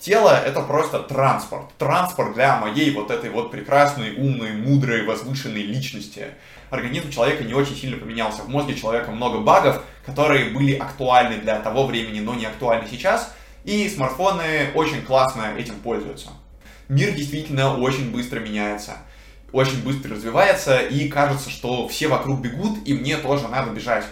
тело 0.00 0.30
это 0.30 0.62
просто 0.62 1.00
транспорт. 1.00 1.66
Транспорт 1.78 2.34
для 2.34 2.56
моей 2.56 2.92
вот 2.92 3.10
этой 3.10 3.30
вот 3.30 3.50
прекрасной, 3.50 4.14
умной, 4.16 4.52
мудрой, 4.52 5.04
возвышенной 5.04 5.62
личности. 5.62 6.28
Организм 6.70 7.10
человека 7.10 7.44
не 7.44 7.54
очень 7.54 7.76
сильно 7.76 7.96
поменялся. 7.96 8.42
В 8.42 8.48
мозге 8.48 8.74
человека 8.74 9.10
много 9.10 9.38
багов, 9.38 9.82
которые 10.06 10.50
были 10.50 10.74
актуальны 10.74 11.38
для 11.38 11.60
того 11.60 11.86
времени, 11.86 12.20
но 12.20 12.34
не 12.34 12.46
актуальны 12.46 12.88
сейчас. 12.90 13.34
И 13.64 13.88
смартфоны 13.88 14.70
очень 14.74 15.02
классно 15.02 15.54
этим 15.56 15.74
пользуются. 15.76 16.30
Мир 16.88 17.12
действительно 17.12 17.76
очень 17.76 18.10
быстро 18.10 18.40
меняется 18.40 18.96
очень 19.52 19.82
быстро 19.82 20.14
развивается, 20.14 20.78
и 20.78 21.08
кажется, 21.08 21.50
что 21.50 21.88
все 21.88 22.08
вокруг 22.08 22.40
бегут, 22.40 22.78
и 22.86 22.94
мне 22.94 23.16
тоже 23.16 23.48
надо 23.48 23.70
бежать. 23.72 24.04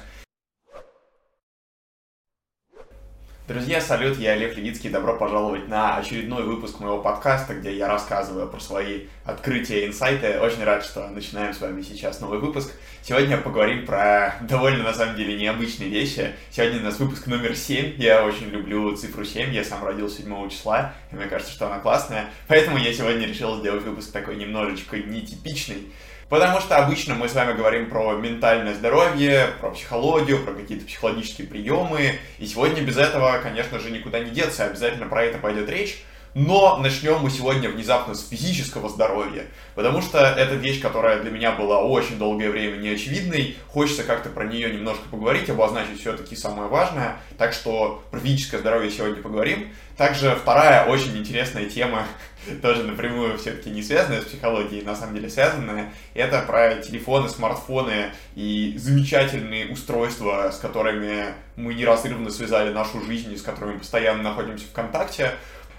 Друзья, 3.49 3.81
салют, 3.81 4.19
я 4.19 4.33
Олег 4.33 4.59
Левицкий, 4.59 4.91
добро 4.91 5.17
пожаловать 5.17 5.69
на 5.69 5.97
очередной 5.97 6.43
выпуск 6.43 6.81
моего 6.81 7.01
подкаста, 7.01 7.55
где 7.55 7.75
я 7.75 7.89
рассказываю 7.89 8.47
про 8.47 8.61
свои 8.61 9.05
открытия 9.25 9.85
и 9.85 9.87
инсайты. 9.87 10.39
Очень 10.39 10.65
рад, 10.65 10.85
что 10.85 11.09
начинаем 11.09 11.55
с 11.55 11.61
вами 11.63 11.81
сейчас 11.81 12.21
новый 12.21 12.41
выпуск. 12.41 12.75
Сегодня 13.01 13.39
поговорим 13.39 13.87
про 13.87 14.35
довольно, 14.43 14.85
на 14.85 14.93
самом 14.93 15.17
деле, 15.17 15.35
необычные 15.35 15.89
вещи. 15.89 16.35
Сегодня 16.51 16.81
у 16.81 16.83
нас 16.83 16.99
выпуск 16.99 17.27
номер 17.27 17.57
7, 17.57 17.95
я 17.97 18.23
очень 18.23 18.51
люблю 18.51 18.95
цифру 18.95 19.25
7, 19.25 19.55
я 19.55 19.65
сам 19.65 19.83
родился 19.83 20.19
7 20.21 20.51
числа, 20.51 20.93
и 21.11 21.17
мне 21.17 21.25
кажется, 21.25 21.51
что 21.51 21.69
она 21.69 21.79
классная. 21.79 22.27
Поэтому 22.49 22.77
я 22.77 22.93
сегодня 22.93 23.27
решил 23.27 23.59
сделать 23.61 23.83
выпуск 23.83 24.13
такой 24.13 24.37
немножечко 24.37 24.99
нетипичный. 24.99 25.91
Потому 26.29 26.61
что 26.61 26.77
обычно 26.77 27.15
мы 27.15 27.29
с 27.29 27.35
вами 27.35 27.57
говорим 27.57 27.89
про 27.89 28.13
ментальное 28.13 28.75
здоровье, 28.75 29.49
про 29.61 29.71
психологию, 29.71 30.45
про 30.45 30.53
какие-то 30.53 30.85
психологические 30.85 31.47
приемы. 31.47 32.19
И 32.39 32.47
сегодня 32.47 32.83
без 32.83 32.99
этого, 32.99 33.39
конечно 33.43 33.79
же, 33.79 33.91
никуда 33.91 34.21
не 34.21 34.31
деться. 34.31 34.67
Обязательно 34.67 35.07
про 35.07 35.25
это 35.25 35.39
пойдет 35.39 35.71
речь. 35.71 36.05
Но 36.35 36.77
начнем 36.77 37.21
мы 37.21 37.31
сегодня 37.31 37.71
внезапно 37.71 38.15
с 38.15 38.29
физического 38.29 38.89
здоровья, 38.89 39.47
потому 39.75 40.03
что 40.03 40.19
это 40.19 40.55
вещь, 40.55 40.81
которая 40.81 41.21
для 41.21 41.31
меня 41.31 41.53
была 41.53 41.83
очень 41.83 42.19
долгое 42.19 42.51
время 42.51 42.77
неочевидной. 42.77 43.57
Хочется 43.69 44.05
как-то 44.05 44.29
про 44.29 44.45
нее 44.45 44.71
немножко 44.71 45.03
поговорить, 45.11 45.49
обозначить 45.49 46.01
все-таки 46.01 46.37
самое 46.37 46.69
важное. 46.69 47.17
Так 47.39 47.55
что 47.55 48.05
про 48.11 48.21
физическое 48.21 48.59
здоровье 48.59 48.91
сегодня 48.91 49.23
поговорим. 49.23 49.73
Также 49.97 50.37
вторая 50.37 50.85
очень 50.85 51.17
интересная 51.17 51.65
тема, 51.65 52.07
тоже 52.63 52.85
напрямую 52.85 53.39
все-таки 53.39 53.71
не 53.71 53.83
связанная 53.83 54.23
с 54.23 54.27
психологией, 54.27 54.85
на 54.85 54.95
самом 54.95 55.15
деле 55.15 55.29
связанная, 55.29 55.93
это 56.15 56.43
про 56.43 56.77
телефоны, 56.77 57.29
смартфоны 57.29 58.11
и 58.35 58.75
замечательные 58.77 59.69
устройства, 59.69 60.51
с 60.51 60.59
которыми 60.59 61.35
мы 61.57 61.75
неразрывно 61.75 62.31
связали 62.31 62.73
нашу 62.73 63.01
жизнь 63.05 63.33
и 63.33 63.37
с 63.37 63.43
которыми 63.43 63.75
мы 63.75 63.79
постоянно 63.81 64.23
находимся 64.23 64.67
в 64.67 64.73
контакте. 64.73 65.33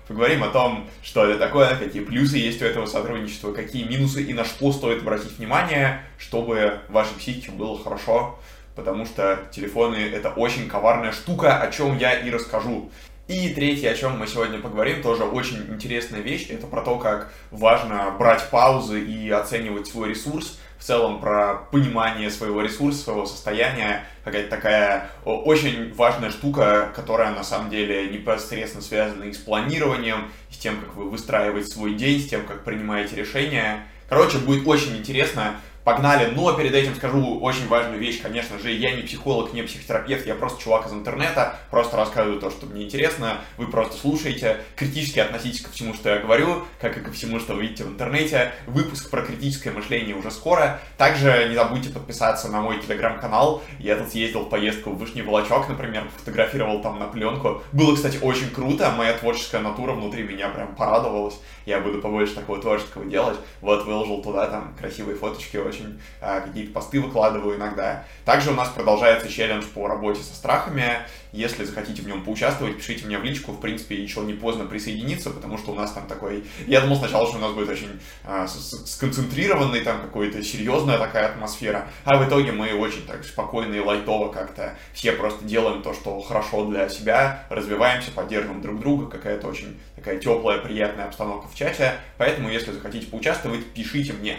Поговорим 0.07 0.43
о 0.43 0.49
том, 0.49 0.89
что 1.03 1.23
это 1.23 1.37
такое, 1.37 1.75
какие 1.75 2.03
плюсы 2.03 2.37
есть 2.37 2.61
у 2.63 2.65
этого 2.65 2.87
сотрудничества, 2.87 3.53
какие 3.53 3.83
минусы 3.83 4.23
и 4.23 4.33
на 4.33 4.43
что 4.43 4.71
стоит 4.71 5.01
обратить 5.01 5.37
внимание, 5.37 6.01
чтобы 6.17 6.79
вашей 6.89 7.13
психике 7.13 7.51
было 7.51 7.81
хорошо, 7.81 8.39
потому 8.75 9.05
что 9.05 9.47
телефоны— 9.51 9.97
это 10.13 10.29
очень 10.29 10.67
коварная 10.67 11.11
штука, 11.11 11.61
о 11.61 11.71
чем 11.71 11.97
я 11.99 12.13
и 12.13 12.31
расскажу. 12.31 12.89
И 13.29 13.49
третье, 13.49 13.91
о 13.91 13.93
чем 13.93 14.17
мы 14.17 14.25
сегодня 14.25 14.57
поговорим, 14.57 15.03
тоже 15.03 15.23
очень 15.23 15.57
интересная 15.69 16.21
вещь, 16.21 16.47
это 16.49 16.65
про 16.65 16.81
то, 16.81 16.97
как 16.97 17.31
важно 17.51 18.09
брать 18.17 18.49
паузы 18.49 19.01
и 19.01 19.29
оценивать 19.29 19.85
свой 19.85 20.09
ресурс, 20.09 20.57
в 20.79 20.83
целом 20.83 21.21
про 21.21 21.67
понимание 21.71 22.31
своего 22.31 22.59
ресурса, 22.63 23.03
своего 23.03 23.27
состояния, 23.27 24.03
какая-то 24.23 24.49
такая 24.49 25.11
очень 25.25 25.93
важная 25.93 26.31
штука, 26.31 26.91
которая 26.95 27.29
на 27.29 27.43
самом 27.43 27.69
деле 27.69 28.09
непосредственно 28.09 28.81
связана 28.81 29.25
и 29.25 29.33
с 29.33 29.37
планированием, 29.37 30.31
и 30.49 30.53
с 30.55 30.57
тем, 30.57 30.79
как 30.79 30.95
вы 30.95 31.07
выстраиваете 31.07 31.67
свой 31.67 31.93
день, 31.93 32.19
с 32.19 32.27
тем, 32.27 32.47
как 32.47 32.63
принимаете 32.63 33.15
решения. 33.15 33.85
Короче, 34.07 34.39
будет 34.39 34.67
очень 34.67 34.97
интересно 34.97 35.57
погнали. 35.89 36.31
Но 36.35 36.53
перед 36.53 36.75
этим 36.75 36.93
скажу 36.93 37.39
очень 37.39 37.67
важную 37.67 37.99
вещь, 37.99 38.21
конечно 38.21 38.59
же, 38.59 38.71
я 38.71 38.91
не 38.91 39.01
психолог, 39.01 39.53
не 39.53 39.63
психотерапевт, 39.63 40.27
я 40.27 40.35
просто 40.35 40.61
чувак 40.61 40.85
из 40.85 40.93
интернета, 40.93 41.55
просто 41.71 41.97
рассказываю 41.97 42.39
то, 42.39 42.51
что 42.51 42.67
мне 42.67 42.83
интересно, 42.83 43.39
вы 43.57 43.67
просто 43.67 43.97
слушаете, 43.97 44.57
критически 44.75 45.17
относитесь 45.19 45.61
ко 45.61 45.71
всему, 45.71 45.95
что 45.95 46.09
я 46.09 46.19
говорю, 46.19 46.65
как 46.79 46.95
и 46.97 47.01
ко 47.01 47.11
всему, 47.11 47.39
что 47.39 47.55
вы 47.55 47.63
видите 47.63 47.85
в 47.85 47.87
интернете. 47.87 48.51
Выпуск 48.67 49.09
про 49.09 49.23
критическое 49.23 49.71
мышление 49.71 50.15
уже 50.15 50.29
скоро. 50.29 50.79
Также 50.97 51.47
не 51.49 51.55
забудьте 51.55 51.89
подписаться 51.89 52.49
на 52.49 52.61
мой 52.61 52.79
телеграм-канал. 52.79 53.63
Я 53.79 53.95
тут 53.95 54.09
съездил 54.09 54.41
в 54.41 54.49
поездку 54.49 54.91
в 54.91 54.97
Вышний 54.99 55.23
Волочок, 55.23 55.69
например, 55.69 56.03
фотографировал 56.17 56.81
там 56.81 56.99
на 56.99 57.07
пленку. 57.07 57.63
Было, 57.71 57.95
кстати, 57.95 58.19
очень 58.21 58.51
круто, 58.51 58.91
моя 58.95 59.13
творческая 59.13 59.61
натура 59.61 59.93
внутри 59.93 60.21
меня 60.21 60.49
прям 60.49 60.75
порадовалась. 60.75 61.39
Я 61.65 61.79
буду 61.79 61.99
побольше 61.99 62.35
такого 62.35 62.61
творческого 62.61 63.05
делать. 63.05 63.37
Вот, 63.61 63.85
выложил 63.85 64.21
туда 64.21 64.47
там 64.47 64.75
красивые 64.79 65.17
фоточки, 65.17 65.57
очень 65.57 65.78
а, 66.21 66.41
какие-то 66.41 66.71
посты 66.71 66.99
выкладываю 67.01 67.57
иногда. 67.57 68.05
Также 68.25 68.51
у 68.51 68.55
нас 68.55 68.69
продолжается 68.69 69.29
челлендж 69.29 69.65
по 69.73 69.87
работе 69.87 70.21
со 70.21 70.35
страхами. 70.35 70.99
Если 71.31 71.63
захотите 71.63 72.01
в 72.01 72.07
нем 72.07 72.23
поучаствовать, 72.23 72.77
пишите 72.77 73.05
мне 73.05 73.19
в 73.19 73.23
личку. 73.23 73.51
В 73.51 73.59
принципе, 73.59 73.95
еще 73.95 74.21
не 74.21 74.33
поздно 74.33 74.65
присоединиться, 74.65 75.29
потому 75.29 75.57
что 75.57 75.71
у 75.71 75.75
нас 75.75 75.91
там 75.91 76.07
такой... 76.07 76.43
Я 76.65 76.81
думал 76.81 76.97
сначала, 76.97 77.27
что 77.27 77.37
у 77.37 77.41
нас 77.41 77.51
будет 77.51 77.69
очень 77.69 77.99
а, 78.23 78.47
сконцентрированный, 78.47 79.81
там 79.81 80.01
какой-то 80.01 80.41
серьезная 80.43 80.97
такая 80.97 81.29
атмосфера, 81.29 81.87
а 82.03 82.17
в 82.17 82.27
итоге 82.27 82.51
мы 82.51 82.73
очень 82.73 83.05
так 83.05 83.23
спокойно 83.23 83.75
и 83.75 83.79
лайтово 83.79 84.31
как-то 84.31 84.75
все 84.93 85.11
просто 85.11 85.45
делаем 85.45 85.81
то, 85.81 85.93
что 85.93 86.19
хорошо 86.21 86.65
для 86.65 86.89
себя, 86.89 87.45
развиваемся, 87.49 88.11
поддерживаем 88.11 88.61
друг 88.61 88.79
друга, 88.79 89.07
какая-то 89.07 89.47
очень 89.47 89.79
такая 89.95 90.17
теплая, 90.17 90.59
приятная 90.59 91.05
обстановка 91.05 91.47
в 91.47 91.55
чате. 91.55 91.93
Поэтому, 92.17 92.49
если 92.49 92.71
захотите 92.71 93.07
поучаствовать, 93.07 93.65
пишите 93.73 94.13
мне. 94.13 94.37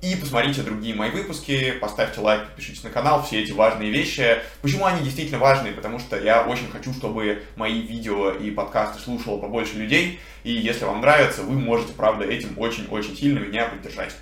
И 0.00 0.14
посмотрите 0.14 0.62
другие 0.62 0.94
мои 0.94 1.10
выпуски, 1.10 1.72
поставьте 1.72 2.20
лайк, 2.20 2.44
подпишитесь 2.44 2.84
на 2.84 2.90
канал, 2.90 3.24
все 3.24 3.42
эти 3.42 3.50
важные 3.50 3.90
вещи. 3.90 4.38
Почему 4.62 4.84
они 4.84 5.02
действительно 5.02 5.40
важные? 5.40 5.72
Потому 5.72 5.98
что 5.98 6.16
я 6.16 6.44
очень 6.44 6.70
хочу, 6.70 6.92
чтобы 6.92 7.42
мои 7.56 7.82
видео 7.82 8.30
и 8.30 8.52
подкасты 8.52 9.00
слушало 9.00 9.38
побольше 9.38 9.76
людей. 9.76 10.20
И 10.44 10.52
если 10.52 10.84
вам 10.84 11.00
нравится, 11.00 11.42
вы 11.42 11.58
можете, 11.58 11.94
правда, 11.94 12.24
этим 12.24 12.56
очень-очень 12.58 13.16
сильно 13.16 13.40
меня 13.40 13.66
поддержать. 13.66 14.14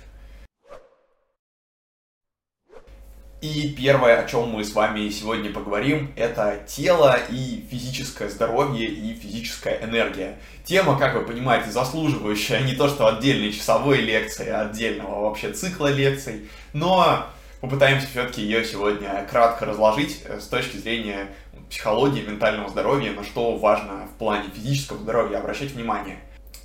И 3.39 3.75
первое, 3.77 4.19
о 4.19 4.27
чем 4.27 4.49
мы 4.49 4.63
с 4.63 4.73
вами 4.73 5.09
сегодня 5.09 5.51
поговорим, 5.51 6.11
это 6.15 6.59
тело 6.65 7.19
и 7.29 7.63
физическое 7.69 8.29
здоровье 8.29 8.87
и 8.87 9.13
физическая 9.13 9.79
энергия. 9.83 10.39
Тема, 10.63 10.97
как 10.97 11.13
вы 11.13 11.21
понимаете, 11.21 11.69
заслуживающая 11.69 12.61
не 12.61 12.73
то 12.73 12.87
что 12.87 13.05
отдельной 13.05 13.53
часовой 13.53 13.99
лекции, 13.99 14.49
а 14.49 14.61
отдельного 14.61 15.21
вообще 15.21 15.51
цикла 15.51 15.91
лекций, 15.91 16.49
но 16.73 17.27
попытаемся 17.61 18.07
все-таки 18.07 18.41
ее 18.41 18.65
сегодня 18.65 19.23
кратко 19.29 19.65
разложить 19.65 20.23
э, 20.25 20.39
с 20.39 20.47
точки 20.47 20.77
зрения 20.77 21.27
психологии, 21.69 22.23
ментального 22.23 22.69
здоровья, 22.69 23.11
на 23.11 23.23
что 23.23 23.55
важно 23.55 24.07
в 24.07 24.17
плане 24.17 24.49
физического 24.49 24.97
здоровья 24.97 25.37
обращать 25.37 25.73
внимание. 25.73 26.17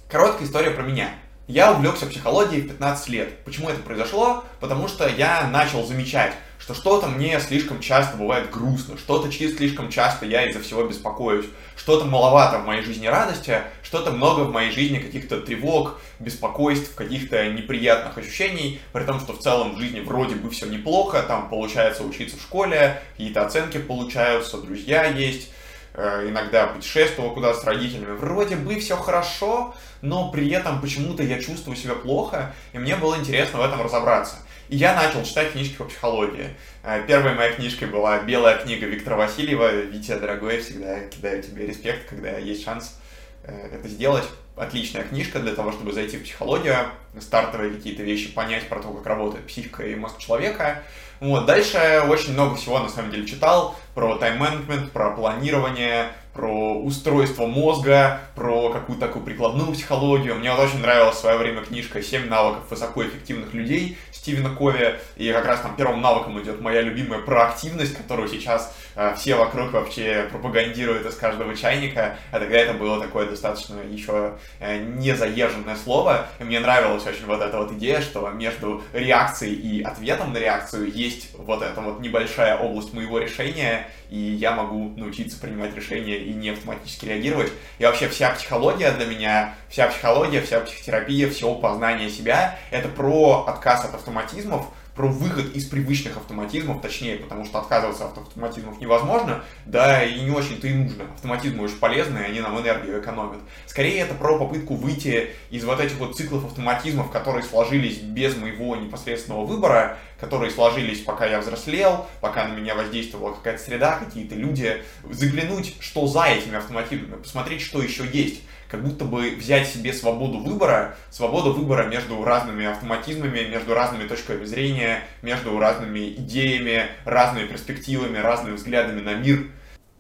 Короткая 0.09 0.47
история 0.47 0.71
про 0.71 0.85
меня. 0.85 1.11
Я 1.49 1.73
увлекся 1.73 2.07
психологией 2.07 2.63
в 2.63 2.69
15 2.69 3.09
лет. 3.09 3.45
Почему 3.45 3.69
это 3.69 3.81
произошло? 3.81 4.45
Потому 4.61 4.87
что 4.87 5.09
я 5.09 5.49
начал 5.49 5.85
замечать, 5.85 6.35
что 6.61 6.73
что-то 6.73 7.09
мне 7.09 7.41
слишком 7.41 7.81
часто 7.81 8.17
бывает 8.17 8.49
грустно, 8.49 8.97
что-то 8.97 9.31
слишком 9.33 9.91
часто 9.91 10.25
я 10.25 10.49
из-за 10.49 10.61
всего 10.61 10.85
беспокоюсь, 10.85 11.47
что-то 11.75 12.05
маловато 12.05 12.59
в 12.59 12.67
моей 12.67 12.83
жизни 12.83 13.09
радости, 13.09 13.61
что-то 13.83 14.13
много 14.13 14.43
в 14.43 14.53
моей 14.53 14.71
жизни 14.71 15.01
каких-то 15.01 15.41
тревог, 15.41 16.01
беспокойств, 16.21 16.95
каких-то 16.95 17.51
неприятных 17.51 18.17
ощущений, 18.17 18.81
при 18.93 19.03
том, 19.03 19.19
что 19.19 19.33
в 19.33 19.41
целом 19.41 19.75
в 19.75 19.79
жизни 19.79 19.99
вроде 19.99 20.37
бы 20.37 20.49
все 20.51 20.67
неплохо, 20.67 21.25
там 21.25 21.49
получается 21.49 22.05
учиться 22.05 22.37
в 22.37 22.43
школе, 22.43 23.03
какие-то 23.17 23.45
оценки 23.45 23.79
получаются, 23.79 24.59
друзья 24.59 25.07
есть, 25.07 25.51
иногда 25.95 26.67
путешествовал 26.67 27.35
куда 27.35 27.53
с 27.55 27.65
родителями, 27.65 28.17
вроде 28.17 28.57
бы 28.57 28.79
все 28.79 28.97
хорошо, 28.97 29.75
но 30.01 30.31
при 30.31 30.49
этом 30.51 30.81
почему-то 30.81 31.23
я 31.23 31.41
чувствую 31.41 31.77
себя 31.77 31.95
плохо, 31.95 32.55
и 32.73 32.79
мне 32.79 32.97
было 32.97 33.17
интересно 33.17 33.59
в 33.59 33.63
этом 33.63 33.83
разобраться. 33.83 34.37
И 34.73 34.77
я 34.77 34.95
начал 34.95 35.23
читать 35.23 35.53
книжки 35.53 35.75
по 35.77 35.85
психологии. 35.85 36.49
Э, 36.83 37.05
первой 37.07 37.35
моей 37.35 37.53
книжкой 37.53 37.89
была 37.89 38.21
«Белая 38.21 38.57
книга» 38.57 38.87
Виктора 38.87 39.17
Васильева. 39.17 39.83
Витя, 39.83 40.19
дорогой, 40.19 40.61
всегда 40.61 41.01
кидаю 41.09 41.43
тебе 41.43 41.67
респект, 41.67 42.09
когда 42.09 42.39
есть 42.39 42.65
шанс 42.65 42.99
э, 43.45 43.69
это 43.75 43.87
сделать. 43.87 44.25
Отличная 44.57 45.05
книжка 45.05 45.41
для 45.41 45.55
того, 45.55 45.73
чтобы 45.73 45.93
зайти 45.93 46.17
в 46.17 46.23
психологию, 46.23 46.77
стартовые 47.21 47.75
какие-то 47.75 48.03
вещи 48.03 48.33
понять 48.33 48.69
про 48.71 48.81
то, 48.81 48.93
как 48.93 49.05
работает 49.05 49.47
психика 49.47 49.83
и 49.83 49.95
мозг 49.95 50.19
человека. 50.19 50.83
Вот. 51.23 51.47
Дальше 51.47 52.03
очень 52.09 52.33
много 52.33 52.57
всего 52.57 52.81
на 52.81 52.89
самом 52.89 53.13
деле 53.13 53.29
читал 53.29 53.77
про 53.95 54.17
тайм-менеджмент, 54.17 54.91
про 54.91 55.13
планирование, 55.13 56.09
про 56.33 56.75
устройство 56.75 57.47
мозга, 57.47 58.21
про 58.35 58.71
какую-то 58.71 59.07
такую 59.07 59.25
прикладную 59.25 59.73
психологию. 59.73 60.35
Мне 60.37 60.51
вот 60.51 60.61
очень 60.61 60.81
нравилась 60.81 61.17
в 61.17 61.21
свое 61.21 61.37
время 61.37 61.63
книжка 61.63 62.03
«Семь 62.03 62.29
навыков 62.29 62.65
высокоэффективных 62.71 63.53
людей» 63.55 63.99
Стивена 64.13 64.51
Кови, 64.51 64.95
и 65.17 65.33
как 65.33 65.47
раз 65.47 65.61
там 65.61 65.75
первым 65.77 66.01
навыком 66.01 66.41
идет 66.41 66.61
моя 66.61 66.81
любимая 66.81 67.21
проактивность, 67.21 67.97
которую 67.97 68.29
сейчас 68.29 68.75
э, 68.95 69.15
все 69.17 69.35
вокруг 69.35 69.73
вообще 69.73 70.29
пропагандируют 70.31 71.07
из 71.07 71.17
каждого 71.17 71.57
чайника, 71.57 72.17
а 72.31 72.39
тогда 72.39 72.57
это 72.57 72.75
было 72.75 73.01
такое 73.01 73.27
достаточно 73.27 73.81
еще 73.81 74.35
э, 74.61 74.79
незаезженное 74.79 75.77
слово, 75.77 76.29
и 76.39 76.45
мне 76.45 76.61
нравилась 76.61 77.05
очень 77.05 77.27
вот 77.27 77.43
эта 77.43 77.59
вот 77.59 77.73
идея, 77.73 78.01
что 78.01 78.31
между 78.31 78.83
реакцией 78.93 79.55
и 79.55 79.83
ответом 79.83 80.33
на 80.33 80.39
реакцию 80.39 80.93
есть 80.93 81.31
вот 81.37 81.63
эта 81.63 81.81
вот 81.81 82.01
небольшая 82.01 82.57
область 82.57 82.95
моего 82.95 83.19
решения, 83.19 83.89
и 84.09 84.19
я 84.19 84.53
могу 84.53 84.93
научиться 84.97 85.41
принимать 85.41 85.75
решения 85.75 86.22
и 86.23 86.33
не 86.33 86.51
автоматически 86.51 87.07
реагировать. 87.07 87.53
И 87.79 87.85
вообще 87.85 88.09
вся 88.09 88.31
психология 88.31 88.93
для 88.93 89.07
меня, 89.07 89.55
вся 89.69 89.89
психология, 89.89 90.41
вся 90.41 90.61
психотерапия, 90.61 91.29
все 91.31 91.55
познание 91.55 92.11
себя— 92.11 92.59
это 92.71 92.89
про 92.89 93.45
отказ 93.47 93.85
от 93.85 93.95
автоматизмов, 93.95 94.67
про 94.95 95.09
выход 95.09 95.55
из 95.57 95.65
привычных 95.65 96.17
автоматизмов, 96.17 96.83
точнее, 96.83 97.17
потому 97.17 97.45
что 97.45 97.59
отказываться 97.59 98.07
от 98.07 98.19
автоматизмов 98.19 98.81
невозможно, 98.81 99.43
да 99.65 100.05
и 100.05 100.21
не 100.21 100.31
очень-то 100.31 100.67
и 100.67 100.75
нужно. 100.75 101.05
Автоматизмы 101.15 101.65
очень 101.65 101.79
полезные, 101.79 102.27
они 102.27 102.41
нам 102.41 102.61
энергию 102.61 103.01
экономят. 103.01 103.41
Скорее, 103.67 104.01
это 104.01 104.15
про 104.15 104.39
попытку 104.39 104.75
выйти 104.75 105.31
из 105.51 105.65
вот 105.65 105.81
этих 105.81 105.97
вот 105.97 106.17
циклов 106.17 106.45
автоматизмов, 106.45 107.11
которые 107.11 107.43
сложились 107.43 107.99
без 107.99 108.37
моего 108.37 108.77
непосредственного 108.77 109.47
выбора, 109.47 109.99
которые 110.21 110.51
сложились, 110.51 111.01
пока 111.01 111.27
я 111.27 111.41
взрослел, 111.41 112.07
пока 112.21 112.47
на 112.47 112.55
меня 112.55 112.75
воздействовала 112.75 113.35
какая-то 113.35 113.63
среда, 113.63 113.99
какие-то 113.99 114.35
люди, 114.35 114.83
заглянуть, 115.11 115.77
что 115.81 116.07
за 116.07 116.25
этими 116.25 116.57
автоматизмами, 116.57 117.17
посмотреть, 117.17 117.63
что 117.63 117.83
еще 117.83 118.05
есть 118.13 118.43
как 118.73 118.83
будто 118.83 119.05
бы 119.05 119.33
взять 119.33 119.69
себе 119.69 119.93
свободу 119.93 120.39
выбора, 120.39 120.97
свободу 121.11 121.53
выбора 121.53 121.89
между 121.89 122.25
разными 122.25 122.65
автоматизмами, 122.65 123.41
между 123.41 123.75
разными 123.75 124.09
точками 124.09 124.47
зрения, 124.47 125.03
между 125.21 125.59
разными 125.59 126.15
идеями, 126.15 126.87
разными 127.05 127.47
перспективами, 127.49 128.17
разными 128.17 128.55
взглядами 128.55 129.03
на 129.03 129.13
мир. 129.13 129.51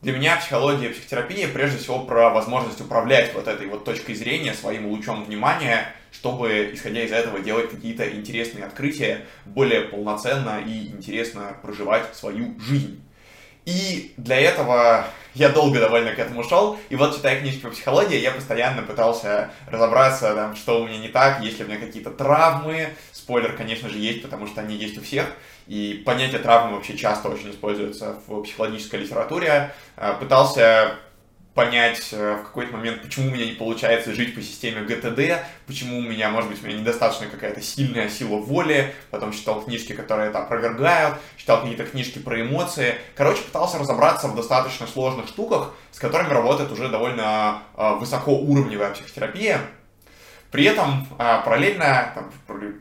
Для 0.01 0.15
меня 0.15 0.37
психология 0.37 0.87
и 0.87 0.93
психотерапия 0.95 1.49
прежде 1.49 1.77
всего 1.77 1.99
про 1.99 2.31
возможность 2.31 2.81
управлять 2.81 3.35
вот 3.35 3.47
этой 3.47 3.67
вот 3.67 3.85
точкой 3.85 4.15
зрения, 4.15 4.55
своим 4.55 4.87
лучом 4.87 5.23
внимания, 5.23 5.95
чтобы, 6.11 6.71
исходя 6.73 7.05
из 7.05 7.13
этого, 7.13 7.41
делать 7.41 7.71
какие-то 7.71 8.11
интересные 8.11 8.65
открытия, 8.65 9.27
более 9.45 9.83
полноценно 9.83 10.63
и 10.67 10.87
интересно 10.87 11.55
проживать 11.61 12.17
свою 12.17 12.59
жизнь. 12.59 13.03
И 13.65 14.15
для 14.17 14.41
этого 14.41 15.07
я 15.35 15.49
долго 15.49 15.81
довольно 15.81 16.13
к 16.13 16.19
этому 16.19 16.45
шел, 16.45 16.79
и 16.89 16.97
вот 16.97 17.15
читая 17.15 17.41
книжки 17.41 17.61
по 17.61 17.71
психологии, 17.71 18.19
я 18.19 18.33
постоянно 18.33 18.83
пытался 18.83 19.51
разобраться, 19.67 20.35
там, 20.35 20.57
что 20.57 20.83
у 20.83 20.87
меня 20.87 20.99
не 20.99 21.09
так, 21.09 21.41
есть 21.43 21.59
ли 21.59 21.65
у 21.65 21.69
меня 21.69 21.79
какие-то 21.79 22.11
травмы, 22.11 22.89
спойлер, 23.13 23.55
конечно 23.57 23.89
же, 23.89 23.99
есть, 23.99 24.23
потому 24.23 24.47
что 24.47 24.61
они 24.61 24.77
есть 24.77 24.99
у 24.99 25.01
всех, 25.01 25.27
и 25.67 26.03
понятие 26.05 26.41
травмы 26.41 26.77
вообще 26.77 26.99
часто 26.99 27.29
очень 27.29 27.51
используется 27.51 28.17
в 28.27 28.43
психологической 28.43 29.01
литературе, 29.01 29.73
а, 29.97 30.15
пытался 30.15 30.97
понять 31.55 32.09
э, 32.13 32.37
в 32.41 32.45
какой-то 32.45 32.73
момент, 32.73 33.03
почему 33.03 33.29
у 33.29 33.31
меня 33.31 33.45
не 33.45 33.53
получается 33.53 34.15
жить 34.15 34.35
по 34.35 34.41
системе 34.41 34.83
ГТД, 34.83 35.45
почему 35.67 35.99
у 35.99 36.03
меня, 36.03 36.31
может 36.31 36.51
быть, 36.51 36.63
у 36.63 36.67
меня 36.67 36.79
недостаточно 36.79 37.27
какая-то 37.27 37.61
сильная 37.61 38.09
сила 38.09 38.37
воли, 38.37 38.95
потом 39.11 39.33
читал 39.33 39.61
книжки, 39.63 39.93
которые 39.93 40.31
это 40.31 40.39
опровергают, 40.41 41.19
читал 41.37 41.61
какие-то 41.61 41.85
книжки 41.85 42.19
про 42.19 42.41
эмоции. 42.41 42.95
Короче, 43.15 43.43
пытался 43.43 43.79
разобраться 43.79 44.29
в 44.29 44.35
достаточно 44.35 44.87
сложных 44.87 45.29
штуках, 45.29 45.75
с 45.91 45.99
которыми 45.99 46.33
работает 46.33 46.73
уже 46.73 46.89
довольно 46.89 47.63
э, 47.77 47.95
высокоуровневая 47.97 48.93
психотерапия. 48.93 49.61
При 50.53 50.65
этом 50.65 51.09
а, 51.19 51.41
параллельно 51.41 52.13
там, 52.15 52.31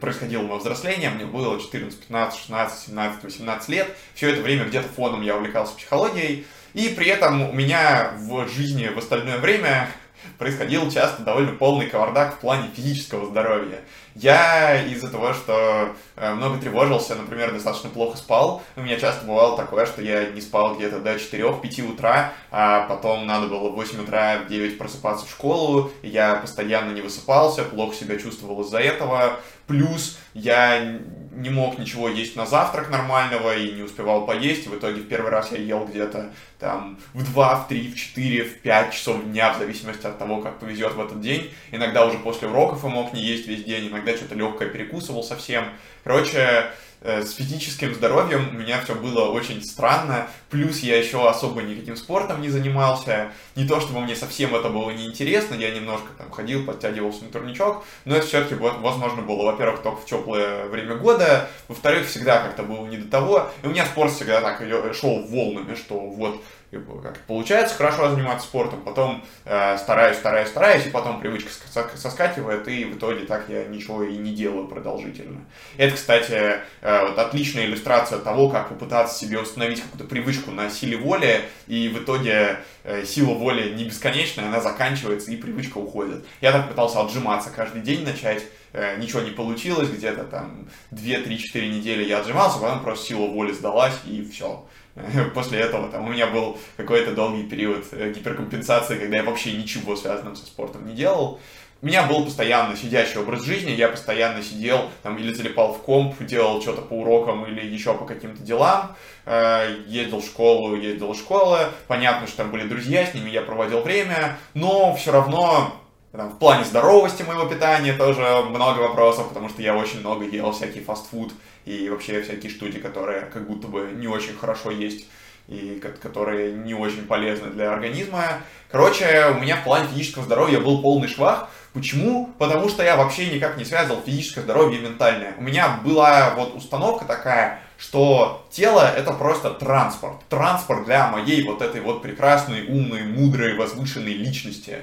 происходило 0.01 0.41
мое 0.41 0.59
взросление, 0.59 1.09
мне 1.09 1.25
было 1.25 1.57
14, 1.57 2.01
15, 2.01 2.37
16, 2.37 2.87
17, 2.87 3.23
18 3.23 3.69
лет. 3.69 3.87
Все 4.13 4.29
это 4.29 4.41
время 4.41 4.65
где-то 4.65 4.89
фоном 4.89 5.21
я 5.21 5.37
увлекался 5.37 5.77
психологией. 5.77 6.45
И 6.73 6.89
при 6.89 7.07
этом 7.07 7.49
у 7.49 7.53
меня 7.53 8.11
в 8.17 8.47
жизни 8.47 8.87
в 8.87 8.97
остальное 8.97 9.37
время 9.37 9.89
происходил 10.37 10.89
часто 10.89 11.23
довольно 11.23 11.53
полный 11.53 11.87
кавардак 11.87 12.35
в 12.35 12.39
плане 12.39 12.69
физического 12.75 13.25
здоровья. 13.25 13.81
Я 14.15 14.83
из-за 14.85 15.09
того, 15.09 15.33
что 15.33 15.95
э, 16.15 16.33
много 16.33 16.59
тревожился, 16.59 17.15
например, 17.15 17.53
достаточно 17.53 17.89
плохо 17.89 18.17
спал, 18.17 18.61
у 18.75 18.81
меня 18.81 18.99
часто 18.99 19.25
бывало 19.25 19.55
такое, 19.55 19.85
что 19.85 20.01
я 20.01 20.29
не 20.29 20.41
спал 20.41 20.75
где-то 20.75 20.99
до 20.99 21.15
4-5 21.15 21.93
утра, 21.93 22.33
а 22.51 22.87
потом 22.87 23.25
надо 23.25 23.47
было 23.47 23.69
в 23.69 23.75
8 23.75 24.03
утра, 24.03 24.39
в 24.45 24.49
9 24.49 24.77
просыпаться 24.77 25.25
в 25.25 25.29
школу, 25.29 25.91
я 26.03 26.35
постоянно 26.35 26.91
не 26.91 27.01
высыпался, 27.01 27.63
плохо 27.63 27.95
себя 27.95 28.17
чувствовал 28.17 28.61
из-за 28.61 28.79
этого, 28.79 29.39
плюс 29.67 30.17
я 30.33 30.99
не 31.31 31.49
мог 31.49 31.79
ничего 31.79 32.09
есть 32.09 32.35
на 32.35 32.45
завтрак 32.45 32.89
нормального 32.89 33.55
и 33.55 33.71
не 33.71 33.83
успевал 33.83 34.25
поесть. 34.25 34.67
В 34.67 34.75
итоге 34.75 35.01
в 35.01 35.07
первый 35.07 35.31
раз 35.31 35.51
я 35.51 35.57
ел 35.57 35.85
где-то 35.85 36.31
там 36.59 36.99
в 37.13 37.23
2, 37.23 37.55
в 37.55 37.67
3, 37.67 37.91
в 37.91 37.95
4, 37.95 38.43
в 38.43 38.59
5 38.59 38.93
часов 38.93 39.23
дня, 39.23 39.53
в 39.53 39.57
зависимости 39.57 40.05
от 40.05 40.17
того, 40.17 40.41
как 40.41 40.59
повезет 40.59 40.93
в 40.93 41.01
этот 41.01 41.21
день. 41.21 41.51
Иногда 41.71 42.05
уже 42.05 42.17
после 42.19 42.47
уроков 42.49 42.83
я 42.83 42.89
мог 42.89 43.13
не 43.13 43.21
есть 43.21 43.47
весь 43.47 43.63
день, 43.63 43.89
иногда 43.89 44.15
что-то 44.15 44.35
легкое 44.35 44.69
перекусывал 44.69 45.23
совсем. 45.23 45.65
Короче, 46.03 46.71
с 47.01 47.31
физическим 47.33 47.95
здоровьем 47.95 48.49
у 48.51 48.53
меня 48.53 48.79
все 48.81 48.93
было 48.93 49.29
очень 49.29 49.63
странно. 49.63 50.27
Плюс 50.49 50.79
я 50.79 50.97
еще 50.97 51.27
особо 51.27 51.61
никаким 51.61 51.95
спортом 51.95 52.41
не 52.41 52.49
занимался. 52.49 53.31
Не 53.55 53.67
то, 53.67 53.81
чтобы 53.81 54.01
мне 54.01 54.15
совсем 54.15 54.55
это 54.55 54.69
было 54.69 54.91
неинтересно, 54.91 55.55
я 55.55 55.71
немножко 55.71 56.07
там 56.17 56.29
ходил, 56.29 56.65
подтягивался 56.65 57.23
на 57.23 57.31
турничок, 57.31 57.83
но 58.05 58.15
это 58.15 58.27
все-таки 58.27 58.55
возможно 58.55 59.21
было, 59.23 59.51
во-первых, 59.51 59.81
только 59.81 60.01
в 60.01 60.05
теплое 60.05 60.65
время 60.65 60.95
года, 60.95 61.49
во-вторых, 61.67 62.07
всегда 62.07 62.43
как-то 62.43 62.63
было 62.63 62.85
не 62.85 62.97
до 62.97 63.09
того. 63.09 63.49
И 63.63 63.67
у 63.67 63.71
меня 63.71 63.85
спорт 63.85 64.11
всегда 64.13 64.41
так 64.41 64.61
шел 64.93 65.25
волнами, 65.25 65.75
что 65.75 65.99
вот 65.99 66.43
как 66.71 67.19
получается 67.27 67.75
хорошо 67.75 68.09
заниматься 68.09 68.47
спортом, 68.47 68.81
потом 68.81 69.25
э, 69.43 69.77
стараюсь, 69.77 70.17
стараюсь, 70.17 70.47
стараюсь, 70.47 70.85
и 70.85 70.89
потом 70.89 71.19
привычка 71.19 71.51
соскакивает, 71.95 72.67
и 72.67 72.85
в 72.85 72.97
итоге 72.97 73.25
так 73.25 73.45
я 73.49 73.65
ничего 73.65 74.03
и 74.03 74.15
не 74.15 74.33
делаю 74.33 74.67
продолжительно. 74.67 75.41
Это, 75.77 75.95
кстати, 75.95 76.61
э, 76.81 77.07
вот 77.07 77.19
отличная 77.19 77.65
иллюстрация 77.65 78.19
того, 78.19 78.49
как 78.49 78.69
попытаться 78.69 79.19
себе 79.19 79.39
установить 79.39 79.81
какую-то 79.81 80.07
привычку 80.07 80.51
на 80.51 80.69
силе 80.69 80.95
воли, 80.95 81.41
и 81.67 81.89
в 81.89 82.01
итоге 82.01 82.59
э, 82.83 83.03
сила 83.03 83.33
воли 83.33 83.73
не 83.73 83.83
бесконечная, 83.83 84.47
она 84.47 84.61
заканчивается, 84.61 85.31
и 85.31 85.35
привычка 85.35 85.77
уходит. 85.77 86.25
Я 86.39 86.53
так 86.53 86.69
пытался 86.69 87.01
отжиматься 87.01 87.49
каждый 87.49 87.81
день 87.81 88.05
начать, 88.05 88.43
э, 88.71 88.97
ничего 88.97 89.19
не 89.19 89.31
получилось, 89.31 89.89
где-то 89.89 90.23
там 90.23 90.69
2-3-4 90.91 91.67
недели 91.67 92.05
я 92.05 92.19
отжимался, 92.19 92.59
потом 92.59 92.81
просто 92.81 93.07
сила 93.07 93.27
воли 93.27 93.51
сдалась, 93.51 93.95
и 94.05 94.23
все 94.23 94.65
После 95.33 95.59
этого. 95.59 95.89
Там, 95.89 96.05
у 96.05 96.09
меня 96.09 96.27
был 96.27 96.57
какой-то 96.77 97.13
долгий 97.13 97.43
период 97.43 97.85
э, 97.91 98.11
гиперкомпенсации, 98.11 98.97
когда 98.97 99.17
я 99.17 99.23
вообще 99.23 99.53
ничего 99.53 99.95
связанного 99.95 100.35
со 100.35 100.45
спортом 100.45 100.85
не 100.85 100.93
делал. 100.93 101.39
У 101.81 101.87
меня 101.87 102.03
был 102.03 102.23
постоянно 102.23 102.77
сидящий 102.77 103.19
образ 103.19 103.43
жизни, 103.43 103.71
я 103.71 103.87
постоянно 103.87 104.43
сидел 104.43 104.91
там 105.01 105.17
или 105.17 105.33
залипал 105.33 105.73
в 105.73 105.79
комп, 105.79 106.15
делал 106.19 106.61
что-то 106.61 106.83
по 106.83 106.93
урокам 106.93 107.43
или 107.47 107.65
еще 107.65 107.95
по 107.95 108.05
каким-то 108.05 108.43
делам, 108.43 108.95
э, 109.25 109.77
ездил 109.87 110.21
в 110.21 110.25
школу, 110.25 110.75
ездил 110.75 111.13
в 111.13 111.17
школу, 111.17 111.57
понятно, 111.87 112.27
что 112.27 112.37
там 112.37 112.51
были 112.51 112.67
друзья, 112.67 113.03
с 113.03 113.15
ними 113.15 113.31
я 113.31 113.41
проводил 113.41 113.81
время, 113.81 114.37
но 114.53 114.93
все 114.93 115.11
равно 115.11 115.80
там, 116.11 116.29
в 116.29 116.37
плане 116.39 116.65
здоровости 116.65 117.23
моего 117.23 117.45
питания 117.45 117.93
тоже 117.93 118.43
много 118.49 118.79
вопросов, 118.79 119.29
потому 119.29 119.49
что 119.49 119.61
я 119.61 119.75
очень 119.75 120.01
много 120.01 120.25
ел 120.25 120.51
всякий 120.51 120.81
фастфуд 120.81 121.33
и 121.65 121.89
вообще 121.89 122.21
всякие 122.21 122.51
штуки, 122.51 122.79
которые 122.79 123.21
как 123.21 123.47
будто 123.47 123.67
бы 123.67 123.91
не 123.95 124.07
очень 124.07 124.35
хорошо 124.35 124.71
есть 124.71 125.07
и 125.47 125.81
которые 126.01 126.53
не 126.53 126.73
очень 126.73 127.05
полезны 127.05 127.49
для 127.49 127.71
организма. 127.71 128.41
Короче, 128.69 129.27
у 129.35 129.39
меня 129.39 129.57
в 129.57 129.63
плане 129.63 129.87
физического 129.87 130.23
здоровья 130.23 130.59
был 130.59 130.81
полный 130.81 131.07
швах. 131.07 131.49
Почему? 131.73 132.33
Потому 132.37 132.69
что 132.69 132.83
я 132.83 132.97
вообще 132.97 133.33
никак 133.33 133.57
не 133.57 133.65
связывал 133.65 134.01
физическое 134.01 134.41
здоровье 134.41 134.79
и 134.79 134.83
ментальное. 134.83 135.33
У 135.37 135.41
меня 135.41 135.79
была 135.83 136.33
вот 136.35 136.55
установка 136.55 137.05
такая, 137.05 137.61
что 137.81 138.45
тело 138.51 138.81
это 138.81 139.11
просто 139.11 139.49
транспорт. 139.49 140.17
Транспорт 140.29 140.85
для 140.85 141.07
моей 141.07 141.43
вот 141.47 141.63
этой 141.63 141.81
вот 141.81 142.03
прекрасной, 142.03 142.67
умной, 142.67 143.01
мудрой, 143.03 143.57
возвышенной 143.57 144.13
личности. 144.13 144.77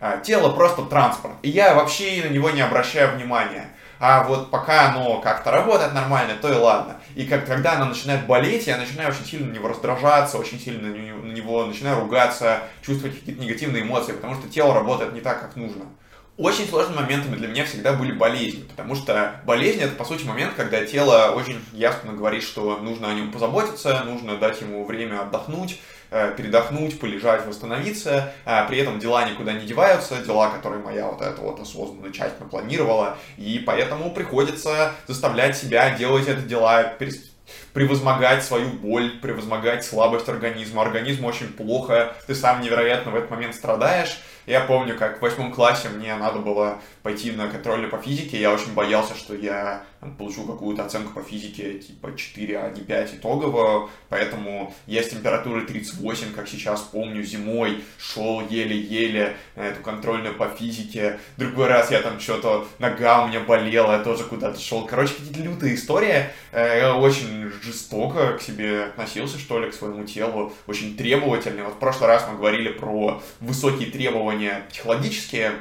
А, 0.00 0.18
тело 0.18 0.54
просто 0.54 0.82
транспорт. 0.82 1.34
И 1.42 1.48
я 1.48 1.74
вообще 1.74 2.22
на 2.22 2.28
него 2.28 2.50
не 2.50 2.60
обращаю 2.60 3.16
внимания. 3.16 3.68
А 3.98 4.24
вот 4.24 4.50
пока 4.50 4.90
оно 4.90 5.20
как-то 5.20 5.50
работает 5.50 5.94
нормально, 5.94 6.34
то 6.34 6.52
и 6.52 6.56
ладно. 6.56 6.96
И 7.14 7.24
как, 7.24 7.46
когда 7.46 7.74
оно 7.74 7.86
начинает 7.86 8.26
болеть, 8.26 8.66
я 8.66 8.76
начинаю 8.76 9.10
очень 9.10 9.24
сильно 9.24 9.46
на 9.46 9.54
него 9.54 9.68
раздражаться, 9.68 10.36
очень 10.36 10.60
сильно 10.60 10.88
на 10.88 11.32
него 11.32 11.64
начинаю 11.64 12.00
ругаться, 12.00 12.58
чувствовать 12.82 13.18
какие-то 13.18 13.40
негативные 13.40 13.82
эмоции, 13.82 14.12
потому 14.12 14.34
что 14.34 14.48
тело 14.48 14.74
работает 14.74 15.14
не 15.14 15.20
так, 15.20 15.40
как 15.40 15.56
нужно. 15.56 15.84
Очень 16.38 16.66
сложными 16.66 17.00
моментами 17.00 17.36
для 17.36 17.46
меня 17.46 17.66
всегда 17.66 17.92
были 17.92 18.10
болезни, 18.10 18.62
потому 18.62 18.94
что 18.94 19.42
болезнь 19.44 19.80
это 19.82 19.94
по 19.94 20.04
сути 20.04 20.24
момент, 20.24 20.54
когда 20.56 20.82
тело 20.82 21.32
очень 21.32 21.62
ясно 21.74 22.14
говорит, 22.14 22.42
что 22.42 22.78
нужно 22.78 23.10
о 23.10 23.12
нем 23.12 23.30
позаботиться, 23.30 24.02
нужно 24.04 24.38
дать 24.38 24.62
ему 24.62 24.86
время 24.86 25.20
отдохнуть, 25.20 25.78
э, 26.10 26.34
передохнуть, 26.34 26.98
полежать, 26.98 27.46
восстановиться. 27.46 28.32
А 28.46 28.64
при 28.64 28.78
этом 28.78 28.98
дела 28.98 29.28
никуда 29.28 29.52
не 29.52 29.66
деваются, 29.66 30.24
дела, 30.24 30.48
которые 30.48 30.82
моя 30.82 31.06
вот 31.06 31.20
эта 31.20 31.38
вот 31.42 31.60
осознанная 31.60 32.12
часть 32.12 32.40
напланировала. 32.40 33.18
И 33.36 33.58
поэтому 33.58 34.10
приходится 34.14 34.94
заставлять 35.06 35.54
себя 35.54 35.90
делать 35.98 36.28
это 36.28 36.40
дела, 36.40 36.94
превозмогать 37.74 38.42
свою 38.42 38.70
боль, 38.70 39.18
превозмогать 39.20 39.84
слабость 39.84 40.30
организма. 40.30 40.82
Организм 40.82 41.26
очень 41.26 41.48
плохо, 41.48 42.16
ты 42.26 42.34
сам 42.34 42.62
невероятно 42.62 43.12
в 43.12 43.16
этот 43.16 43.30
момент 43.30 43.54
страдаешь. 43.54 44.18
Я 44.46 44.60
помню, 44.60 44.96
как 44.96 45.18
в 45.18 45.22
восьмом 45.22 45.52
классе 45.52 45.88
мне 45.88 46.14
надо 46.16 46.40
было 46.40 46.80
пойти 47.02 47.32
на 47.32 47.48
контрольную 47.48 47.90
по 47.90 47.98
физике, 47.98 48.40
я 48.40 48.52
очень 48.52 48.74
боялся, 48.74 49.14
что 49.14 49.34
я 49.34 49.84
получу 50.10 50.44
какую-то 50.44 50.84
оценку 50.84 51.12
по 51.12 51.22
физике 51.22 51.78
типа 51.78 52.16
4, 52.16 52.58
а 52.58 52.70
не 52.70 52.80
5 52.80 53.14
итоговую, 53.14 53.88
поэтому 54.08 54.74
я 54.86 55.02
с 55.02 55.08
температурой 55.08 55.64
38, 55.64 56.32
как 56.34 56.48
сейчас 56.48 56.80
помню, 56.80 57.22
зимой 57.22 57.84
шел 57.98 58.46
еле-еле 58.48 59.36
на 59.54 59.62
эту 59.62 59.80
контрольную 59.82 60.34
по 60.34 60.48
физике, 60.48 61.20
другой 61.36 61.68
раз 61.68 61.90
я 61.90 62.00
там 62.00 62.18
что-то, 62.18 62.66
нога 62.78 63.24
у 63.24 63.28
меня 63.28 63.40
болела, 63.40 63.92
я 63.92 64.02
тоже 64.02 64.24
куда-то 64.24 64.58
шел, 64.60 64.86
короче, 64.86 65.14
какие-то 65.14 65.40
лютые 65.40 65.76
истории, 65.76 66.26
э, 66.50 66.78
я 66.80 66.96
очень 66.96 67.50
жестоко 67.62 68.38
к 68.38 68.42
себе 68.42 68.84
относился, 68.84 69.38
что 69.38 69.60
ли, 69.60 69.70
к 69.70 69.74
своему 69.74 70.04
телу, 70.04 70.52
очень 70.66 70.96
требовательный, 70.96 71.62
вот 71.62 71.74
в 71.74 71.78
прошлый 71.78 72.08
раз 72.08 72.26
мы 72.28 72.36
говорили 72.36 72.70
про 72.70 73.22
высокие 73.40 73.90
требования 73.90 74.66
психологические, 74.70 75.52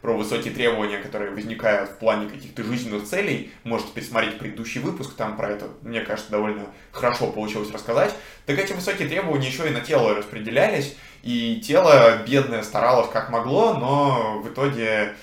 про 0.00 0.16
высокие 0.16 0.52
требования, 0.54 0.98
которые 0.98 1.30
возникают 1.30 1.90
в 1.90 1.96
плане 1.96 2.28
каких-то 2.28 2.62
жизненных 2.62 3.04
целей, 3.04 3.52
можете 3.64 3.92
пересмотреть 3.92 4.38
предыдущий 4.38 4.80
выпуск, 4.80 5.14
там 5.14 5.36
про 5.36 5.50
это, 5.50 5.68
мне 5.82 6.00
кажется, 6.00 6.30
довольно 6.30 6.66
хорошо 6.90 7.30
получилось 7.30 7.70
рассказать, 7.70 8.14
так 8.46 8.58
эти 8.58 8.72
высокие 8.72 9.08
требования 9.08 9.46
еще 9.46 9.68
и 9.68 9.72
на 9.72 9.80
тело 9.80 10.14
распределялись, 10.14 10.96
и 11.22 11.60
тело 11.60 12.18
бедное 12.26 12.62
старалось 12.62 13.10
как 13.10 13.30
могло, 13.30 13.74
но 13.74 14.40
в 14.40 14.48
итоге 14.48 15.14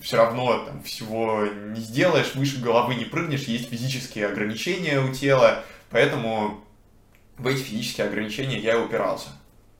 все 0.00 0.16
равно 0.16 0.64
там 0.64 0.82
всего 0.82 1.44
не 1.46 1.80
сделаешь, 1.80 2.34
выше 2.34 2.60
головы 2.60 2.94
не 2.94 3.04
прыгнешь, 3.04 3.42
есть 3.42 3.68
физические 3.68 4.28
ограничения 4.28 5.00
у 5.00 5.12
тела, 5.12 5.64
поэтому 5.90 6.64
в 7.36 7.46
эти 7.46 7.60
физические 7.60 8.06
ограничения 8.06 8.58
я 8.58 8.74
и 8.74 8.82
упирался. 8.82 9.28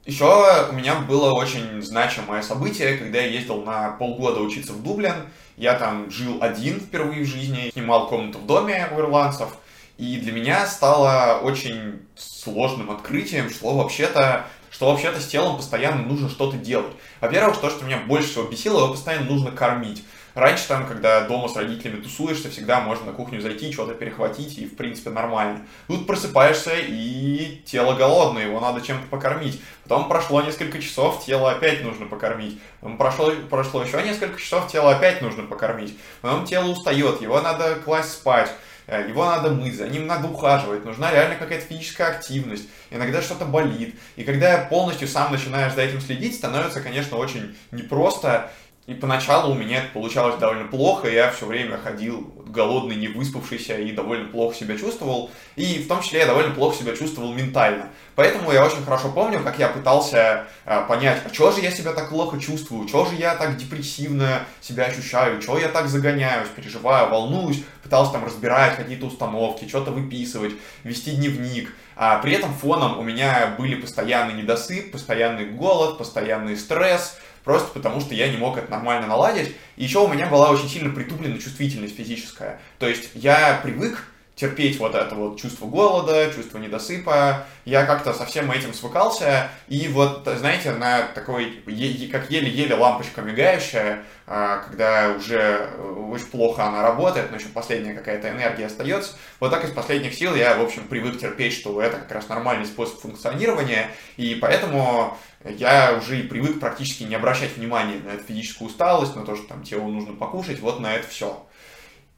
Еще 0.04 0.24
у 0.24 0.72
меня 0.72 0.96
было 0.96 1.32
очень 1.32 1.80
значимое 1.80 2.42
событие, 2.42 2.96
когда 2.96 3.20
я 3.20 3.26
ездил 3.28 3.62
на 3.62 3.92
полгода 3.92 4.40
учиться 4.40 4.72
в 4.72 4.82
Дублин. 4.82 5.14
Я 5.56 5.74
там 5.74 6.10
жил 6.10 6.38
один 6.40 6.80
впервые 6.80 7.24
в 7.24 7.28
жизни, 7.28 7.70
снимал 7.72 8.08
комнату 8.08 8.38
в 8.38 8.46
доме 8.46 8.88
у 8.90 8.98
ирландцев. 8.98 9.56
И 9.98 10.16
для 10.16 10.32
меня 10.32 10.66
стало 10.66 11.38
очень 11.42 12.00
сложным 12.16 12.90
открытием, 12.90 13.48
что 13.48 13.76
вообще-то 13.76 14.46
что 14.72 14.90
вообще-то 14.90 15.20
с 15.20 15.26
телом 15.26 15.58
постоянно 15.58 16.02
нужно 16.02 16.30
что-то 16.30 16.56
делать. 16.56 16.92
Во-первых, 17.20 17.60
то, 17.60 17.70
что 17.70 17.84
меня 17.84 17.98
больше 17.98 18.30
всего 18.30 18.44
бесило, 18.44 18.78
его 18.78 18.88
постоянно 18.94 19.26
нужно 19.26 19.52
кормить. 19.52 20.02
Раньше 20.34 20.66
там, 20.66 20.86
когда 20.86 21.22
дома 21.22 21.48
с 21.48 21.56
родителями 21.56 22.00
тусуешься, 22.00 22.50
всегда 22.50 22.80
можно 22.80 23.06
на 23.06 23.12
кухню 23.12 23.40
зайти, 23.40 23.72
что-то 23.72 23.94
перехватить, 23.94 24.58
и 24.58 24.66
в 24.66 24.76
принципе 24.76 25.10
нормально. 25.10 25.66
Тут 25.88 26.06
просыпаешься, 26.06 26.72
и 26.74 27.62
тело 27.66 27.94
голодное, 27.94 28.46
его 28.46 28.58
надо 28.58 28.80
чем-то 28.80 29.06
покормить. 29.08 29.60
Потом 29.82 30.08
прошло 30.08 30.40
несколько 30.40 30.80
часов, 30.80 31.24
тело 31.24 31.50
опять 31.50 31.84
нужно 31.84 32.06
покормить. 32.06 32.58
Потом 32.80 32.96
прошло, 32.96 33.32
прошло 33.50 33.82
еще 33.82 34.02
несколько 34.02 34.40
часов, 34.40 34.70
тело 34.72 34.92
опять 34.92 35.20
нужно 35.20 35.42
покормить. 35.42 35.98
Потом 36.22 36.46
тело 36.46 36.68
устает, 36.68 37.20
его 37.20 37.40
надо 37.40 37.76
класть 37.76 38.12
спать 38.12 38.50
э, 38.86 39.08
его 39.08 39.24
надо 39.26 39.50
мыть, 39.50 39.76
за 39.76 39.88
ним 39.88 40.06
надо 40.06 40.28
ухаживать, 40.28 40.84
нужна 40.84 41.12
реально 41.12 41.36
какая-то 41.36 41.66
физическая 41.66 42.08
активность, 42.08 42.68
иногда 42.90 43.20
что-то 43.22 43.44
болит. 43.44 43.94
И 44.16 44.24
когда 44.24 44.58
полностью 44.58 45.08
сам 45.08 45.30
начинаешь 45.30 45.74
за 45.74 45.82
этим 45.82 46.00
следить, 46.00 46.36
становится, 46.36 46.80
конечно, 46.80 47.16
очень 47.16 47.56
непросто, 47.70 48.50
и 48.86 48.94
поначалу 48.94 49.52
у 49.52 49.54
меня 49.54 49.78
это 49.78 49.92
получалось 49.92 50.36
довольно 50.40 50.66
плохо, 50.66 51.08
я 51.08 51.30
все 51.30 51.46
время 51.46 51.78
ходил 51.78 52.32
голодный, 52.46 52.96
не 52.96 53.06
выспавшийся 53.06 53.78
и 53.78 53.92
довольно 53.92 54.28
плохо 54.28 54.56
себя 54.56 54.76
чувствовал. 54.76 55.30
И 55.54 55.78
в 55.78 55.86
том 55.86 56.02
числе 56.02 56.20
я 56.20 56.26
довольно 56.26 56.52
плохо 56.52 56.76
себя 56.76 56.96
чувствовал 56.96 57.32
ментально. 57.32 57.90
Поэтому 58.16 58.50
я 58.50 58.64
очень 58.64 58.82
хорошо 58.84 59.10
помню, 59.10 59.40
как 59.40 59.58
я 59.60 59.68
пытался 59.68 60.46
э, 60.66 60.84
понять, 60.88 61.22
а 61.24 61.30
чего 61.30 61.52
же 61.52 61.60
я 61.60 61.70
себя 61.70 61.92
так 61.92 62.10
плохо 62.10 62.40
чувствую, 62.40 62.88
чего 62.88 63.06
же 63.06 63.14
я 63.14 63.36
так 63.36 63.56
депрессивно 63.56 64.44
себя 64.60 64.84
ощущаю, 64.86 65.40
чего 65.40 65.58
я 65.58 65.68
так 65.68 65.86
загоняюсь, 65.86 66.48
переживаю, 66.48 67.08
волнуюсь, 67.08 67.62
пытался 67.82 68.12
там 68.12 68.24
разбирать 68.24 68.76
какие-то 68.76 69.06
установки, 69.06 69.68
что-то 69.68 69.92
выписывать, 69.92 70.54
вести 70.82 71.12
дневник. 71.12 71.72
А 71.94 72.18
при 72.18 72.32
этом 72.32 72.52
фоном 72.52 72.98
у 72.98 73.02
меня 73.02 73.54
были 73.56 73.76
постоянный 73.76 74.34
недосып, 74.34 74.92
постоянный 74.92 75.46
голод, 75.46 75.98
постоянный 75.98 76.56
стресс, 76.56 77.16
просто 77.44 77.68
потому 77.72 78.00
что 78.00 78.14
я 78.14 78.28
не 78.28 78.36
мог 78.36 78.56
это 78.56 78.70
нормально 78.70 79.06
наладить. 79.06 79.54
И 79.76 79.84
еще 79.84 80.00
у 80.00 80.08
меня 80.08 80.26
была 80.26 80.50
очень 80.50 80.68
сильно 80.68 80.94
притуплена 80.94 81.38
чувствительность 81.38 81.96
физическая. 81.96 82.60
То 82.78 82.88
есть 82.88 83.10
я 83.14 83.60
привык 83.62 84.04
терпеть 84.34 84.78
вот 84.78 84.94
это 84.94 85.14
вот 85.14 85.40
чувство 85.40 85.66
голода, 85.66 86.32
чувство 86.34 86.58
недосыпа. 86.58 87.44
Я 87.64 87.84
как-то 87.84 88.12
со 88.12 88.24
всем 88.24 88.50
этим 88.50 88.72
свыкался. 88.72 89.48
И 89.68 89.88
вот, 89.88 90.26
знаете, 90.38 90.72
на 90.72 91.02
такой, 91.02 91.62
как 92.10 92.30
еле-еле 92.30 92.74
лампочка 92.74 93.20
мигающая, 93.20 94.04
а, 94.26 94.58
когда 94.58 95.10
уже 95.10 95.38
э, 95.38 96.06
очень 96.10 96.26
плохо 96.26 96.64
она 96.64 96.82
работает, 96.82 97.30
но 97.30 97.36
еще 97.36 97.48
последняя 97.48 97.92
какая-то 97.92 98.30
энергия 98.30 98.66
остается. 98.66 99.12
Вот 99.40 99.50
так 99.50 99.64
из 99.64 99.70
последних 99.70 100.14
сил 100.14 100.34
я, 100.34 100.56
в 100.56 100.62
общем, 100.62 100.88
привык 100.88 101.18
терпеть, 101.18 101.52
что 101.52 101.80
это 101.82 101.98
как 101.98 102.10
раз 102.12 102.28
нормальный 102.28 102.66
способ 102.66 103.00
функционирования. 103.00 103.90
И 104.16 104.34
поэтому 104.34 105.18
я 105.44 105.98
уже 105.98 106.20
и 106.20 106.22
привык 106.22 106.60
практически 106.60 107.04
не 107.04 107.14
обращать 107.14 107.56
внимания 107.56 108.00
на 108.04 108.10
эту 108.10 108.24
физическую 108.24 108.68
усталость, 108.68 109.16
на 109.16 109.24
то, 109.24 109.36
что 109.36 109.48
там 109.48 109.62
телу 109.62 109.88
нужно 109.88 110.14
покушать, 110.14 110.60
вот 110.60 110.80
на 110.80 110.94
это 110.94 111.08
все. 111.08 111.44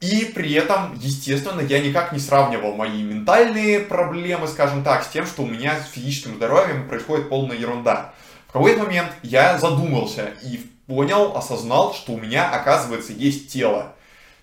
И 0.01 0.31
при 0.35 0.53
этом, 0.53 0.93
естественно, 0.95 1.61
я 1.61 1.79
никак 1.79 2.11
не 2.11 2.19
сравнивал 2.19 2.75
мои 2.75 3.01
ментальные 3.01 3.79
проблемы, 3.79 4.47
скажем 4.47 4.83
так, 4.83 5.03
с 5.03 5.07
тем, 5.07 5.25
что 5.25 5.43
у 5.43 5.47
меня 5.47 5.79
с 5.79 5.91
физическим 5.91 6.35
здоровьем 6.35 6.87
происходит 6.87 7.29
полная 7.29 7.57
ерунда. 7.57 8.13
В 8.47 8.51
какой-то 8.51 8.83
момент 8.83 9.11
я 9.23 9.57
задумался 9.57 10.31
и 10.43 10.57
понял, 10.85 11.35
осознал, 11.35 11.93
что 11.93 12.13
у 12.13 12.19
меня, 12.19 12.49
оказывается, 12.49 13.13
есть 13.13 13.51
тело. 13.51 13.94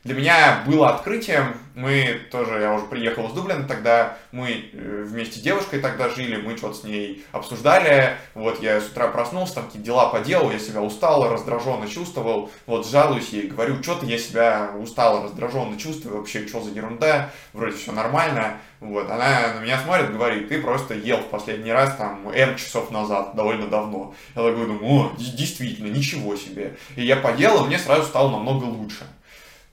Для 0.04 0.16
меня 0.16 0.64
было 0.66 0.90
открытием, 0.90 1.54
мы 1.76 2.22
тоже, 2.32 2.60
я 2.60 2.74
уже 2.74 2.86
приехал 2.86 3.28
из 3.28 3.34
Дублина, 3.34 3.68
тогда 3.68 4.16
мы 4.32 4.50
э, 4.72 5.04
вместе 5.06 5.38
с 5.38 5.42
девушкой 5.42 5.78
тогда 5.78 6.08
жили, 6.08 6.42
мы 6.42 6.56
что-то 6.56 6.74
с 6.74 6.82
ней 6.82 7.24
обсуждали, 7.30 8.16
вот 8.34 8.60
я 8.60 8.80
с 8.80 8.88
утра 8.88 9.06
проснулся, 9.06 9.54
там 9.54 9.66
какие-то 9.66 9.86
дела 9.86 10.08
поделал, 10.08 10.50
я 10.50 10.58
себя 10.58 10.82
устал, 10.82 11.30
раздраженно 11.30 11.86
чувствовал, 11.86 12.50
вот 12.66 12.88
жалуюсь 12.88 13.28
ей, 13.28 13.46
говорю, 13.46 13.80
что-то 13.80 14.04
я 14.04 14.18
себя 14.18 14.72
устал, 14.76 15.22
раздраженно 15.22 15.78
чувствую, 15.78 16.16
вообще, 16.16 16.48
что 16.48 16.60
за 16.60 16.70
ерунда, 16.70 17.30
вроде 17.52 17.76
все 17.76 17.92
нормально, 17.92 18.56
вот, 18.80 19.08
она 19.08 19.54
на 19.54 19.60
меня 19.60 19.78
смотрит, 19.78 20.12
говорит, 20.12 20.48
ты 20.48 20.60
просто 20.60 20.94
ел 20.94 21.18
в 21.18 21.28
последний 21.28 21.70
раз 21.70 21.94
там 21.94 22.28
N 22.28 22.56
часов 22.56 22.90
назад, 22.90 23.36
довольно 23.36 23.68
давно. 23.68 24.16
Я 24.34 24.42
такой 24.42 24.66
думаю, 24.66 24.84
о, 24.84 25.12
действительно, 25.16 25.86
ничего 25.86 26.34
себе. 26.34 26.76
И 26.96 27.04
я 27.04 27.14
поел, 27.14 27.62
и 27.62 27.68
мне 27.68 27.78
сразу 27.78 28.02
стало 28.02 28.32
намного 28.32 28.64
лучше. 28.64 29.06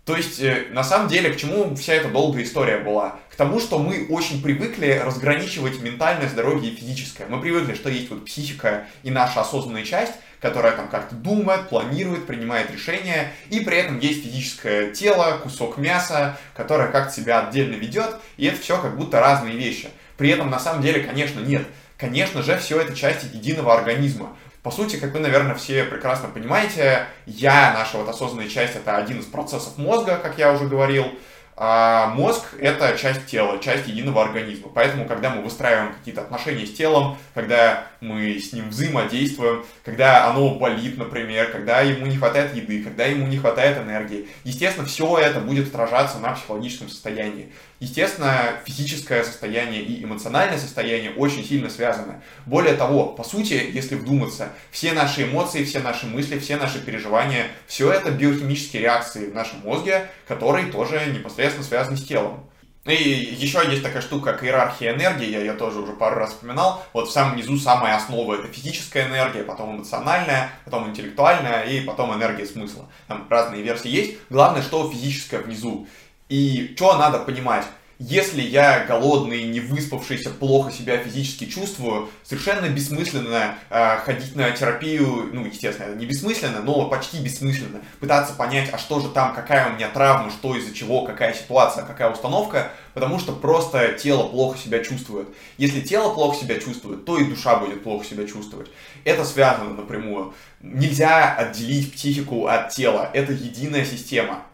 То 0.10 0.18
есть, 0.18 0.42
э, 0.42 0.66
на 0.72 0.84
самом 0.84 1.08
деле, 1.08 1.30
к 1.30 1.38
чему 1.38 1.76
вся 1.76 1.94
эта 1.94 2.08
долгая 2.08 2.44
история 2.44 2.80
была? 2.80 3.20
К 3.32 3.36
тому, 3.36 3.60
что 3.60 3.78
мы 3.78 4.08
очень 4.10 4.42
привыкли 4.42 5.00
разграничивать 5.06 5.80
ментальное 5.84 6.28
здоровье 6.28 6.72
и 6.72 6.76
физическое. 6.76 7.28
Мы 7.28 7.40
привыкли, 7.40 7.76
что 7.76 7.92
есть 7.92 8.10
вот 8.10 8.26
психика 8.26 8.88
и 9.04 9.12
наша 9.12 9.42
осознанная 9.42 9.86
часть, 9.86 10.14
которая 10.42 10.72
там 10.72 10.88
как-то 10.88 11.14
думает, 11.14 11.70
планирует, 11.70 12.26
принимает 12.26 12.72
решения, 12.72 13.32
и 13.52 13.60
при 13.60 13.78
этом 13.78 14.00
есть 14.00 14.24
физическое 14.24 14.90
тело, 14.90 15.38
кусок 15.44 15.78
мяса, 15.78 16.40
которое 16.56 16.88
как-то 16.88 17.14
себя 17.14 17.48
отдельно 17.48 17.76
ведет, 17.76 18.16
и 18.38 18.48
это 18.48 18.60
все 18.60 18.82
как 18.82 18.98
будто 18.98 19.20
разные 19.20 19.58
вещи. 19.58 19.90
При 20.18 20.32
этом 20.32 20.50
на 20.50 20.60
самом 20.60 20.82
деле, 20.82 21.04
конечно, 21.04 21.40
нет. 21.40 21.68
Конечно 22.00 22.42
же, 22.42 22.58
все 22.58 22.82
это 22.82 22.96
части 22.96 23.28
единого 23.32 23.78
организма. 23.78 24.36
По 24.70 24.76
сути, 24.76 24.98
как 24.98 25.14
вы, 25.14 25.20
наверное, 25.20 25.56
все 25.56 25.84
прекрасно 25.84 26.30
понимаете, 26.30 27.08
я, 27.26 27.74
наша 27.74 27.98
вот 27.98 28.08
осознанная 28.08 28.48
часть, 28.48 28.76
это 28.76 28.98
один 28.98 29.20
из 29.20 29.26
процессов 29.26 29.80
мозга, 29.80 30.20
как 30.22 30.38
я 30.38 30.54
уже 30.54 30.68
говорил, 30.68 31.08
а 31.56 32.14
мозг— 32.14 32.54
это 32.60 32.96
часть 32.96 33.26
тела, 33.26 33.58
часть 33.58 33.88
единого 33.88 34.22
организма. 34.22 34.70
Поэтому, 34.72 35.06
когда 35.08 35.32
мы 35.32 35.42
выстраиваем 35.42 35.94
какие-то 35.94 36.22
отношения 36.22 36.68
с 36.68 36.74
телом, 36.74 37.18
когда 37.34 37.88
мы 38.00 38.38
с 38.38 38.54
ним 38.54 38.70
взаимодействуем, 38.70 39.66
когда 39.84 40.28
оно 40.28 40.54
болит, 40.54 41.00
например, 41.00 41.52
когда 41.52 41.82
ему 41.82 42.06
не 42.06 42.18
хватает 42.18 42.54
еды, 42.54 42.84
когда 42.84 43.06
ему 43.06 43.26
не 43.26 43.40
хватает 43.40 43.80
энергии, 43.80 44.30
естественно, 44.44 44.86
все 44.86 45.18
это 45.18 45.40
будет 45.40 45.70
отражаться 45.70 46.20
на 46.20 46.34
психологическом 46.34 46.90
состоянии. 46.90 47.52
Естественно, 47.80 48.60
физическое 48.66 49.24
состояние 49.24 49.82
и 49.82 50.04
эмоциональное 50.04 50.58
состояние 50.58 51.12
очень 51.12 51.46
сильно 51.46 51.70
связаны. 51.70 52.22
Более 52.46 52.76
того, 52.76 53.08
по 53.08 53.24
сути, 53.24 53.70
если 53.72 53.96
вдуматься, 53.96 54.50
все 54.70 54.92
наши 54.92 55.24
эмоции, 55.24 55.64
все 55.64 55.80
наши 55.80 56.06
мысли, 56.06 56.40
все 56.40 56.58
наши 56.58 56.80
переживания, 56.80 57.48
все 57.68 57.92
это 57.92 58.12
биохимические 58.12 58.82
реакции 58.82 59.30
в 59.30 59.34
нашем 59.36 59.60
мозге, 59.62 60.10
которые 60.28 60.72
тоже 60.72 61.06
непосредственно 61.08 61.66
связаны 61.66 61.96
с 61.96 62.04
телом. 62.04 62.50
И 62.86 62.94
еще 62.94 63.62
есть 63.70 63.84
такая 63.84 64.02
штука, 64.02 64.34
как 64.34 64.44
иерархия 64.44 64.94
энергии, 64.94 65.30
я 65.30 65.40
ее 65.40 65.54
тоже 65.54 65.80
уже 65.80 65.94
пару 65.94 66.16
раз 66.16 66.32
вспоминал. 66.32 66.84
Вот 66.94 67.10
в 67.10 67.12
самом 67.12 67.38
низу 67.38 67.58
самая 67.58 67.96
основа 67.96 68.36
это 68.36 68.48
физическая 68.48 69.08
энергия, 69.08 69.44
потом 69.44 69.76
эмоциональная, 69.76 70.50
потом 70.66 70.90
интеллектуальная 70.90 71.64
и 71.64 71.82
потом 71.82 72.14
энергия 72.14 72.46
смысла. 72.46 72.90
Там 73.08 73.28
разные 73.30 73.62
версии 73.62 73.90
есть. 73.90 74.18
Главное, 74.30 74.62
что 74.62 74.90
физическое 74.90 75.40
внизу. 75.40 75.88
И 76.30 76.74
что 76.76 76.98
надо 76.98 77.20
понимать? 77.20 77.66
если 78.00 78.42
я 78.42 78.86
голодный, 78.86 79.44
не 79.44 79.60
выспавшийся, 79.60 80.30
плохо 80.30 80.72
себя 80.72 80.98
физически 80.98 81.46
чувствую, 81.46 82.10
совершенно 82.24 82.70
бессмысленно 82.70 83.56
э, 83.70 83.98
ходить 83.98 84.38
на 84.38 84.50
терапию, 84.52 85.30
ну, 85.34 85.46
естественно, 85.46 85.88
это 85.88 85.98
не 85.98 86.06
бессмысленно, 86.06 86.62
но 86.62 86.88
почти 86.88 87.18
бессмысленно, 87.18 87.82
пытаться 88.00 88.34
понять, 88.34 88.70
а 88.72 88.78
что 88.78 89.02
же 89.02 89.10
там, 89.10 89.36
какая 89.36 89.70
у 89.70 89.76
меня 89.76 89.90
травма, 89.90 90.32
что 90.32 90.56
из-за 90.56 90.74
чего, 90.74 91.04
какая 91.04 91.34
ситуация, 91.34 91.84
какая 91.84 92.10
установка, 92.10 92.72
потому 92.94 93.20
что 93.20 93.34
просто 93.34 93.90
тело 93.90 94.30
плохо 94.30 94.58
себя 94.58 94.82
чувствует. 94.82 95.28
Если 95.58 95.82
тело 95.82 96.14
плохо 96.14 96.38
себя 96.38 96.58
чувствует, 96.58 97.04
то 97.04 97.18
и 97.18 97.26
душа 97.26 97.58
будет 97.58 97.84
плохо 97.84 98.06
себя 98.06 98.26
чувствовать. 98.26 98.70
Это 99.04 99.26
связано 99.26 99.74
напрямую. 99.74 100.34
Нельзя 100.62 101.36
отделить 101.36 101.94
психику 101.94 102.48
от 102.48 102.70
тела, 102.70 103.10
это 103.14 103.34
единая 103.34 103.84
система. 103.84 104.46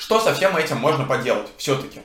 Что 0.00 0.18
со 0.18 0.34
всем 0.34 0.56
этим 0.56 0.78
можно 0.78 1.04
поделать 1.04 1.48
все-таки? 1.58 2.00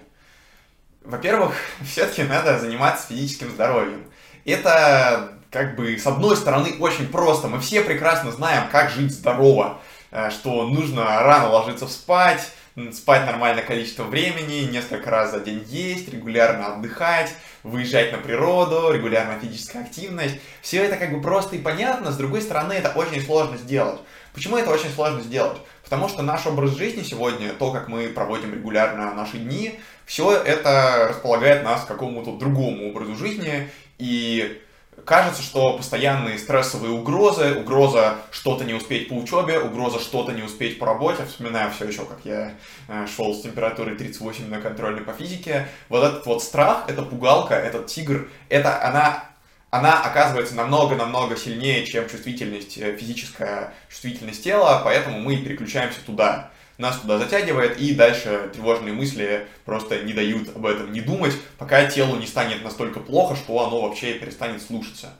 Во-первых, 1.02 1.56
все-таки 1.90 2.24
надо 2.24 2.60
заниматься 2.60 3.08
физическим 3.08 3.50
здоровьем. 3.52 4.04
Это 4.44 5.32
как 5.50 5.78
бы 5.78 5.98
с 5.98 6.06
одной 6.06 6.36
стороны 6.36 6.76
очень 6.80 7.08
просто. 7.08 7.48
Мы 7.48 7.62
все 7.62 7.82
прекрасно 7.82 8.34
знаем, 8.34 8.68
как 8.70 8.90
жить 8.90 9.14
здорово. 9.14 9.80
Э, 10.12 10.30
что 10.30 10.68
нужно 10.68 11.06
рано 11.24 11.50
ложиться 11.50 11.88
спать, 11.88 12.52
спать 12.92 13.26
нормальное 13.26 13.64
количество 13.64 14.04
времени, 14.04 14.70
несколько 14.70 15.10
раз 15.10 15.32
за 15.32 15.40
день 15.40 15.64
есть, 15.66 16.10
регулярно 16.10 16.76
отдыхать, 16.76 17.34
выезжать 17.64 18.12
на 18.12 18.18
природу, 18.18 18.92
регулярная 18.92 19.40
физическая 19.40 19.84
активность. 19.84 20.36
Все 20.62 20.84
это 20.84 20.98
как 20.98 21.14
бы 21.14 21.22
просто 21.22 21.56
и 21.56 21.60
понятно, 21.60 22.12
с 22.12 22.18
другой 22.18 22.42
стороны 22.42 22.74
это 22.74 22.90
очень 22.90 23.24
сложно 23.24 23.56
сделать. 23.58 24.02
Почему 24.34 24.58
это 24.58 24.70
очень 24.70 24.90
сложно 24.90 25.22
сделать? 25.22 25.58
Потому 25.86 26.10
что 26.10 26.24
наш 26.24 26.46
образ 26.48 26.76
жизни 26.76 27.04
сегодня, 27.04 27.54
то, 27.54 27.72
как 27.72 27.88
мы 27.88 28.10
проводим 28.10 28.54
регулярно 28.54 29.14
наши 29.14 29.38
дни, 29.38 29.80
все 30.06 30.32
это 30.32 31.08
располагает 31.10 31.64
нас 31.64 31.84
к 31.84 31.88
какому-то 31.88 32.36
другому 32.38 32.90
образу 32.90 33.16
жизни, 33.16 33.70
и 34.00 34.62
кажется, 35.06 35.44
что 35.44 35.78
постоянные 35.78 36.40
стрессовые 36.40 36.92
угрозы, 36.92 37.54
угроза 37.54 38.16
что-то 38.32 38.64
не 38.64 38.74
успеть 38.74 39.10
по 39.10 39.14
учебе, 39.14 39.60
угроза 39.60 40.00
что-то 40.00 40.32
не 40.32 40.42
успеть 40.42 40.80
по 40.80 40.88
работе, 40.88 41.24
вспоминаю 41.26 41.72
все 41.72 41.86
еще, 41.86 42.04
как 42.06 42.20
я 42.24 42.56
э, 42.88 43.06
шел 43.08 43.34
с 43.36 43.42
температурой 43.42 43.96
38 43.96 44.50
на 44.50 44.60
контрольной 44.60 45.02
по 45.02 45.14
физике, 45.14 45.68
вот 45.90 46.04
этот 46.04 46.26
вот 46.26 46.42
страх, 46.42 46.86
эта 46.88 47.04
пугалка, 47.04 47.54
этот 47.54 47.86
тигр, 47.86 48.28
это 48.50 48.84
она 48.84 49.35
она 49.70 50.02
оказывается 50.02 50.56
намного-намного 50.56 51.36
сильнее, 51.36 51.86
чем 51.86 52.08
чувствительность, 52.10 52.78
э, 52.78 52.96
физическая 52.96 53.74
чувствительность 53.90 54.44
тела, 54.44 54.82
поэтому 54.84 55.20
мы 55.20 55.38
переключаемся 55.38 56.00
туда 56.06 56.52
нас 56.78 57.00
туда 57.00 57.18
затягивает, 57.18 57.80
и 57.80 57.94
дальше 57.94 58.50
тревожные 58.54 58.94
мысли 58.94 59.48
просто 59.64 60.02
не 60.02 60.14
дают 60.14 60.56
об 60.56 60.66
этом 60.66 60.92
не 60.92 61.02
думать, 61.02 61.34
пока 61.58 61.86
телу 61.86 62.18
не 62.18 62.28
станет 62.28 62.64
настолько 62.64 63.00
плохо, 63.00 63.36
что 63.36 63.66
оно 63.66 63.82
вообще 63.82 64.16
перестанет 64.16 64.62
слушаться. 64.62 65.14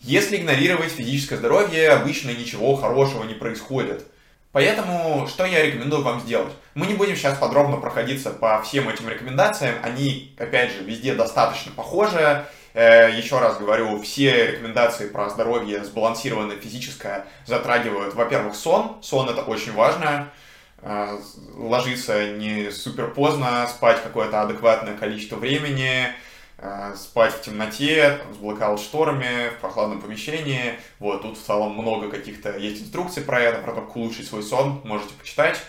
Если 0.00 0.36
игнорировать 0.36 0.90
физическое 0.90 1.36
здоровье, 1.36 1.90
обычно 1.90 2.30
ничего 2.30 2.74
хорошего 2.74 3.22
не 3.24 3.34
происходит. 3.34 4.04
Поэтому, 4.50 5.28
что 5.28 5.46
я 5.46 5.64
рекомендую 5.64 6.02
вам 6.02 6.20
сделать? 6.20 6.52
Мы 6.74 6.86
не 6.86 6.94
будем 6.94 7.16
сейчас 7.16 7.38
подробно 7.38 7.76
проходиться 7.76 8.30
по 8.30 8.60
всем 8.62 8.88
этим 8.88 9.08
рекомендациям, 9.08 9.76
они, 9.82 10.34
опять 10.36 10.72
же, 10.72 10.82
везде 10.82 11.14
достаточно 11.14 11.70
похожи. 11.72 12.44
Э, 12.74 13.10
еще 13.14 13.38
раз 13.38 13.58
говорю, 13.58 14.00
все 14.00 14.52
рекомендации 14.52 15.08
про 15.08 15.28
здоровье 15.28 15.84
сбалансированное 15.84 16.56
физическое 16.56 17.26
затрагивают, 17.46 18.14
во-первых, 18.14 18.54
сон. 18.54 18.96
Сон 19.02 19.28
это 19.28 19.42
очень 19.42 19.72
важно. 19.72 20.30
А, 20.84 21.16
ложиться 21.54 22.32
не 22.32 22.70
супер 22.72 23.12
поздно, 23.12 23.68
спать 23.68 24.02
какое-то 24.02 24.42
адекватное 24.42 24.96
количество 24.96 25.36
времени, 25.36 26.08
а, 26.58 26.96
спать 26.96 27.34
в 27.34 27.42
темноте, 27.42 28.18
с 28.32 28.36
блокаут-шторами, 28.38 29.50
в 29.50 29.60
прохладном 29.60 30.00
помещении. 30.00 30.80
Вот, 30.98 31.22
тут 31.22 31.38
в 31.38 31.42
целом 31.42 31.74
много 31.74 32.08
каких-то 32.08 32.56
есть 32.56 32.82
инструкций 32.82 33.22
про 33.22 33.40
это, 33.40 33.60
про 33.60 33.74
то, 33.74 33.82
как 33.82 33.94
улучшить 33.94 34.26
свой 34.26 34.42
сон, 34.42 34.80
можете 34.82 35.14
почитать. 35.14 35.60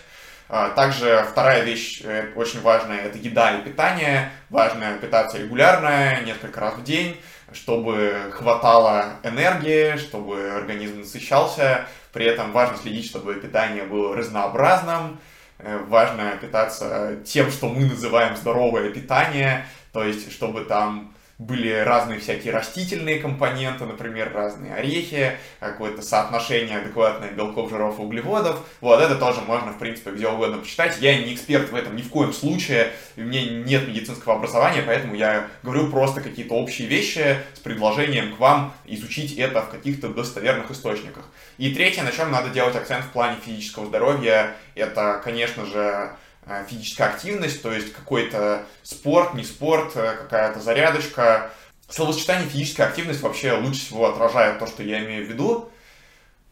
А, 0.48 0.70
также 0.70 1.24
вторая 1.30 1.62
вещь 1.62 2.02
э, 2.04 2.32
очень 2.36 2.60
важная– 2.60 2.98
это 3.04 3.16
еда 3.16 3.58
и 3.58 3.62
питание. 3.62 4.30
Важно 4.50 4.98
питаться 5.00 5.38
регулярно, 5.38 6.20
несколько 6.20 6.60
раз 6.60 6.74
в 6.74 6.84
день, 6.84 7.16
чтобы 7.52 8.30
хватало 8.32 9.16
энергии, 9.22 9.96
чтобы 9.96 10.50
организм 10.50 11.00
насыщался, 11.00 11.86
при 12.12 12.26
этом 12.26 12.52
важно 12.52 12.76
следить, 12.76 13.06
чтобы 13.06 13.34
питание 13.36 13.84
было 13.84 14.14
разнообразным, 14.14 15.18
э, 15.58 15.78
важно 15.88 16.36
питаться 16.40 17.16
тем, 17.24 17.50
что 17.50 17.68
мы 17.68 17.86
называем 17.86 18.36
здоровое 18.36 18.90
питание, 18.90 19.66
то 19.92 20.04
есть 20.04 20.30
чтобы 20.30 20.66
там 20.66 21.13
были 21.38 21.70
разные 21.72 22.20
всякие 22.20 22.52
растительные 22.52 23.18
компоненты, 23.18 23.84
например, 23.84 24.32
разные 24.32 24.74
орехи, 24.74 25.36
какое-то 25.58 26.02
соотношение 26.02 26.78
адекватное 26.78 27.30
белков, 27.30 27.70
жиров 27.70 27.98
углеводов. 27.98 28.60
Вот 28.80 29.00
это 29.00 29.16
тоже 29.16 29.40
можно, 29.40 29.72
в 29.72 29.78
принципе, 29.78 30.12
где 30.12 30.28
угодно 30.28 30.58
почитать. 30.58 30.98
Я 31.00 31.18
не 31.18 31.34
эксперт 31.34 31.70
в 31.70 31.74
этом 31.74 31.96
ни 31.96 32.02
в 32.02 32.08
коем 32.08 32.32
случае, 32.32 32.92
у 33.16 33.22
меня 33.22 33.44
нет 33.44 33.88
медицинского 33.88 34.36
образования, 34.36 34.82
поэтому 34.86 35.14
я 35.14 35.48
говорю 35.62 35.90
просто 35.90 36.20
какие-то 36.20 36.54
общие 36.54 36.86
вещи 36.86 37.38
с 37.54 37.58
предложением 37.58 38.36
к 38.36 38.38
вам 38.38 38.72
изучить 38.84 39.36
это 39.36 39.62
в 39.62 39.70
каких-то 39.70 40.08
достоверных 40.08 40.70
источниках. 40.70 41.24
И 41.58 41.74
третье, 41.74 42.02
на 42.02 42.12
чем 42.12 42.30
надо 42.30 42.50
делать 42.50 42.76
акцент 42.76 43.04
в 43.04 43.10
плане 43.10 43.36
физического 43.44 43.86
здоровья, 43.86 44.54
это, 44.74 45.20
конечно 45.24 45.66
же, 45.66 46.10
физическая 46.68 47.08
активность, 47.08 47.62
то 47.62 47.72
есть 47.72 47.92
какой-то 47.92 48.66
спорт, 48.82 49.34
не 49.34 49.44
спорт, 49.44 49.92
э, 49.96 50.16
какая-то 50.16 50.60
зарядочка. 50.60 51.50
Словосочетание 51.88 52.48
физическая 52.48 52.88
активность 52.88 53.20
вообще 53.22 53.52
лучше 53.52 53.80
всего 53.80 54.08
отражает 54.08 54.58
то, 54.58 54.66
что 54.66 54.82
я 54.82 55.04
имею 55.04 55.26
в 55.26 55.28
виду. 55.28 55.70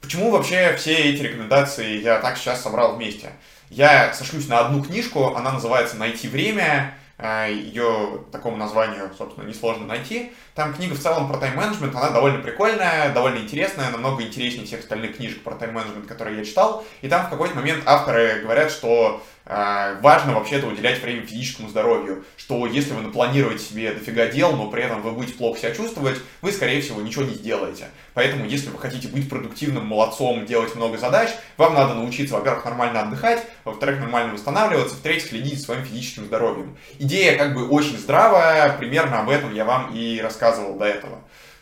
Почему 0.01 0.31
вообще 0.31 0.75
все 0.77 0.95
эти 0.95 1.23
рекомендации 1.23 2.01
я 2.01 2.19
так 2.19 2.37
сейчас 2.37 2.63
собрал 2.63 2.97
вместе? 2.97 3.33
Я 3.71 4.13
сошлюсь 4.13 4.49
на 4.49 4.61
одну 4.61 4.83
книжку, 4.83 5.35
она 5.35 5.53
называется 5.53 5.97
«Найти 5.97 6.29
время», 6.29 6.95
э, 7.19 7.53
ее 7.53 8.25
такому 8.33 8.57
названию, 8.57 9.11
собственно, 9.17 9.47
несложно 9.47 9.87
найти. 9.87 10.33
Там 10.55 10.75
книга 10.75 10.95
в 10.95 10.99
целом 10.99 11.29
про 11.29 11.39
тайм-менеджмент, 11.39 11.95
она 11.95 12.11
довольно 12.11 12.41
прикольная, 12.43 13.13
довольно 13.13 13.39
интересная, 13.39 13.91
намного 13.91 14.23
интереснее 14.23 14.67
всех 14.67 14.81
остальных 14.81 15.17
книжек 15.17 15.43
про 15.43 15.55
тайм-менеджмент, 15.55 16.07
которые 16.07 16.39
я 16.39 16.45
читал. 16.45 16.85
И 17.01 17.09
там 17.09 17.27
в 17.27 17.31
какой-то 17.31 17.55
момент 17.55 17.85
авторы 17.87 18.41
говорят, 18.43 18.71
что 18.71 19.23
важно 19.45 20.35
вообще-то 20.35 20.67
уделять 20.67 21.03
время 21.03 21.27
физическому 21.27 21.69
здоровью, 21.69 22.25
что 22.37 22.67
если 22.67 22.93
вы 22.93 23.03
напланируете 23.03 23.65
себе 23.65 23.93
дофига 23.93 24.27
дел, 24.27 24.53
но 24.53 24.71
при 24.71 24.83
этом 24.83 25.03
вы 25.03 25.13
будете 25.13 25.35
плохо 25.35 25.59
себя 25.59 25.75
чувствовать, 25.75 26.19
вы, 26.41 26.53
скорее 26.53 26.81
всего, 26.81 27.01
ничего 27.01 27.25
не 27.25 27.35
сделаете. 27.35 27.89
Поэтому, 28.15 28.45
если 28.45 28.71
вы 28.71 28.79
хотите 28.79 29.09
быть 29.09 29.29
продуктивным 29.29 29.87
молодцом, 29.87 30.47
делать 30.47 30.75
много 30.77 30.99
задач, 30.99 31.31
вам 31.57 31.75
надо 31.75 31.95
научиться, 31.95 32.35
во-первых, 32.35 32.65
нормально 32.65 33.03
отдыхать, 33.03 33.45
во-вторых, 33.65 34.01
нормально 34.01 34.35
восстанавливаться, 34.35 34.97
в-третьих, 34.97 35.29
следить 35.29 35.59
за 35.59 35.65
своим 35.65 35.85
физическим 35.85 36.27
здоровьем. 36.27 36.77
Идея 36.99 37.37
как 37.37 37.55
бы 37.55 37.69
очень 37.69 37.99
здравая, 37.99 38.77
примерно 38.77 39.21
об 39.21 39.31
этом 39.31 39.55
я 39.55 39.65
вам 39.65 39.95
и 39.95 40.21
рассказывал 40.21 40.77
до 40.77 40.85
этого. 40.85 41.19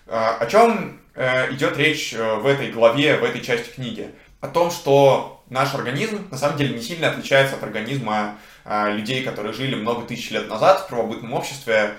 А, 0.07 0.37
о 0.41 0.47
чем 0.47 1.01
э, 1.15 1.53
идет 1.53 1.77
речь 1.77 2.13
э, 2.13 2.35
в 2.37 2.47
этой 2.47 2.73
главе, 2.73 3.17
в 3.17 3.25
этой 3.25 3.41
части 3.41 3.71
книги? 3.71 4.11
О 4.41 4.49
том, 4.49 4.71
что 4.71 5.40
наш 5.51 5.75
организм 5.75 6.29
на 6.31 6.39
самом 6.39 6.57
деле 6.57 6.75
не 6.75 6.83
сильно 6.83 7.11
отличается 7.11 7.57
от 7.57 7.63
организма 7.63 8.39
э, 8.65 8.93
людей, 8.93 9.23
которые 9.23 9.53
жили 9.53 9.75
много 9.75 10.07
тысяч 10.07 10.31
лет 10.31 10.49
назад 10.49 10.81
в 10.81 10.89
первобытном 10.89 11.33
обществе, 11.35 11.95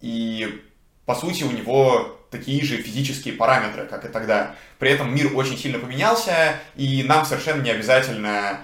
и 0.00 0.62
по 1.06 1.14
сути 1.14 1.42
у 1.42 1.50
него 1.50 2.18
такие 2.30 2.64
же 2.64 2.76
физические 2.76 3.34
параметры, 3.34 3.86
как 3.86 4.04
и 4.04 4.08
тогда. 4.08 4.54
При 4.78 4.90
этом 4.90 5.14
мир 5.14 5.34
очень 5.34 5.58
сильно 5.58 5.78
поменялся, 5.78 6.54
и 6.76 7.02
нам 7.02 7.24
совершенно 7.24 7.62
не 7.62 7.70
обязательно 7.70 8.60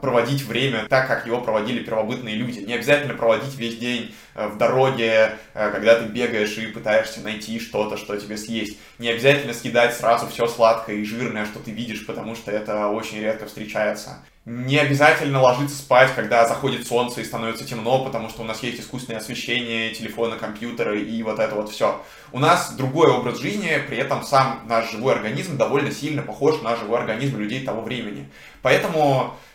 проводить 0.00 0.42
время 0.42 0.86
так, 0.88 1.06
как 1.06 1.26
его 1.26 1.40
проводили 1.40 1.82
первобытные 1.82 2.34
люди. 2.34 2.60
Не 2.60 2.74
обязательно 2.74 3.14
проводить 3.14 3.54
весь 3.56 3.78
день 3.78 4.14
э, 4.34 4.48
в 4.48 4.58
дороге, 4.58 5.36
э, 5.54 5.70
когда 5.70 6.00
ты 6.00 6.06
бегаешь 6.06 6.58
и 6.58 6.66
пытаешься 6.66 7.20
найти 7.20 7.60
что-то, 7.60 7.96
что 7.96 8.16
тебе 8.16 8.36
съесть. 8.36 8.78
Не 8.98 9.08
обязательно 9.10 9.54
съедать 9.54 9.94
сразу 9.94 10.26
все 10.26 10.46
сладкое 10.48 10.96
и 10.96 11.04
жирное, 11.04 11.46
что 11.46 11.60
ты 11.60 11.70
видишь, 11.70 12.04
потому 12.04 12.34
что 12.34 12.50
это 12.50 12.88
очень 12.88 13.20
редко 13.20 13.46
встречается. 13.46 14.18
Не 14.46 14.78
обязательно 14.78 15.40
ложиться 15.40 15.76
спать, 15.76 16.10
когда 16.16 16.48
заходит 16.48 16.86
солнце 16.86 17.20
и 17.20 17.24
становится 17.24 17.64
темно, 17.64 18.04
потому 18.04 18.30
что 18.30 18.40
у 18.40 18.44
нас 18.44 18.62
есть 18.62 18.80
искусственное 18.80 19.20
освещение, 19.20 19.94
телефоны, 19.94 20.36
компьютеры 20.36 21.00
и 21.02 21.22
вот 21.22 21.38
это 21.38 21.54
вот 21.54 21.70
все. 21.70 22.02
У 22.32 22.38
нас 22.38 22.72
другой 22.72 23.10
образ 23.10 23.38
жизни, 23.38 23.70
при 23.86 23.98
этом 23.98 24.24
сам 24.24 24.62
наш 24.66 24.90
живой 24.90 25.14
организм 25.14 25.58
довольно 25.58 25.92
сильно 25.92 26.22
похож 26.22 26.62
на 26.62 26.74
живой 26.74 26.98
организм 26.98 27.38
людей 27.38 27.64
того 27.64 27.82
времени. 27.82 28.28
Поэтому 28.62 29.36
Э, 29.36 29.49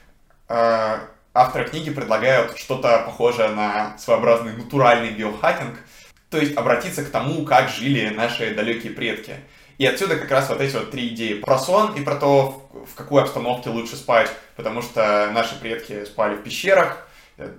авторы 0.48 1.70
книги 1.70 1.92
предлагают 1.92 2.58
что-то 2.58 3.04
похожее 3.06 3.50
на 3.50 3.98
своеобразный 3.98 4.56
натуральный 4.56 5.12
биохакинг, 5.12 5.78
то 6.30 6.38
есть 6.38 6.56
обратиться 6.58 7.04
к 7.04 7.10
тому, 7.10 7.46
как 7.46 7.70
жили 7.70 8.10
наши 8.10 8.54
далекие 8.54 8.94
предки. 8.94 9.36
И 9.78 9.86
отсюда 9.86 10.16
как 10.16 10.32
раз 10.32 10.50
вот 10.50 10.62
эти 10.62 10.74
вот 10.76 10.92
три 10.92 11.10
идеи. 11.10 11.42
Про 11.42 11.60
сон 11.60 11.96
и 11.96 12.02
про 12.02 12.16
то, 12.16 12.70
в 12.90 12.96
какой 12.96 13.24
обстановке 13.24 13.70
лучше 13.70 13.98
спать, 13.98 14.32
потому 14.56 14.82
что 14.82 15.30
наши 15.34 15.60
предки 15.60 16.06
спали 16.06 16.36
в 16.36 16.44
пещерах, 16.44 17.06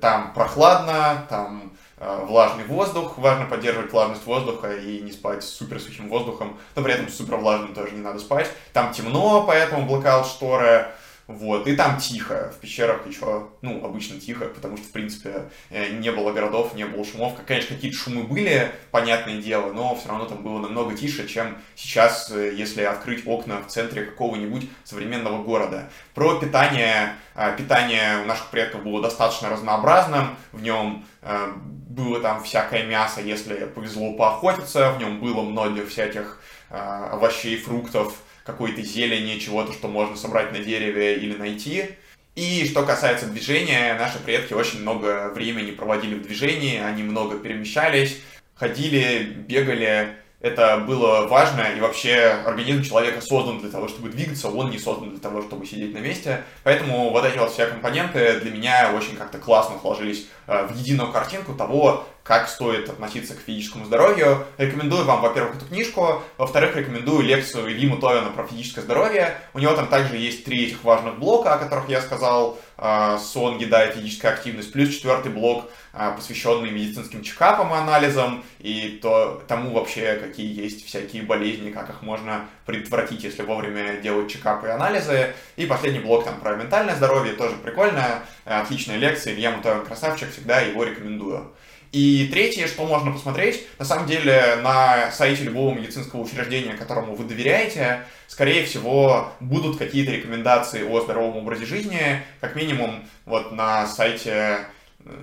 там 0.00 0.32
прохладно, 0.32 1.26
там 1.28 1.72
э, 1.98 2.24
влажный 2.26 2.64
воздух, 2.64 3.18
важно 3.18 3.44
поддерживать 3.44 3.92
влажность 3.92 4.24
воздуха 4.24 4.74
и 4.74 5.02
не 5.02 5.12
спать 5.12 5.44
с 5.44 5.48
супер 5.48 5.78
сухим 5.78 6.08
воздухом, 6.08 6.58
но 6.74 6.82
при 6.82 6.94
этом 6.94 7.10
супер 7.10 7.36
влажным 7.36 7.74
тоже 7.74 7.92
не 7.92 8.00
надо 8.00 8.18
спать. 8.18 8.50
Там 8.72 8.92
темно, 8.92 9.44
поэтому 9.46 9.86
блокаут 9.86 10.26
шторы, 10.26 10.86
вот, 11.28 11.66
и 11.66 11.74
там 11.74 11.98
тихо, 11.98 12.52
в 12.56 12.60
пещерах 12.60 13.04
еще, 13.04 13.48
ну, 13.60 13.84
обычно 13.84 14.20
тихо, 14.20 14.44
потому 14.44 14.76
что, 14.76 14.86
в 14.86 14.92
принципе, 14.92 15.50
э, 15.70 15.88
не 15.96 16.12
было 16.12 16.32
городов, 16.32 16.74
не 16.74 16.86
было 16.86 17.04
шумов. 17.04 17.34
Конечно, 17.44 17.74
какие-то 17.74 17.98
шумы 17.98 18.22
были, 18.22 18.70
понятное 18.92 19.42
дело, 19.42 19.72
но 19.72 19.96
все 19.96 20.08
равно 20.08 20.26
там 20.26 20.44
было 20.44 20.60
намного 20.60 20.96
тише, 20.96 21.26
чем 21.26 21.58
сейчас, 21.74 22.30
э, 22.30 22.54
если 22.54 22.82
открыть 22.82 23.26
окна 23.26 23.60
в 23.60 23.66
центре 23.66 24.04
какого-нибудь 24.04 24.70
современного 24.84 25.42
города. 25.42 25.90
Про 26.14 26.38
питание. 26.38 27.14
А, 27.34 27.50
питание 27.52 28.22
у 28.22 28.26
наших 28.26 28.46
предков 28.50 28.84
было 28.84 29.02
достаточно 29.02 29.50
разнообразным, 29.50 30.36
в 30.52 30.62
нем 30.62 31.04
э, 31.22 31.52
было 31.56 32.20
там 32.20 32.44
всякое 32.44 32.84
мясо, 32.84 33.20
если 33.20 33.66
повезло 33.66 34.12
поохотиться, 34.12 34.92
в 34.92 35.00
нем 35.00 35.18
было 35.20 35.42
много 35.42 35.84
всяких 35.86 36.40
овощей, 36.68 37.58
фруктов, 37.58 38.14
какой-то 38.46 38.80
зелени, 38.80 39.38
чего-то, 39.38 39.72
что 39.72 39.88
можно 39.88 40.16
собрать 40.16 40.52
на 40.52 40.60
дереве 40.60 41.16
или 41.16 41.36
найти. 41.36 41.90
И 42.36 42.66
что 42.66 42.84
касается 42.84 43.26
движения, 43.26 43.96
наши 43.98 44.18
предки 44.18 44.52
очень 44.52 44.82
много 44.82 45.30
времени 45.34 45.72
проводили 45.72 46.14
в 46.14 46.22
движении, 46.22 46.78
они 46.78 47.02
много 47.02 47.38
перемещались, 47.38 48.20
ходили, 48.54 49.22
бегали, 49.24 50.16
это 50.40 50.76
было 50.86 51.26
важно, 51.26 51.62
и 51.76 51.80
вообще 51.80 52.14
организм 52.44 52.82
человека 52.82 53.22
создан 53.22 53.58
для 53.60 53.70
того, 53.70 53.88
чтобы 53.88 54.10
двигаться, 54.10 54.48
он 54.48 54.70
не 54.70 54.78
создан 54.78 55.10
для 55.10 55.18
того, 55.18 55.42
чтобы 55.42 55.66
сидеть 55.66 55.94
на 55.94 55.98
месте. 55.98 56.44
Поэтому 56.62 57.10
вот 57.10 57.24
эти 57.24 57.38
вот 57.38 57.52
все 57.52 57.66
компоненты 57.66 58.38
для 58.40 58.50
меня 58.50 58.92
очень 58.94 59.16
как-то 59.16 59.38
классно 59.38 59.78
сложились 59.80 60.26
э, 60.46 60.66
в 60.66 60.76
единую 60.76 61.10
картинку 61.10 61.54
того, 61.54 62.06
как 62.26 62.48
стоит 62.48 62.88
относиться 62.88 63.34
к 63.34 63.40
физическому 63.40 63.84
здоровью. 63.84 64.44
Рекомендую 64.58 65.04
вам, 65.04 65.20
во-первых, 65.20 65.56
эту 65.56 65.66
книжку, 65.66 66.22
во-вторых, 66.38 66.76
рекомендую 66.76 67.22
лекцию 67.22 67.70
Ильи 67.70 67.86
Мутовина 67.86 68.30
про 68.30 68.46
физическое 68.46 68.82
здоровье. 68.82 69.38
У 69.54 69.58
него 69.58 69.74
там 69.74 69.86
также 69.86 70.16
есть 70.16 70.44
три 70.44 70.66
этих 70.66 70.82
важных 70.82 71.18
блока, 71.18 71.54
о 71.54 71.58
которых 71.58 71.88
я 71.88 72.00
сказал, 72.00 72.58
э, 72.78 73.18
сон, 73.22 73.58
еда 73.58 73.86
и 73.86 73.92
физическая 73.92 74.32
активность, 74.32 74.72
плюс 74.72 74.90
четвертый 74.90 75.30
блок– 75.30 75.70
а, 75.98 76.10
посвященный 76.10 76.70
медицинским 76.70 77.22
чекапам 77.22 77.72
и 77.72 77.78
анализам, 77.78 78.44
и 78.58 78.98
то, 79.00 79.42
тому 79.48 79.72
вообще, 79.72 80.16
какие 80.22 80.54
есть 80.54 80.84
всякие 80.84 81.22
болезни, 81.22 81.70
как 81.70 81.88
их 81.88 82.02
можно 82.02 82.44
предотвратить, 82.66 83.24
если 83.24 83.40
вовремя 83.40 83.96
делать 84.02 84.30
чекапы 84.30 84.66
и 84.66 84.70
анализы. 84.70 85.32
И 85.56 85.64
последний 85.64 86.00
блок 86.00 86.26
там 86.26 86.38
про 86.38 86.54
ментальное 86.54 86.96
здоровье, 86.96 87.32
тоже 87.32 87.56
прикольная, 87.56 88.24
отличная 88.44 88.98
лекция, 88.98 89.32
Илья 89.32 89.52
Мутовин 89.52 89.86
красавчик, 89.86 90.30
всегда 90.30 90.60
его 90.60 90.84
рекомендую. 90.84 91.50
И 91.96 92.28
третье, 92.30 92.66
что 92.66 92.84
можно 92.84 93.10
посмотреть, 93.10 93.66
на 93.78 93.86
самом 93.86 94.06
деле 94.06 94.56
на 94.62 95.10
сайте 95.12 95.44
любого 95.44 95.74
медицинского 95.74 96.20
учреждения, 96.20 96.74
которому 96.74 97.14
вы 97.14 97.24
доверяете, 97.24 98.02
скорее 98.26 98.66
всего, 98.66 99.32
будут 99.40 99.78
какие-то 99.78 100.12
рекомендации 100.12 100.82
о 100.82 101.00
здоровом 101.00 101.38
образе 101.38 101.64
жизни, 101.64 102.22
как 102.42 102.54
минимум 102.54 103.08
вот 103.24 103.52
на 103.52 103.86
сайте 103.86 104.58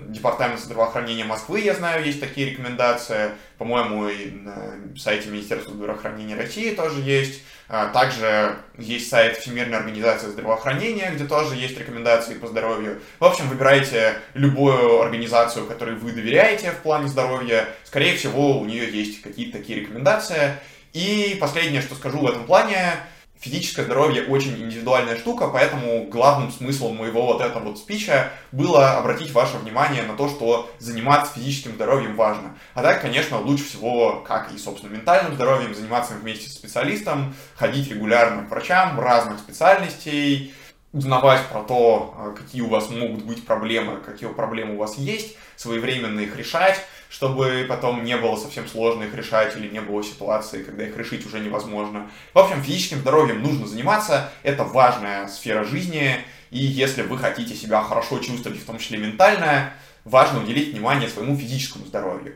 Департамент 0.07 0.61
здравоохранения 0.61 1.25
Москвы, 1.25 1.59
я 1.59 1.75
знаю, 1.75 2.05
есть 2.05 2.19
такие 2.19 2.49
рекомендации. 2.49 3.31
По-моему, 3.59 4.07
и 4.07 4.31
на 4.31 4.73
сайте 4.97 5.29
Министерства 5.29 5.73
здравоохранения 5.73 6.35
России 6.35 6.73
тоже 6.73 7.01
есть. 7.01 7.41
А, 7.75 7.87
также 7.87 8.55
есть 8.77 9.09
сайт 9.09 9.37
Всемирной 9.37 9.79
организации 9.79 10.27
здравоохранения, 10.27 11.09
где 11.09 11.25
тоже 11.25 11.55
есть 11.55 11.75
рекомендации 11.75 12.35
по 12.35 12.45
здоровью. 12.45 13.01
В 13.19 13.25
общем, 13.25 13.49
выбирайте 13.49 14.13
любую 14.35 15.01
организацию, 15.01 15.65
которой 15.65 15.95
вы 15.95 16.11
доверяете 16.11 16.69
в 16.69 16.83
плане 16.83 17.07
здоровья. 17.07 17.67
Скорее 17.83 18.15
всего, 18.15 18.59
у 18.59 18.65
нее 18.65 18.87
есть 18.91 19.23
какие-то 19.23 19.57
такие 19.57 19.79
рекомендации. 19.79 20.51
И 20.93 21.35
последнее, 21.41 21.81
что 21.81 21.95
скажу 21.95 22.19
в 22.19 22.27
этом 22.27 22.45
плане, 22.45 22.93
физическое 23.43 23.83
здоровье 23.83 24.23
очень 24.23 24.57
индивидуальная 24.57 25.17
штука, 25.17 25.49
поэтому 25.49 26.05
главным 26.05 26.49
смыслом 26.49 26.95
моего 26.95 27.25
вот 27.25 27.41
этого 27.41 27.65
вот 27.65 27.77
спича 27.77 28.31
было 28.53 28.97
обратить 28.97 29.33
ваше 29.33 29.57
внимание 29.57 30.03
на 30.03 30.15
то, 30.15 30.29
что 30.29 30.71
заниматься 30.79 31.33
физическим 31.33 31.73
здоровьем 31.73 32.15
важно. 32.15 32.55
А 32.73 32.81
так, 32.81 33.01
конечно, 33.01 33.37
лучше 33.39 33.65
всего, 33.65 34.23
как 34.25 34.53
и, 34.53 34.57
собственно, 34.57 34.93
ментальным 34.93 35.35
здоровьем, 35.35 35.75
заниматься 35.75 36.13
вместе 36.13 36.49
с 36.49 36.53
специалистом, 36.53 37.35
ходить 37.55 37.89
регулярно 37.89 38.43
к 38.43 38.49
врачам 38.49 38.97
разных 38.97 39.39
специальностей, 39.39 40.53
узнавать 40.93 41.41
про 41.47 41.63
то, 41.63 42.13
а, 42.17 42.31
какие 42.31 42.61
у 42.61 42.69
вас 42.69 42.89
могут 42.89 43.25
быть 43.25 43.45
проблемы, 43.45 43.99
какие 43.99 44.29
проблемы 44.29 44.75
у 44.75 44.77
вас 44.77 44.97
есть, 44.97 45.35
своевременно 45.57 46.21
их 46.21 46.37
решать, 46.37 46.79
чтобы 47.13 47.63
потом 47.69 48.03
не 48.03 48.17
было 48.17 48.35
совсем 48.37 48.67
сложно 48.67 49.03
их 49.03 49.13
решать 49.13 49.55
или 49.55 49.69
не 49.69 49.81
было 49.81 50.03
ситуации, 50.03 50.63
когда 50.63 50.83
их 50.83 50.97
решить 50.97 51.23
уже 51.27 51.39
невозможно. 51.39 52.09
В 52.33 52.39
общем, 52.39 52.63
физическим 52.63 53.01
здоровьем 53.01 53.43
нужно 53.43 53.67
заниматься, 53.67 54.31
это 54.41 54.63
важная 54.63 55.27
сфера 55.27 55.63
жизни, 55.63 56.17
и 56.49 56.57
если 56.57 57.03
вы 57.03 57.19
хотите 57.19 57.53
себя 57.53 57.83
хорошо 57.83 58.17
чувствовать, 58.17 58.59
в 58.59 58.65
том 58.65 58.79
числе 58.79 58.97
ментально, 58.97 59.73
важно 60.05 60.41
уделить 60.41 60.73
внимание 60.73 61.07
своему 61.07 61.37
физическому 61.37 61.85
здоровью. 61.85 62.35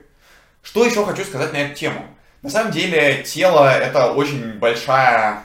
Что 0.62 0.86
еще 0.86 1.04
хочу 1.06 1.24
сказать 1.24 1.54
на 1.54 1.58
эту 1.58 1.74
тему? 1.74 2.06
На 2.44 2.52
самом 2.52 2.72
деле, 2.72 3.24
тело— 3.24 3.68
это 3.80 4.14
очень 4.14 4.60
большая 4.60 5.42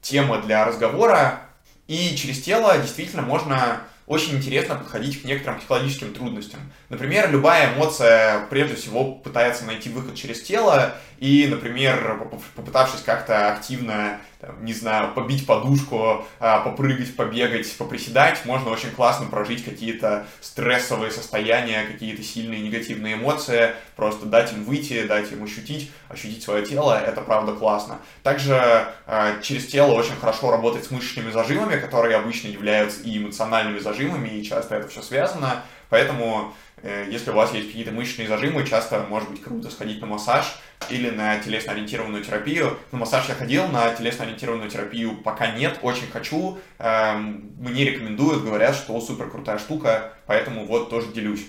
тема 0.00 0.42
для 0.42 0.64
разговора, 0.64 1.38
и 1.86 2.16
через 2.16 2.42
тело 2.42 2.76
действительно 2.78 3.22
можно 3.22 3.82
очень 4.12 4.36
интересно 4.36 4.74
подходить 4.74 5.22
к 5.22 5.24
некоторым 5.24 5.58
психологическим 5.58 6.12
трудностям. 6.12 6.60
Например, 6.90 7.30
любая 7.30 7.74
эмоция 7.74 8.46
прежде 8.50 8.74
всего 8.74 9.12
пытается 9.12 9.64
найти 9.64 9.88
выход 9.88 10.14
через 10.14 10.42
тело, 10.42 10.94
и, 11.18 11.46
например, 11.48 12.28
попытавшись 12.54 13.00
как-то 13.00 13.52
активно, 13.52 14.20
там, 14.42 14.64
не 14.64 14.74
знаю, 14.74 15.14
побить 15.14 15.46
подушку, 15.46 16.26
а, 16.40 16.60
попрыгать, 16.62 17.14
побегать, 17.14 17.72
поприседать, 17.78 18.44
можно 18.44 18.70
очень 18.70 18.90
классно 18.90 19.26
прожить 19.26 19.64
какие-то 19.64 20.26
стрессовые 20.40 21.12
состояния, 21.12 21.84
какие-то 21.84 22.24
сильные 22.24 22.60
негативные 22.60 23.14
эмоции, 23.14 23.70
просто 23.94 24.26
дать 24.26 24.52
им 24.52 24.64
выйти, 24.64 25.04
дать 25.04 25.30
им 25.30 25.44
ощутить, 25.44 25.92
ощутить 26.08 26.42
свое 26.42 26.66
тело, 26.66 27.00
это 27.00 27.20
правда 27.20 27.52
классно. 27.52 27.98
Также 28.24 28.54
а, 29.06 29.40
через 29.42 29.68
тело 29.68 29.92
очень 29.92 30.16
хорошо 30.16 30.50
работать 30.50 30.84
с 30.84 30.90
мышечными 30.90 31.30
зажимами, 31.30 31.78
которые 31.78 32.16
обычно 32.16 32.48
являются 32.48 33.00
и 33.02 33.18
эмоциональными 33.18 33.78
зажимами, 33.78 34.28
и 34.28 34.44
часто 34.44 34.74
это 34.74 34.88
все 34.88 35.02
связано, 35.02 35.62
поэтому 35.88 36.52
если 36.82 37.30
у 37.30 37.34
вас 37.34 37.52
есть 37.54 37.68
какие-то 37.68 37.92
мышечные 37.92 38.28
зажимы, 38.28 38.66
часто 38.66 39.06
может 39.08 39.30
быть 39.30 39.42
круто 39.42 39.70
сходить 39.70 40.00
на 40.00 40.06
массаж, 40.06 40.58
или 40.90 41.10
на 41.10 41.38
телесно-ориентированную 41.38 42.24
терапию. 42.24 42.78
На 42.90 42.98
массаж 42.98 43.28
я 43.28 43.34
ходил, 43.34 43.66
на 43.68 43.94
телесно-ориентированную 43.94 44.70
терапию 44.70 45.16
пока 45.16 45.52
нет, 45.52 45.78
очень 45.82 46.10
хочу. 46.10 46.58
Эм, 46.78 47.52
мне 47.58 47.84
рекомендуют, 47.84 48.44
говорят, 48.44 48.74
что 48.74 49.00
супер 49.00 49.30
крутая 49.30 49.58
штука, 49.58 50.14
поэтому 50.26 50.66
вот 50.66 50.90
тоже 50.90 51.08
делюсь. 51.12 51.46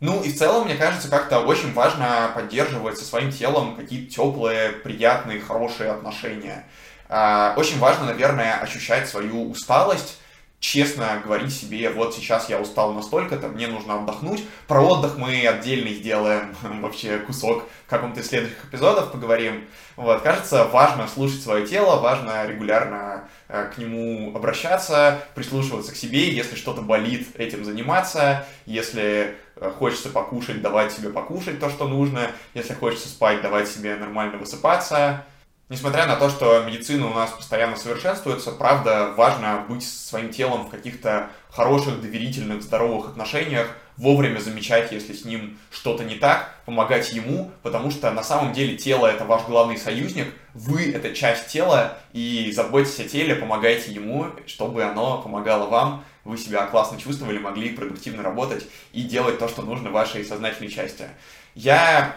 Ну 0.00 0.22
и 0.22 0.30
в 0.30 0.36
целом, 0.36 0.66
мне 0.66 0.74
кажется, 0.74 1.08
как-то 1.08 1.40
очень 1.40 1.72
важно 1.72 2.30
поддерживать 2.34 2.98
со 2.98 3.04
своим 3.04 3.30
телом 3.30 3.76
какие-то 3.76 4.12
теплые, 4.12 4.70
приятные, 4.70 5.40
хорошие 5.40 5.90
отношения. 5.90 6.66
Э, 7.08 7.54
очень 7.56 7.78
важно, 7.78 8.06
наверное, 8.06 8.58
ощущать 8.58 9.08
свою 9.08 9.50
усталость, 9.50 10.20
честно 10.66 11.22
говорить 11.24 11.54
себе, 11.54 11.90
вот 11.90 12.12
сейчас 12.12 12.48
я 12.48 12.60
устал 12.60 12.92
настолько-то, 12.92 13.46
мне 13.46 13.68
нужно 13.68 14.00
отдохнуть. 14.00 14.44
Про 14.66 14.82
отдых 14.82 15.16
мы 15.16 15.46
отдельно 15.46 15.90
сделаем 15.90 16.56
вообще 16.82 17.18
кусок 17.18 17.68
в 17.86 17.90
каком-то 17.90 18.18
из 18.18 18.26
следующих 18.26 18.64
эпизодов, 18.64 19.12
поговорим. 19.12 19.64
Вот, 19.94 20.22
кажется, 20.22 20.64
важно 20.64 21.06
слушать 21.06 21.40
свое 21.40 21.64
тело, 21.64 22.00
важно 22.00 22.44
регулярно 22.48 23.28
э, 23.46 23.70
к 23.72 23.78
нему 23.78 24.34
обращаться, 24.34 25.20
прислушиваться 25.36 25.92
к 25.92 25.96
себе, 25.96 26.34
если 26.34 26.56
что-то 26.56 26.82
болит, 26.82 27.28
этим 27.36 27.64
заниматься, 27.64 28.44
если 28.66 29.36
э, 29.54 29.70
хочется 29.78 30.08
покушать, 30.08 30.62
давать 30.62 30.90
себе 30.90 31.10
покушать 31.10 31.60
то, 31.60 31.70
что 31.70 31.86
нужно, 31.86 32.32
если 32.54 32.74
хочется 32.74 33.08
спать, 33.08 33.40
давать 33.40 33.68
себе 33.68 33.94
нормально 33.94 34.38
высыпаться, 34.38 35.24
Несмотря 35.68 36.06
на 36.06 36.14
то, 36.14 36.30
что 36.30 36.62
медицина 36.62 37.08
у 37.08 37.14
нас 37.14 37.30
постоянно 37.30 37.74
совершенствуется, 37.74 38.52
правда, 38.52 39.12
важно 39.16 39.64
быть 39.68 39.82
своим 39.82 40.30
телом 40.30 40.66
в 40.66 40.70
каких-то 40.70 41.30
хороших, 41.50 42.00
доверительных, 42.00 42.62
здоровых 42.62 43.08
отношениях, 43.08 43.76
вовремя 43.96 44.38
замечать, 44.38 44.92
если 44.92 45.12
с 45.12 45.24
ним 45.24 45.58
что-то 45.72 46.04
не 46.04 46.14
так, 46.14 46.54
помогать 46.66 47.12
ему, 47.12 47.50
потому 47.64 47.90
что 47.90 48.12
на 48.12 48.22
самом 48.22 48.52
деле 48.52 48.76
тело 48.76 49.08
это 49.08 49.24
ваш 49.24 49.42
главный 49.46 49.76
союзник, 49.76 50.32
вы 50.54 50.92
это 50.92 51.12
часть 51.12 51.48
тела, 51.48 51.98
и 52.12 52.52
заботьтесь 52.54 53.00
о 53.00 53.08
теле, 53.08 53.34
помогайте 53.34 53.90
ему, 53.90 54.26
чтобы 54.46 54.84
оно 54.84 55.20
помогало 55.20 55.66
вам, 55.66 56.04
вы 56.22 56.38
себя 56.38 56.64
классно 56.66 56.96
чувствовали, 57.00 57.38
могли 57.38 57.70
продуктивно 57.70 58.22
работать 58.22 58.68
и 58.92 59.02
делать 59.02 59.40
то, 59.40 59.48
что 59.48 59.62
нужно 59.62 59.90
вашей 59.90 60.24
сознательной 60.24 60.70
части. 60.70 61.08
Я 61.56 62.14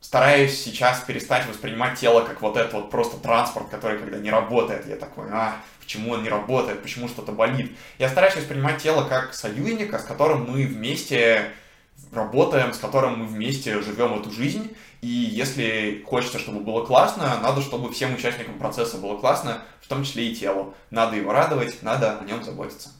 стараюсь 0.00 0.62
сейчас 0.62 1.00
перестать 1.00 1.46
воспринимать 1.46 1.98
тело 1.98 2.22
как 2.22 2.40
вот 2.40 2.56
этот 2.56 2.72
вот 2.72 2.90
просто 2.90 3.16
транспорт, 3.18 3.68
который 3.68 3.98
когда 3.98 4.18
не 4.18 4.30
работает, 4.30 4.86
я 4.88 4.96
такой, 4.96 5.28
а, 5.30 5.56
почему 5.80 6.12
он 6.12 6.22
не 6.22 6.28
работает, 6.28 6.82
почему 6.82 7.08
что-то 7.08 7.32
болит. 7.32 7.76
Я 7.98 8.08
стараюсь 8.08 8.36
воспринимать 8.36 8.82
тело 8.82 9.04
как 9.08 9.34
союзника, 9.34 9.98
с 9.98 10.04
которым 10.04 10.50
мы 10.50 10.66
вместе 10.66 11.52
работаем, 12.12 12.72
с 12.72 12.78
которым 12.78 13.20
мы 13.20 13.26
вместе 13.26 13.80
живем 13.82 14.18
эту 14.18 14.30
жизнь. 14.30 14.74
И 15.00 15.08
если 15.08 16.02
хочется, 16.06 16.38
чтобы 16.38 16.60
было 16.60 16.84
классно, 16.84 17.38
надо, 17.40 17.62
чтобы 17.62 17.92
всем 17.92 18.14
участникам 18.14 18.58
процесса 18.58 18.98
было 18.98 19.18
классно, 19.18 19.62
в 19.80 19.88
том 19.88 20.04
числе 20.04 20.28
и 20.28 20.34
телу. 20.34 20.74
Надо 20.90 21.16
его 21.16 21.32
радовать, 21.32 21.82
надо 21.82 22.18
о 22.18 22.24
нем 22.24 22.42
заботиться. 22.44 22.90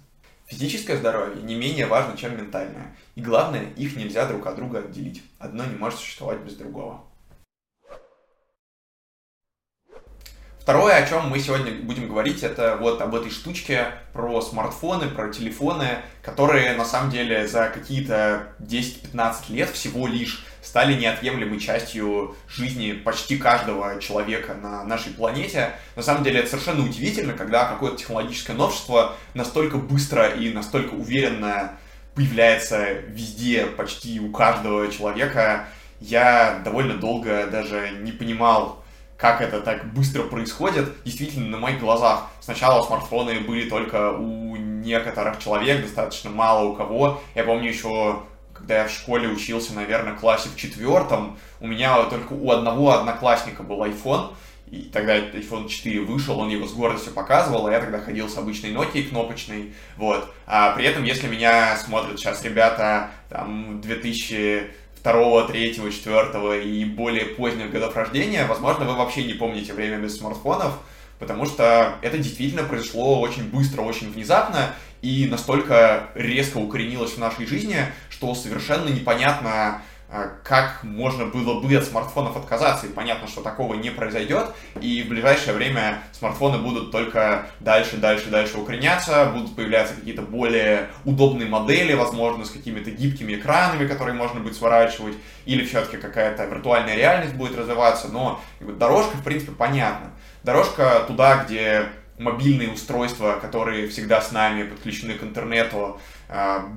Физическое 0.46 0.96
здоровье 0.96 1.42
не 1.42 1.54
менее 1.54 1.86
важно, 1.86 2.16
чем 2.16 2.36
ментальное. 2.36 2.96
И 3.20 3.22
главное, 3.22 3.66
их 3.76 3.96
нельзя 3.96 4.24
друг 4.24 4.46
от 4.46 4.56
друга 4.56 4.78
отделить. 4.78 5.22
Одно 5.38 5.66
не 5.66 5.76
может 5.76 5.98
существовать 5.98 6.38
без 6.38 6.54
другого. 6.54 7.02
Второе, 10.58 10.96
о 10.96 11.06
чем 11.06 11.28
мы 11.28 11.38
сегодня 11.38 11.70
будем 11.82 12.08
говорить, 12.08 12.42
это 12.42 12.78
вот 12.80 13.02
об 13.02 13.14
этой 13.14 13.30
штучке 13.30 13.88
про 14.14 14.40
смартфоны, 14.40 15.08
про 15.08 15.28
телефоны, 15.28 15.98
которые 16.22 16.72
на 16.76 16.86
самом 16.86 17.10
деле 17.10 17.46
за 17.46 17.68
какие-то 17.68 18.54
10-15 18.60 19.52
лет 19.52 19.68
всего 19.68 20.06
лишь 20.06 20.46
стали 20.62 20.94
неотъемлемой 20.98 21.60
частью 21.60 22.36
жизни 22.48 22.92
почти 22.92 23.36
каждого 23.36 24.00
человека 24.00 24.54
на 24.54 24.82
нашей 24.84 25.12
планете. 25.12 25.72
На 25.94 26.02
самом 26.02 26.24
деле 26.24 26.40
это 26.40 26.48
совершенно 26.48 26.86
удивительно, 26.86 27.34
когда 27.34 27.66
какое-то 27.66 27.98
технологическое 27.98 28.56
новшество 28.56 29.14
настолько 29.34 29.76
быстро 29.76 30.28
и 30.28 30.50
настолько 30.54 30.94
уверенно 30.94 31.76
появляется 32.20 32.92
везде, 33.08 33.64
почти 33.64 34.20
у 34.20 34.30
каждого 34.30 34.92
человека. 34.92 35.68
Я 36.00 36.60
довольно 36.62 36.94
долго 36.98 37.46
даже 37.46 37.92
не 38.02 38.12
понимал, 38.12 38.82
как 39.16 39.40
это 39.40 39.60
так 39.60 39.90
быстро 39.94 40.24
происходит, 40.24 41.02
действительно 41.04 41.48
на 41.48 41.56
моих 41.56 41.80
глазах. 41.80 42.26
Сначала 42.40 42.82
смартфоны 42.82 43.40
были 43.40 43.70
только 43.70 44.12
у 44.12 44.56
некоторых 44.56 45.38
человек, 45.38 45.82
достаточно 45.82 46.28
мало 46.28 46.66
у 46.66 46.74
кого. 46.74 47.22
Я 47.34 47.44
помню 47.44 47.68
еще, 47.70 48.22
когда 48.52 48.82
я 48.82 48.88
в 48.88 48.90
школе 48.90 49.28
учился, 49.28 49.74
наверное, 49.74 50.12
в 50.12 50.20
классе 50.20 50.50
в 50.50 50.56
четвертом, 50.56 51.38
у 51.60 51.66
меня 51.66 52.02
только 52.04 52.34
у 52.34 52.50
одного 52.50 52.92
одноклассника 52.92 53.62
был 53.62 53.82
iPhone, 53.82 54.34
и 54.70 54.82
тогда 54.92 55.18
iPhone 55.18 55.68
4 55.68 56.00
вышел, 56.02 56.38
он 56.38 56.48
его 56.48 56.66
с 56.66 56.72
гордостью 56.72 57.12
показывал, 57.12 57.66
а 57.66 57.72
я 57.72 57.80
тогда 57.80 57.98
ходил 57.98 58.28
с 58.28 58.36
обычной 58.36 58.70
Nokia 58.70 59.08
кнопочной, 59.08 59.74
вот. 59.96 60.32
А 60.46 60.72
при 60.72 60.86
этом, 60.86 61.04
если 61.04 61.26
меня 61.26 61.76
смотрят 61.76 62.18
сейчас 62.18 62.44
ребята, 62.44 63.10
там, 63.28 63.80
2000 63.80 64.70
второго, 65.00 65.48
третьего, 65.48 65.90
четвертого 65.90 66.58
и 66.58 66.84
более 66.84 67.24
поздних 67.24 67.70
годов 67.70 67.96
рождения, 67.96 68.44
возможно, 68.46 68.84
вы 68.84 68.94
вообще 68.94 69.24
не 69.24 69.32
помните 69.32 69.72
время 69.72 69.98
без 69.98 70.18
смартфонов, 70.18 70.78
потому 71.18 71.46
что 71.46 71.94
это 72.02 72.18
действительно 72.18 72.64
произошло 72.64 73.20
очень 73.20 73.50
быстро, 73.50 73.82
очень 73.82 74.12
внезапно 74.12 74.74
и 75.02 75.26
настолько 75.26 76.10
резко 76.14 76.58
укоренилось 76.58 77.12
в 77.12 77.18
нашей 77.18 77.46
жизни, 77.46 77.78
что 78.10 78.34
совершенно 78.34 78.88
непонятно, 78.88 79.82
как 80.42 80.82
можно 80.82 81.26
было 81.26 81.60
бы 81.60 81.74
от 81.76 81.84
смартфонов 81.84 82.36
отказаться, 82.36 82.86
и 82.86 82.92
понятно, 82.92 83.28
что 83.28 83.42
такого 83.42 83.74
не 83.74 83.90
произойдет, 83.90 84.46
и 84.80 85.02
в 85.02 85.08
ближайшее 85.08 85.54
время 85.54 86.02
смартфоны 86.12 86.58
будут 86.58 86.90
только 86.90 87.46
дальше, 87.60 87.96
дальше, 87.96 88.28
дальше 88.28 88.58
укореняться, 88.58 89.26
будут 89.26 89.54
появляться 89.54 89.94
какие-то 89.94 90.22
более 90.22 90.88
удобные 91.04 91.48
модели, 91.48 91.94
возможно, 91.94 92.44
с 92.44 92.50
какими-то 92.50 92.90
гибкими 92.90 93.34
экранами, 93.34 93.86
которые 93.86 94.14
можно 94.14 94.40
будет 94.40 94.56
сворачивать, 94.56 95.14
или 95.46 95.64
все-таки 95.64 95.96
какая-то 95.96 96.44
виртуальная 96.44 96.96
реальность 96.96 97.34
будет 97.34 97.56
развиваться, 97.56 98.08
но 98.08 98.40
дорожка, 98.60 99.16
в 99.16 99.22
принципе, 99.22 99.52
понятна. 99.52 100.10
Дорожка 100.42 101.04
туда, 101.06 101.44
где 101.44 101.86
мобильные 102.18 102.70
устройства, 102.70 103.38
которые 103.40 103.88
всегда 103.88 104.20
с 104.20 104.32
нами 104.32 104.64
подключены 104.64 105.14
к 105.14 105.22
интернету, 105.22 106.00
а, 106.28 106.68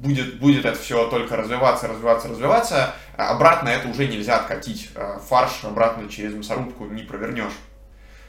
будет, 0.00 0.38
будет 0.38 0.64
это 0.64 0.78
все 0.78 1.08
только 1.08 1.36
развиваться, 1.36 1.88
развиваться, 1.88 2.28
развиваться, 2.28 2.94
а 3.16 3.30
обратно 3.30 3.68
это 3.68 3.88
уже 3.88 4.06
нельзя 4.06 4.36
откатить. 4.36 4.90
А 4.94 5.18
фарш 5.18 5.64
обратно 5.64 6.08
через 6.08 6.34
мясорубку 6.34 6.86
не 6.86 7.02
провернешь. 7.02 7.52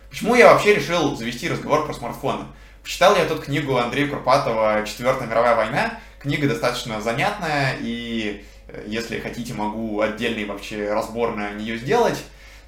Почему 0.10 0.36
я 0.36 0.52
вообще 0.52 0.76
решил 0.76 1.16
завести 1.16 1.50
разговор 1.50 1.86
про 1.86 1.94
смартфоны? 1.94 2.46
Почитал 2.82 3.16
я 3.16 3.26
тут 3.26 3.46
книгу 3.46 3.78
Андрея 3.78 4.08
Курпатова 4.08 4.84
«Четвертая 4.86 5.28
мировая 5.28 5.56
война». 5.56 6.00
Книга 6.20 6.48
достаточно 6.48 7.00
занятная, 7.02 7.78
и 7.80 8.44
э, 8.68 8.84
если 8.88 9.20
хотите, 9.20 9.54
могу 9.54 10.02
отдельный 10.02 10.46
вообще 10.46 10.92
разбор 10.92 11.36
на 11.36 11.52
нее 11.52 11.78
сделать. 11.78 12.18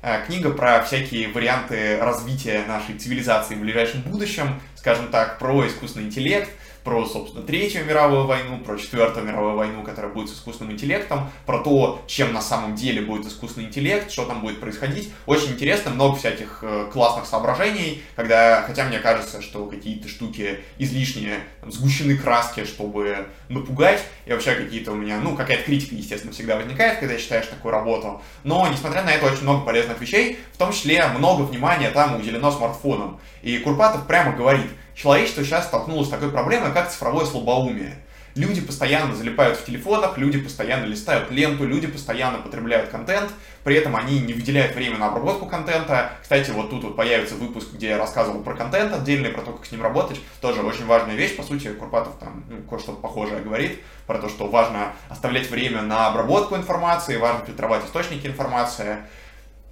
Э, 0.03 0.23
книга 0.25 0.51
про 0.51 0.83
всякие 0.83 1.29
варианты 1.29 1.97
развития 1.97 2.63
нашей 2.67 2.97
цивилизации 2.97 3.55
в 3.55 3.61
ближайшем 3.61 4.01
будущем, 4.03 4.61
скажем 4.75 5.07
так, 5.09 5.39
про 5.39 5.67
искусственный 5.67 6.05
интеллект, 6.05 6.49
про, 6.83 7.05
собственно, 7.05 7.45
Третью 7.45 7.85
мировую 7.85 8.25
войну, 8.25 8.59
про 8.59 8.77
Четвертую 8.77 9.25
мировую 9.25 9.55
войну, 9.55 9.83
которая 9.83 10.11
будет 10.11 10.29
с 10.29 10.33
искусственным 10.33 10.73
интеллектом, 10.73 11.29
про 11.45 11.59
то, 11.59 12.01
чем 12.07 12.33
на 12.33 12.41
самом 12.41 12.75
деле 12.75 13.01
будет 13.01 13.27
искусственный 13.27 13.67
интеллект, 13.67 14.11
что 14.11 14.25
там 14.25 14.41
будет 14.41 14.59
происходить. 14.59 15.11
Очень 15.25 15.51
интересно, 15.51 15.91
много 15.91 16.15
всяких 16.15 16.59
э, 16.63 16.89
классных 16.91 17.25
соображений, 17.25 18.03
когда, 18.15 18.63
хотя 18.63 18.85
мне 18.85 18.99
кажется, 18.99 19.41
что 19.41 19.65
какие-то 19.65 20.07
штуки 20.07 20.59
излишние, 20.77 21.39
там, 21.61 21.71
сгущены 21.71 22.17
краски, 22.17 22.65
чтобы 22.65 23.27
напугать, 23.49 24.03
и 24.25 24.31
вообще 24.31 24.55
какие-то 24.55 24.91
у 24.91 24.95
меня, 24.95 25.19
ну, 25.19 25.35
какая-то 25.35 25.63
критика, 25.63 25.95
естественно, 25.95 26.33
всегда 26.33 26.55
возникает, 26.55 26.99
когда 26.99 27.17
читаешь 27.17 27.47
такую 27.47 27.71
работу, 27.71 28.21
но, 28.43 28.67
несмотря 28.67 29.03
на 29.03 29.11
это, 29.11 29.25
очень 29.25 29.43
много 29.43 29.65
полезных 29.65 29.99
вещей, 30.01 30.39
в 30.53 30.57
том 30.57 30.71
числе 30.71 31.05
много 31.07 31.43
внимания 31.43 31.89
там 31.91 32.15
уделено 32.15 32.51
смартфонам. 32.51 33.19
И 33.41 33.57
Курпатов 33.59 34.07
прямо 34.07 34.33
говорит, 34.35 34.67
человечество 35.01 35.43
сейчас 35.43 35.65
столкнулось 35.65 36.07
с 36.07 36.11
такой 36.11 36.29
проблемой, 36.29 36.71
как 36.71 36.91
цифровое 36.91 37.25
слабоумие. 37.25 37.97
Люди 38.35 38.61
постоянно 38.61 39.13
залипают 39.13 39.57
в 39.57 39.65
телефонах, 39.65 40.17
люди 40.17 40.39
постоянно 40.39 40.85
листают 40.85 41.31
ленту, 41.31 41.65
люди 41.65 41.87
постоянно 41.87 42.37
потребляют 42.37 42.89
контент, 42.89 43.29
при 43.65 43.75
этом 43.75 43.93
они 43.97 44.19
не 44.19 44.31
выделяют 44.31 44.73
время 44.73 44.97
на 44.97 45.07
обработку 45.07 45.47
контента. 45.47 46.13
Кстати, 46.21 46.51
вот 46.51 46.69
тут 46.69 46.83
вот 46.83 46.95
появится 46.95 47.35
выпуск, 47.35 47.73
где 47.73 47.89
я 47.89 47.97
рассказывал 47.97 48.41
про 48.41 48.53
контент 48.53 48.93
отдельный, 48.93 49.31
про 49.31 49.41
то, 49.41 49.51
как 49.51 49.65
с 49.65 49.71
ним 49.71 49.81
работать. 49.81 50.21
Тоже 50.39 50.61
очень 50.61 50.85
важная 50.85 51.15
вещь, 51.15 51.35
по 51.35 51.43
сути, 51.43 51.73
Курпатов 51.73 52.13
там 52.19 52.45
ну, 52.47 52.61
кое-что 52.61 52.93
похожее 52.93 53.41
говорит, 53.41 53.81
про 54.07 54.17
то, 54.17 54.29
что 54.29 54.47
важно 54.47 54.93
оставлять 55.09 55.49
время 55.49 55.81
на 55.81 56.07
обработку 56.07 56.55
информации, 56.55 57.17
важно 57.17 57.45
фильтровать 57.45 57.83
источники 57.85 58.27
информации. 58.27 58.97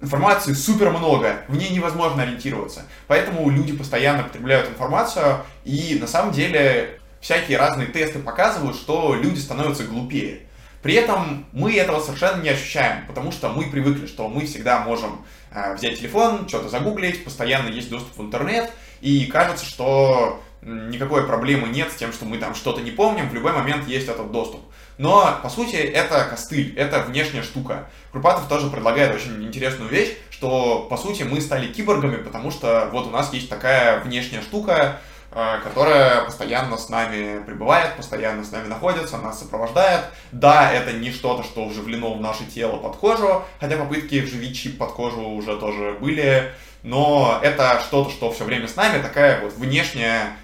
Информации 0.00 0.54
супер 0.54 0.90
много, 0.90 1.42
в 1.48 1.56
ней 1.56 1.70
невозможно 1.70 2.22
ориентироваться. 2.22 2.86
Поэтому 3.06 3.50
люди 3.50 3.76
постоянно 3.76 4.22
потребляют 4.22 4.70
информацию, 4.70 5.44
и 5.64 5.98
на 6.00 6.06
самом 6.06 6.32
деле 6.32 7.00
всякие 7.20 7.58
разные 7.58 7.86
тесты 7.86 8.18
показывают, 8.18 8.76
что 8.76 9.14
люди 9.14 9.38
становятся 9.38 9.84
глупее. 9.84 10.40
При 10.82 10.94
этом 10.94 11.46
мы 11.52 11.74
этого 11.74 12.00
совершенно 12.00 12.40
не 12.40 12.48
ощущаем, 12.48 13.06
потому 13.06 13.32
что 13.32 13.50
мы 13.50 13.70
привыкли, 13.70 14.06
что 14.06 14.28
мы 14.28 14.46
всегда 14.46 14.80
можем 14.80 15.22
э, 15.50 15.74
взять 15.74 15.98
телефон, 15.98 16.48
что-то 16.48 16.70
загуглить, 16.70 17.22
постоянно 17.22 17.68
есть 17.68 17.90
доступ 17.90 18.16
в 18.16 18.22
интернет, 18.22 18.70
и 19.02 19.26
кажется, 19.26 19.66
что 19.66 20.42
никакой 20.62 21.26
проблемы 21.26 21.68
нет 21.68 21.92
с 21.92 21.96
тем, 21.96 22.12
что 22.14 22.24
мы 22.24 22.38
там 22.38 22.54
что-то 22.54 22.80
не 22.80 22.90
помним, 22.90 23.28
в 23.28 23.34
любой 23.34 23.52
момент 23.52 23.86
есть 23.86 24.08
этот 24.08 24.32
доступ. 24.32 24.60
Но, 25.00 25.40
по 25.42 25.48
сути, 25.48 25.76
это 25.76 26.26
костыль, 26.26 26.74
это 26.76 27.00
внешняя 27.00 27.42
штука. 27.42 27.88
Крупатов 28.12 28.48
тоже 28.48 28.68
предлагает 28.68 29.14
очень 29.14 29.42
интересную 29.42 29.88
вещь, 29.88 30.10
что, 30.28 30.86
по 30.90 30.98
сути, 30.98 31.22
мы 31.22 31.40
стали 31.40 31.72
киборгами, 31.72 32.16
потому 32.16 32.50
что 32.50 32.86
вот 32.92 33.06
у 33.06 33.10
нас 33.10 33.32
есть 33.32 33.48
такая 33.48 34.00
внешняя 34.00 34.42
штука, 34.42 35.00
э, 35.32 35.60
которая 35.64 36.26
постоянно 36.26 36.76
с 36.76 36.90
нами 36.90 37.42
пребывает, 37.42 37.96
постоянно 37.96 38.44
с 38.44 38.52
нами 38.52 38.66
находится, 38.66 39.16
нас 39.16 39.38
сопровождает. 39.40 40.02
Да, 40.32 40.70
это 40.70 40.92
не 40.92 41.10
что-то, 41.10 41.44
что 41.44 41.66
вживлено 41.66 42.12
в 42.12 42.20
наше 42.20 42.44
тело 42.44 42.76
под 42.76 42.96
кожу, 42.96 43.42
хотя 43.58 43.78
попытки 43.78 44.20
вживить 44.20 44.54
чип 44.54 44.76
под 44.76 44.92
кожу 44.92 45.22
уже 45.22 45.56
тоже 45.56 45.96
были, 45.98 46.52
но 46.82 47.40
это 47.42 47.80
что-то, 47.80 48.10
что 48.10 48.30
все 48.32 48.44
время 48.44 48.68
с 48.68 48.76
нами, 48.76 49.00
такая 49.00 49.40
вот 49.40 49.54
внешняя 49.54 50.36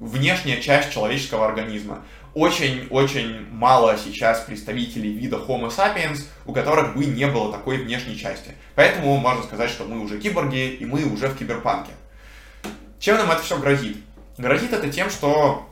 внешняя 0.00 0.60
часть 0.60 0.92
человеческого 0.92 1.46
организма. 1.46 2.02
Очень-очень 2.36 3.46
мало 3.50 3.96
сейчас 3.96 4.40
представителей 4.40 5.10
вида 5.10 5.38
Homo 5.38 5.74
sapiens, 5.74 6.24
у 6.44 6.52
которых 6.52 6.94
бы 6.94 7.06
не 7.06 7.26
было 7.26 7.50
такой 7.50 7.78
внешней 7.78 8.14
части. 8.14 8.50
Поэтому 8.74 9.16
можно 9.16 9.42
сказать, 9.42 9.70
что 9.70 9.84
мы 9.84 9.98
уже 10.00 10.20
киборги, 10.20 10.68
и 10.68 10.84
мы 10.84 11.06
уже 11.06 11.28
в 11.28 11.38
киберпанке. 11.38 11.92
Чем 12.98 13.16
нам 13.16 13.30
это 13.30 13.40
все 13.40 13.58
грозит? 13.58 13.96
Грозит 14.36 14.74
это 14.74 14.90
тем, 14.90 15.08
что 15.08 15.66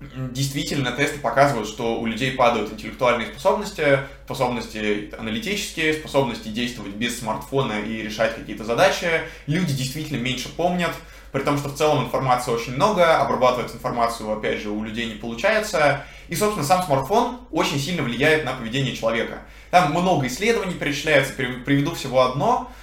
действительно 0.00 0.90
тесты 0.92 1.18
показывают, 1.18 1.68
что 1.68 2.00
у 2.00 2.06
людей 2.06 2.32
падают 2.32 2.72
интеллектуальные 2.72 3.28
способности, 3.28 3.98
способности 4.24 5.14
аналитические, 5.18 5.92
способности 5.92 6.48
действовать 6.48 6.94
без 6.94 7.18
смартфона 7.18 7.80
и 7.80 8.00
решать 8.00 8.34
какие-то 8.34 8.64
задачи. 8.64 9.20
Люди 9.46 9.74
действительно 9.74 10.16
меньше 10.16 10.48
помнят, 10.48 10.92
при 11.34 11.42
том, 11.42 11.58
что 11.58 11.68
в 11.68 11.74
целом 11.74 12.04
информации 12.04 12.52
очень 12.52 12.76
много, 12.76 13.18
обрабатывать 13.20 13.74
информацию, 13.74 14.30
опять 14.30 14.60
же, 14.60 14.70
у 14.70 14.84
людей 14.84 15.06
не 15.06 15.16
получается. 15.16 16.04
И, 16.28 16.36
собственно, 16.36 16.64
сам 16.64 16.84
смартфон 16.84 17.40
очень 17.50 17.80
сильно 17.80 18.04
влияет 18.04 18.44
на 18.44 18.52
поведение 18.52 18.94
человека. 18.94 19.38
Там 19.72 19.90
много 19.90 20.28
исследований 20.28 20.74
перечисляется, 20.74 21.32
приведу 21.32 21.92
всего 21.96 22.22
одно– 22.22 22.70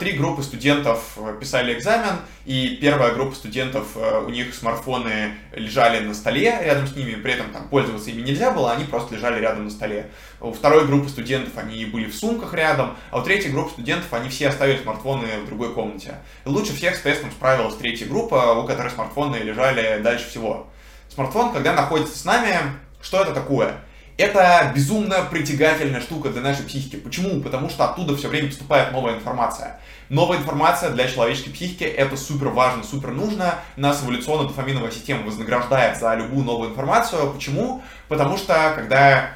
три 0.00 0.12
группы 0.12 0.42
студентов 0.42 1.12
э, 1.16 1.36
писали 1.38 1.74
экзамен, 1.74 2.20
и 2.46 2.78
первая 2.80 3.12
группа 3.12 3.34
студентов, 3.34 3.86
э, 3.96 4.24
у 4.26 4.30
них 4.30 4.54
смартфоны 4.54 5.34
лежали 5.52 6.02
на 6.04 6.14
столе 6.14 6.58
рядом 6.62 6.86
с 6.86 6.96
ними, 6.96 7.14
при 7.14 7.34
этом 7.34 7.50
там 7.50 7.68
пользоваться 7.68 8.10
ими 8.10 8.22
нельзя 8.22 8.50
было, 8.50 8.72
они 8.72 8.84
просто 8.84 9.14
лежали 9.14 9.40
рядом 9.40 9.64
на 9.64 9.70
столе. 9.70 10.10
У 10.40 10.52
второй 10.52 10.86
группы 10.86 11.08
студентов 11.10 11.52
они 11.58 11.84
были 11.84 12.06
в 12.06 12.14
сумках 12.14 12.54
рядом, 12.54 12.96
а 13.10 13.18
у 13.18 13.22
третьей 13.22 13.52
группы 13.52 13.72
студентов 13.72 14.12
они 14.12 14.30
все 14.30 14.48
оставили 14.48 14.78
смартфоны 14.78 15.26
в 15.44 15.46
другой 15.46 15.74
комнате. 15.74 16.14
И 16.46 16.48
лучше 16.48 16.74
всех 16.74 16.96
с 16.96 17.00
тестом 17.00 17.30
справилась 17.30 17.76
третья 17.76 18.06
группа, 18.06 18.54
у 18.54 18.66
которой 18.66 18.90
смартфоны 18.90 19.36
лежали 19.36 20.00
дальше 20.02 20.28
всего. 20.28 20.66
Смартфон, 21.10 21.52
когда 21.52 21.74
находится 21.74 22.18
с 22.18 22.24
нами, 22.24 22.56
что 23.02 23.20
это 23.20 23.34
такое? 23.34 23.74
Это 24.22 24.70
безумно 24.72 25.26
притягательная 25.28 26.00
штука 26.00 26.28
для 26.28 26.42
нашей 26.42 26.64
психики. 26.64 26.94
Почему? 26.94 27.40
Потому 27.40 27.68
что 27.68 27.86
оттуда 27.86 28.16
все 28.16 28.28
время 28.28 28.50
поступает 28.50 28.92
новая 28.92 29.16
информация. 29.16 29.80
Новая 30.10 30.38
информация 30.38 30.90
для 30.90 31.08
человеческой 31.08 31.50
психики 31.50 31.82
это 31.82 32.16
супер 32.16 32.50
важно, 32.50 32.84
супер 32.84 33.10
нужно. 33.10 33.56
Нас 33.74 34.04
эволюционно 34.04 34.46
дофаминовая 34.46 34.92
система 34.92 35.24
вознаграждает 35.24 35.98
за 35.98 36.14
любую 36.14 36.44
новую 36.44 36.70
информацию. 36.70 37.32
Почему? 37.32 37.82
Потому 38.06 38.36
что 38.36 38.72
когда 38.76 39.30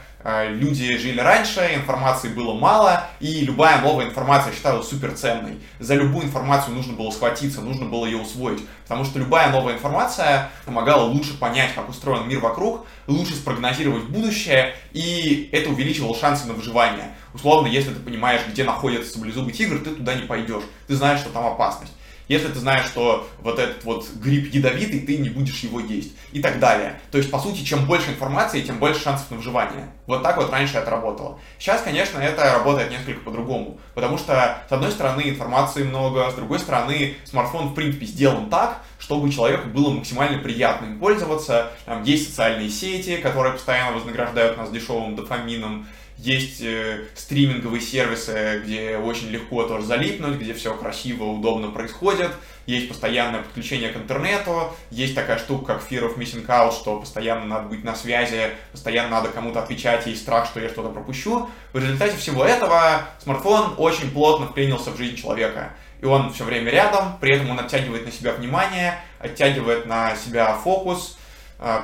люди 0.48 0.96
жили 0.98 1.20
раньше, 1.20 1.60
информации 1.74 2.28
было 2.28 2.54
мало, 2.54 3.06
и 3.20 3.42
любая 3.44 3.80
новая 3.80 4.06
информация 4.06 4.52
считалась 4.52 4.88
суперценной. 4.88 5.60
За 5.78 5.94
любую 5.94 6.26
информацию 6.26 6.74
нужно 6.74 6.94
было 6.94 7.10
схватиться, 7.10 7.60
нужно 7.60 7.86
было 7.86 8.06
ее 8.06 8.18
усвоить, 8.18 8.66
потому 8.82 9.04
что 9.04 9.20
любая 9.20 9.50
новая 9.50 9.74
информация 9.74 10.50
помогала 10.64 11.04
лучше 11.04 11.38
понять, 11.38 11.74
как 11.74 11.88
устроен 11.88 12.28
мир 12.28 12.40
вокруг, 12.40 12.86
лучше 13.06 13.34
спрогнозировать 13.34 14.04
будущее, 14.04 14.74
и 14.92 15.48
это 15.52 15.70
увеличивало 15.70 16.16
шансы 16.16 16.46
на 16.46 16.54
выживание. 16.54 17.14
Условно, 17.32 17.68
если 17.68 17.94
ты 17.94 18.00
понимаешь, 18.00 18.40
где 18.48 18.64
находится 18.64 19.12
саблезубый 19.12 19.52
тигр, 19.52 19.78
ты 19.78 19.90
туда 19.90 20.14
не 20.14 20.26
пойдешь, 20.26 20.64
ты 20.88 20.96
знаешь, 20.96 21.20
что 21.20 21.30
там 21.30 21.46
опасность. 21.46 21.92
Если 22.28 22.48
ты 22.48 22.58
знаешь, 22.58 22.86
что 22.86 23.28
вот 23.40 23.58
этот 23.58 23.84
вот 23.84 24.08
гриб 24.16 24.52
ядовитый, 24.52 25.00
ты 25.00 25.18
не 25.18 25.28
будешь 25.28 25.60
его 25.60 25.80
есть 25.80 26.12
и 26.32 26.40
так 26.40 26.58
далее. 26.58 27.00
То 27.10 27.18
есть, 27.18 27.30
по 27.30 27.38
сути, 27.38 27.62
чем 27.62 27.86
больше 27.86 28.10
информации, 28.10 28.62
тем 28.62 28.78
больше 28.78 29.00
шансов 29.00 29.30
на 29.30 29.36
выживание. 29.36 29.90
Вот 30.06 30.22
так 30.22 30.36
вот 30.36 30.50
раньше 30.50 30.78
это 30.78 30.90
работало. 30.90 31.38
Сейчас, 31.58 31.82
конечно, 31.82 32.18
это 32.18 32.52
работает 32.52 32.90
несколько 32.90 33.20
по-другому, 33.20 33.78
потому 33.94 34.18
что, 34.18 34.62
с 34.68 34.72
одной 34.72 34.90
стороны, 34.90 35.22
информации 35.28 35.84
много, 35.84 36.30
с 36.30 36.34
другой 36.34 36.58
стороны, 36.58 37.14
смартфон, 37.24 37.68
в 37.68 37.74
принципе, 37.74 38.06
сделан 38.06 38.50
так, 38.50 38.82
чтобы 38.98 39.30
человеку 39.30 39.68
было 39.68 39.90
максимально 39.90 40.42
приятно 40.42 40.86
им 40.86 40.98
пользоваться. 40.98 41.72
Там 41.84 42.02
есть 42.02 42.28
социальные 42.28 42.70
сети, 42.70 43.16
которые 43.18 43.52
постоянно 43.52 43.96
вознаграждают 43.96 44.56
нас 44.56 44.70
дешевым 44.70 45.14
дофамином, 45.14 45.86
есть 46.18 46.62
э, 46.62 47.04
стриминговые 47.14 47.80
сервисы, 47.80 48.62
где 48.64 48.96
очень 48.96 49.28
легко 49.28 49.64
тоже 49.64 49.84
залипнуть, 49.84 50.36
где 50.36 50.54
все 50.54 50.74
красиво, 50.74 51.24
удобно 51.24 51.70
происходит. 51.70 52.30
Есть 52.64 52.88
постоянное 52.88 53.42
подключение 53.42 53.90
к 53.90 53.96
интернету. 53.96 54.74
Есть 54.90 55.14
такая 55.14 55.38
штука, 55.38 55.74
как 55.74 55.90
Fear 55.90 56.08
of 56.08 56.16
Missing 56.16 56.46
Out, 56.46 56.72
что 56.72 56.98
постоянно 56.98 57.44
надо 57.44 57.68
быть 57.68 57.84
на 57.84 57.94
связи, 57.94 58.50
постоянно 58.72 59.10
надо 59.10 59.28
кому-то 59.28 59.62
отвечать, 59.62 60.06
есть 60.06 60.22
страх, 60.22 60.46
что 60.46 60.58
я 60.58 60.68
что-то 60.68 60.88
пропущу. 60.88 61.48
В 61.72 61.78
результате 61.78 62.16
всего 62.16 62.44
этого 62.44 63.02
смартфон 63.22 63.74
очень 63.76 64.10
плотно 64.10 64.46
вклинился 64.46 64.90
в 64.90 64.96
жизнь 64.96 65.16
человека. 65.16 65.74
И 66.00 66.06
он 66.06 66.32
все 66.32 66.44
время 66.44 66.70
рядом, 66.70 67.18
при 67.20 67.34
этом 67.34 67.50
он 67.50 67.58
оттягивает 67.58 68.04
на 68.04 68.12
себя 68.12 68.32
внимание, 68.32 68.98
оттягивает 69.18 69.86
на 69.86 70.16
себя 70.16 70.54
фокус, 70.54 71.16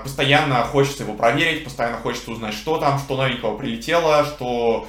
постоянно 0.02 0.62
хочется 0.64 1.04
его 1.04 1.14
проверить, 1.14 1.64
постоянно 1.64 1.98
хочется 1.98 2.30
узнать, 2.30 2.54
что 2.54 2.78
там, 2.78 2.98
что 2.98 3.16
новенького 3.16 3.56
прилетело, 3.56 4.24
что 4.24 4.88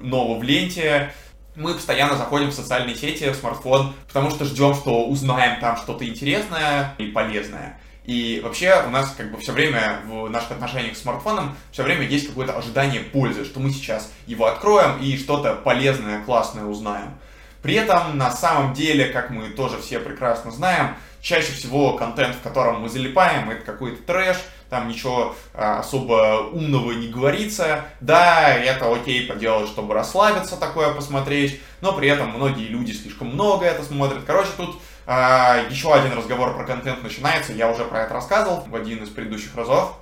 нового 0.00 0.38
в 0.38 0.42
ленте. 0.42 1.12
Мы 1.56 1.74
постоянно 1.74 2.16
заходим 2.16 2.48
в 2.48 2.54
социальные 2.54 2.94
сети, 2.94 3.28
в 3.28 3.34
смартфон, 3.34 3.92
потому 4.06 4.30
что 4.30 4.44
ждем, 4.44 4.74
что 4.74 5.06
узнаем 5.06 5.60
там 5.60 5.76
что-то 5.76 6.06
интересное 6.06 6.94
и 6.98 7.06
полезное. 7.06 7.78
И 8.04 8.40
вообще 8.42 8.82
у 8.86 8.90
нас 8.90 9.14
как 9.16 9.30
бы 9.30 9.38
все 9.38 9.52
время 9.52 10.00
в 10.06 10.28
наших 10.28 10.52
отношениях 10.52 10.96
с 10.96 11.02
смартфоном 11.02 11.56
все 11.70 11.82
время 11.82 12.06
есть 12.06 12.28
какое-то 12.28 12.56
ожидание 12.56 13.00
пользы, 13.00 13.44
что 13.44 13.60
мы 13.60 13.70
сейчас 13.70 14.10
его 14.26 14.46
откроем 14.46 14.98
и 15.00 15.16
что-то 15.18 15.54
полезное, 15.54 16.22
классное 16.24 16.64
узнаем. 16.64 17.18
При 17.62 17.74
этом 17.74 18.16
на 18.16 18.30
самом 18.30 18.72
деле, 18.72 19.06
как 19.06 19.30
мы 19.30 19.50
тоже 19.50 19.78
все 19.78 20.00
прекрасно 20.00 20.50
знаем, 20.50 20.96
Чаще 21.20 21.52
всего 21.52 21.94
контент, 21.94 22.36
в 22.36 22.40
котором 22.40 22.80
мы 22.80 22.88
залипаем, 22.88 23.50
это 23.50 23.64
какой-то 23.64 24.02
трэш, 24.02 24.38
там 24.70 24.88
ничего 24.88 25.34
а, 25.52 25.80
особо 25.80 26.48
умного 26.52 26.92
не 26.92 27.08
говорится. 27.08 27.84
Да, 28.00 28.54
это 28.54 28.90
окей 28.90 29.26
поделать, 29.26 29.68
чтобы 29.68 29.94
расслабиться, 29.94 30.56
такое 30.56 30.94
посмотреть, 30.94 31.60
но 31.80 31.92
при 31.92 32.08
этом 32.08 32.30
многие 32.30 32.68
люди 32.68 32.92
слишком 32.92 33.28
много 33.28 33.66
это 33.66 33.82
смотрят. 33.82 34.22
Короче, 34.26 34.50
тут 34.56 34.80
а, 35.06 35.58
еще 35.68 35.92
один 35.92 36.16
разговор 36.16 36.54
про 36.54 36.64
контент 36.64 37.02
начинается, 37.02 37.52
я 37.52 37.70
уже 37.70 37.84
про 37.84 38.02
это 38.02 38.14
рассказывал 38.14 38.64
в 38.66 38.74
один 38.74 39.02
из 39.02 39.08
предыдущих 39.10 39.54
разов. 39.56 39.99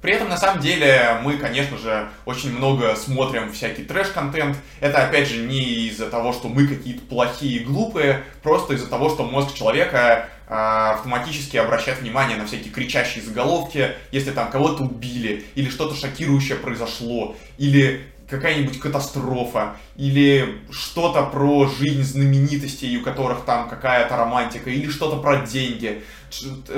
При 0.00 0.12
этом, 0.12 0.28
на 0.28 0.36
самом 0.36 0.60
деле, 0.60 1.18
мы, 1.22 1.38
конечно 1.38 1.76
же, 1.76 2.08
очень 2.24 2.56
много 2.56 2.94
смотрим 2.94 3.52
всякий 3.52 3.82
трэш-контент. 3.82 4.56
Это, 4.80 5.04
опять 5.04 5.28
же, 5.28 5.38
не 5.38 5.88
из-за 5.88 6.08
того, 6.08 6.32
что 6.32 6.48
мы 6.48 6.68
какие-то 6.68 7.02
плохие 7.06 7.60
и 7.60 7.64
глупые, 7.64 8.22
просто 8.42 8.74
из-за 8.74 8.86
того, 8.86 9.08
что 9.08 9.24
мозг 9.24 9.54
человека 9.54 10.28
а, 10.46 10.94
автоматически 10.94 11.56
обращает 11.56 12.00
внимание 12.00 12.36
на 12.36 12.46
всякие 12.46 12.72
кричащие 12.72 13.24
заголовки, 13.24 13.90
если 14.12 14.30
там 14.30 14.50
кого-то 14.50 14.84
убили, 14.84 15.44
или 15.56 15.68
что-то 15.68 15.96
шокирующее 15.96 16.58
произошло, 16.58 17.36
или 17.58 18.06
какая-нибудь 18.28 18.78
катастрофа, 18.78 19.76
или 19.96 20.60
что-то 20.70 21.24
про 21.24 21.66
жизнь 21.66 22.02
знаменитостей, 22.02 22.96
у 22.98 23.02
которых 23.02 23.44
там 23.44 23.68
какая-то 23.68 24.16
романтика, 24.16 24.70
или 24.70 24.88
что-то 24.88 25.16
про 25.16 25.46
деньги. 25.46 26.02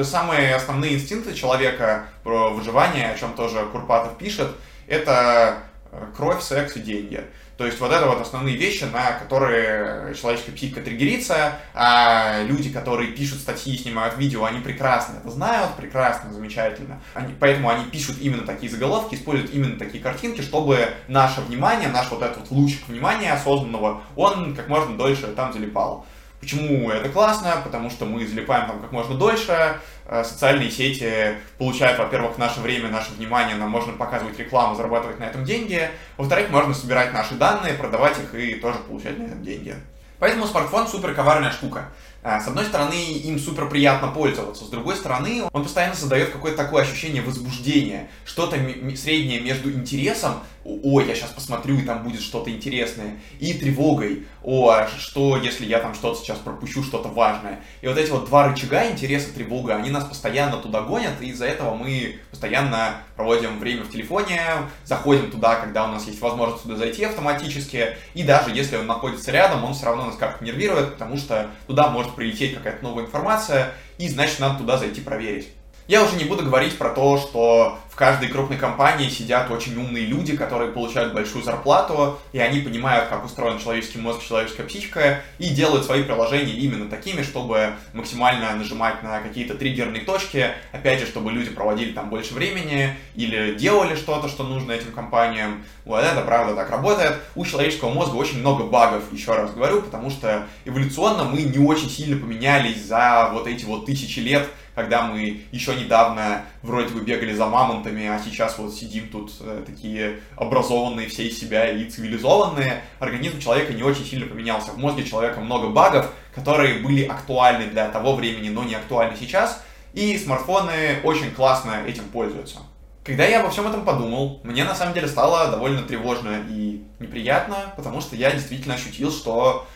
Самые 0.02 0.54
основные 0.54 0.94
инстинкты 0.94 1.34
человека 1.34 2.06
про 2.22 2.50
выживание, 2.50 3.10
о 3.10 3.18
чем 3.18 3.34
тоже 3.34 3.66
Курпатов 3.72 4.16
пишет, 4.16 4.48
это 4.86 5.64
э, 5.92 6.06
кровь, 6.16 6.42
секс 6.42 6.76
и 6.76 6.80
деньги. 6.80 7.24
То 7.60 7.66
есть 7.66 7.78
вот 7.78 7.92
это 7.92 8.06
вот 8.06 8.18
основные 8.22 8.56
вещи, 8.56 8.84
на 8.84 9.12
которые 9.18 10.14
человеческая 10.14 10.52
психика 10.52 10.80
триггерится, 10.80 11.58
а 11.74 12.42
люди, 12.44 12.70
которые 12.70 13.12
пишут 13.12 13.40
статьи, 13.40 13.76
снимают 13.76 14.16
видео, 14.16 14.46
они 14.46 14.60
прекрасно 14.60 15.18
это 15.18 15.28
знают, 15.28 15.74
прекрасно, 15.76 16.32
замечательно. 16.32 17.02
Они, 17.12 17.34
поэтому 17.38 17.68
они 17.68 17.84
пишут 17.84 18.16
именно 18.18 18.46
такие 18.46 18.72
заголовки, 18.72 19.14
используют 19.14 19.52
именно 19.52 19.78
такие 19.78 20.02
картинки, 20.02 20.40
чтобы 20.40 20.88
наше 21.06 21.42
внимание, 21.42 21.90
наш 21.90 22.10
вот 22.10 22.22
этот 22.22 22.38
вот 22.38 22.50
лучик 22.50 22.88
внимания 22.88 23.30
осознанного, 23.30 24.04
он 24.16 24.56
как 24.56 24.68
можно 24.68 24.96
дольше 24.96 25.26
там 25.26 25.52
залипал. 25.52 26.06
Почему 26.40 26.90
это 26.90 27.10
классно? 27.10 27.60
Потому 27.62 27.90
что 27.90 28.06
мы 28.06 28.26
залипаем 28.26 28.66
там 28.66 28.80
как 28.80 28.92
можно 28.92 29.14
дольше, 29.14 29.78
э, 30.06 30.24
социальные 30.24 30.70
сети 30.70 31.34
получают, 31.58 31.98
во-первых, 31.98 32.38
наше 32.38 32.60
время, 32.60 32.88
наше 32.88 33.12
внимание, 33.12 33.56
нам 33.56 33.68
можно 33.68 33.92
показывать 33.92 34.38
рекламу, 34.38 34.74
зарабатывать 34.74 35.20
на 35.20 35.24
этом 35.24 35.44
деньги, 35.44 35.90
во-вторых, 36.16 36.48
можно 36.48 36.72
собирать 36.72 37.12
наши 37.12 37.34
данные, 37.34 37.74
продавать 37.74 38.18
их 38.18 38.34
и 38.34 38.54
тоже 38.54 38.78
получать 38.78 39.18
на 39.18 39.24
этом 39.24 39.42
деньги. 39.42 39.76
Поэтому 40.18 40.46
смартфон 40.46 40.86
супер 40.86 41.14
коварная 41.14 41.50
штука. 41.50 41.90
Э, 42.22 42.40
с 42.40 42.46
одной 42.46 42.64
стороны, 42.64 42.94
им 42.94 43.38
супер 43.38 43.68
приятно 43.68 44.08
пользоваться, 44.08 44.64
с 44.64 44.68
другой 44.68 44.96
стороны, 44.96 45.42
он 45.52 45.62
постоянно 45.62 45.94
создает 45.94 46.30
какое-то 46.30 46.56
такое 46.56 46.84
ощущение 46.84 47.20
возбуждения, 47.20 48.08
что-то 48.24 48.56
среднее 48.96 49.40
между 49.40 49.70
интересом 49.70 50.40
ой, 50.64 51.06
я 51.06 51.14
сейчас 51.14 51.30
посмотрю, 51.30 51.78
и 51.78 51.82
там 51.82 52.02
будет 52.02 52.20
что-то 52.20 52.50
интересное, 52.50 53.18
и 53.38 53.54
тревогой, 53.54 54.26
о, 54.42 54.70
а 54.70 54.88
что, 54.88 55.36
если 55.36 55.66
я 55.66 55.80
там 55.80 55.94
что-то 55.94 56.20
сейчас 56.20 56.38
пропущу, 56.38 56.82
что-то 56.82 57.08
важное. 57.08 57.60
И 57.80 57.88
вот 57.88 57.96
эти 57.96 58.10
вот 58.10 58.26
два 58.26 58.48
рычага, 58.48 58.90
интереса, 58.90 59.32
тревога, 59.32 59.76
они 59.76 59.90
нас 59.90 60.04
постоянно 60.04 60.58
туда 60.58 60.82
гонят, 60.82 61.20
и 61.20 61.28
из-за 61.28 61.46
этого 61.46 61.74
мы 61.74 62.18
постоянно 62.30 63.02
проводим 63.16 63.58
время 63.58 63.84
в 63.84 63.90
телефоне, 63.90 64.40
заходим 64.84 65.30
туда, 65.30 65.56
когда 65.56 65.84
у 65.84 65.88
нас 65.88 66.06
есть 66.06 66.20
возможность 66.20 66.62
туда 66.62 66.76
зайти 66.76 67.04
автоматически, 67.04 67.96
и 68.14 68.22
даже 68.22 68.50
если 68.50 68.76
он 68.76 68.86
находится 68.86 69.30
рядом, 69.30 69.64
он 69.64 69.74
все 69.74 69.86
равно 69.86 70.06
нас 70.06 70.16
как-то 70.16 70.44
нервирует, 70.44 70.94
потому 70.94 71.16
что 71.16 71.50
туда 71.66 71.88
может 71.90 72.14
прилететь 72.14 72.54
какая-то 72.54 72.82
новая 72.82 73.04
информация, 73.04 73.72
и 73.98 74.08
значит 74.08 74.40
надо 74.40 74.58
туда 74.58 74.76
зайти 74.76 75.00
проверить. 75.00 75.48
Я 75.90 76.04
уже 76.04 76.14
не 76.14 76.22
буду 76.22 76.44
говорить 76.44 76.78
про 76.78 76.90
то, 76.90 77.18
что 77.18 77.76
в 77.90 77.96
каждой 77.96 78.28
крупной 78.28 78.56
компании 78.56 79.08
сидят 79.08 79.50
очень 79.50 79.76
умные 79.76 80.06
люди, 80.06 80.36
которые 80.36 80.70
получают 80.70 81.12
большую 81.12 81.42
зарплату, 81.42 82.20
и 82.32 82.38
они 82.38 82.60
понимают, 82.60 83.08
как 83.08 83.24
устроен 83.24 83.58
человеческий 83.58 83.98
мозг, 83.98 84.22
человеческая 84.22 84.62
психика, 84.62 85.22
и 85.40 85.48
делают 85.48 85.84
свои 85.84 86.04
приложения 86.04 86.52
именно 86.52 86.88
такими, 86.88 87.22
чтобы 87.22 87.72
максимально 87.92 88.54
нажимать 88.54 89.02
на 89.02 89.18
какие-то 89.18 89.56
триггерные 89.56 90.02
точки, 90.02 90.52
опять 90.70 91.00
же, 91.00 91.06
чтобы 91.06 91.32
люди 91.32 91.50
проводили 91.50 91.90
там 91.90 92.08
больше 92.08 92.34
времени 92.34 92.94
или 93.16 93.54
делали 93.54 93.96
что-то, 93.96 94.28
что 94.28 94.44
нужно 94.44 94.70
этим 94.70 94.92
компаниям. 94.92 95.64
Вот 95.84 96.04
это 96.04 96.20
правда 96.20 96.54
так 96.54 96.70
работает. 96.70 97.16
У 97.34 97.44
человеческого 97.44 97.90
мозга 97.92 98.14
очень 98.14 98.38
много 98.38 98.62
багов, 98.62 99.12
еще 99.12 99.32
раз 99.32 99.50
говорю, 99.50 99.82
потому 99.82 100.10
что 100.10 100.46
эволюционно 100.64 101.24
мы 101.24 101.42
не 101.42 101.58
очень 101.58 101.90
сильно 101.90 102.16
поменялись 102.16 102.80
за 102.80 103.30
вот 103.32 103.48
эти 103.48 103.64
вот 103.64 103.86
тысячи 103.86 104.20
лет, 104.20 104.48
когда 104.74 105.02
мы 105.02 105.42
еще 105.52 105.74
недавно 105.74 106.44
вроде 106.62 106.94
бы 106.94 107.00
бегали 107.00 107.34
за 107.34 107.46
мамонтами, 107.46 108.06
а 108.06 108.20
сейчас 108.24 108.58
вот 108.58 108.74
сидим 108.74 109.08
тут 109.08 109.32
э, 109.40 109.62
такие 109.66 110.20
образованные 110.36 111.08
все 111.08 111.28
из 111.28 111.38
себя 111.38 111.70
и 111.70 111.88
цивилизованные, 111.88 112.82
организм 112.98 113.40
человека 113.40 113.72
не 113.72 113.82
очень 113.82 114.04
сильно 114.04 114.26
поменялся. 114.26 114.72
В 114.72 114.78
мозге 114.78 115.04
человека 115.04 115.40
много 115.40 115.68
багов, 115.68 116.10
которые 116.34 116.78
были 116.78 117.04
актуальны 117.04 117.66
для 117.66 117.88
того 117.88 118.14
времени, 118.14 118.48
но 118.48 118.64
не 118.64 118.74
актуальны 118.74 119.16
сейчас, 119.18 119.62
и 119.92 120.16
смартфоны 120.18 121.00
очень 121.02 121.32
классно 121.32 121.82
этим 121.86 122.04
пользуются. 122.04 122.58
Когда 123.02 123.24
я 123.24 123.40
обо 123.40 123.50
всем 123.50 123.66
этом 123.66 123.84
подумал, 123.84 124.40
мне 124.44 124.62
на 124.62 124.74
самом 124.74 124.92
деле 124.92 125.08
стало 125.08 125.50
довольно 125.50 125.82
тревожно 125.82 126.44
и 126.48 126.84
неприятно, 126.98 127.72
потому 127.76 128.00
что 128.00 128.14
я 128.14 128.30
действительно 128.30 128.74
ощутил, 128.74 129.10
что 129.10 129.66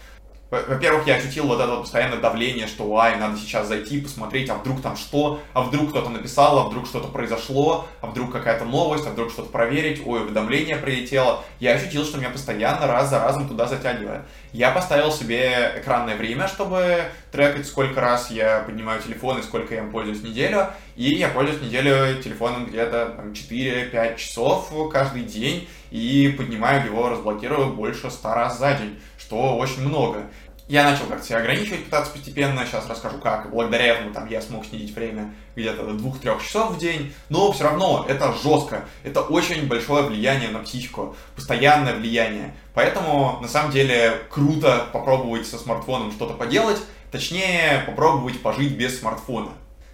во-первых, 0.66 1.06
я 1.06 1.16
ощутил 1.16 1.46
вот 1.46 1.60
это 1.60 1.70
вот 1.70 1.82
постоянное 1.82 2.18
давление, 2.18 2.66
что, 2.66 2.96
ай, 2.98 3.16
надо 3.16 3.36
сейчас 3.38 3.68
зайти, 3.68 4.00
посмотреть, 4.00 4.50
а 4.50 4.54
вдруг 4.54 4.82
там 4.82 4.96
что, 4.96 5.40
а 5.52 5.62
вдруг 5.62 5.90
кто-то 5.90 6.10
написал, 6.10 6.58
а 6.58 6.64
вдруг 6.68 6.86
что-то 6.86 7.08
произошло, 7.08 7.86
а 8.00 8.06
вдруг 8.06 8.32
какая-то 8.32 8.64
новость, 8.64 9.06
а 9.06 9.10
вдруг 9.10 9.30
что-то 9.30 9.50
проверить, 9.50 10.02
ой, 10.06 10.22
уведомление 10.22 10.76
прилетело. 10.76 11.44
Я 11.60 11.74
ощутил, 11.74 12.04
что 12.04 12.18
меня 12.18 12.30
постоянно 12.30 12.86
раз 12.86 13.10
за 13.10 13.18
разом 13.18 13.48
туда 13.48 13.66
затягивает. 13.66 14.22
Я 14.52 14.70
поставил 14.70 15.10
себе 15.10 15.72
экранное 15.76 16.16
время, 16.16 16.46
чтобы 16.48 17.04
трекать, 17.32 17.66
сколько 17.66 18.00
раз 18.00 18.30
я 18.30 18.60
поднимаю 18.60 19.02
телефон 19.02 19.38
и 19.38 19.42
сколько 19.42 19.74
я 19.74 19.80
им 19.80 19.90
пользуюсь 19.90 20.22
неделю. 20.22 20.68
И 20.96 21.14
я 21.14 21.28
пользуюсь 21.28 21.60
неделю 21.60 22.22
телефоном 22.22 22.66
где-то 22.66 23.16
4-5 23.32 24.16
часов 24.16 24.72
каждый 24.92 25.22
день 25.22 25.68
и 25.90 26.34
поднимаю 26.36 26.84
его, 26.84 27.08
разблокирую 27.08 27.72
больше 27.72 28.10
100 28.10 28.34
раз 28.34 28.58
за 28.58 28.74
день, 28.74 29.00
что 29.18 29.56
очень 29.56 29.82
много. 29.86 30.28
Я 30.66 30.84
начал 30.84 31.04
как-то 31.04 31.26
себя 31.26 31.38
ограничивать, 31.38 31.84
пытаться 31.84 32.10
постепенно, 32.10 32.64
сейчас 32.64 32.88
расскажу 32.88 33.18
как. 33.18 33.50
Благодаря 33.50 33.86
этому 33.86 34.14
там, 34.14 34.26
я 34.28 34.40
смог 34.40 34.64
снизить 34.64 34.94
время 34.94 35.34
где-то 35.56 35.84
до 35.84 35.92
2-3 35.92 36.42
часов 36.42 36.72
в 36.72 36.78
день, 36.78 37.12
но 37.28 37.52
все 37.52 37.64
равно 37.64 38.06
это 38.08 38.32
жестко, 38.42 38.86
это 39.02 39.20
очень 39.20 39.68
большое 39.68 40.04
влияние 40.04 40.48
на 40.48 40.60
психику, 40.60 41.16
постоянное 41.36 41.94
влияние. 41.94 42.54
Поэтому 42.72 43.38
на 43.42 43.48
самом 43.48 43.72
деле 43.72 44.14
круто 44.30 44.86
попробовать 44.90 45.46
со 45.46 45.58
смартфоном 45.58 46.12
что-то 46.12 46.32
поделать, 46.32 46.78
точнее 47.12 47.84
попробовать 47.86 48.40
пожить 48.40 48.72
без 48.72 48.98
смартфона. 48.98 49.50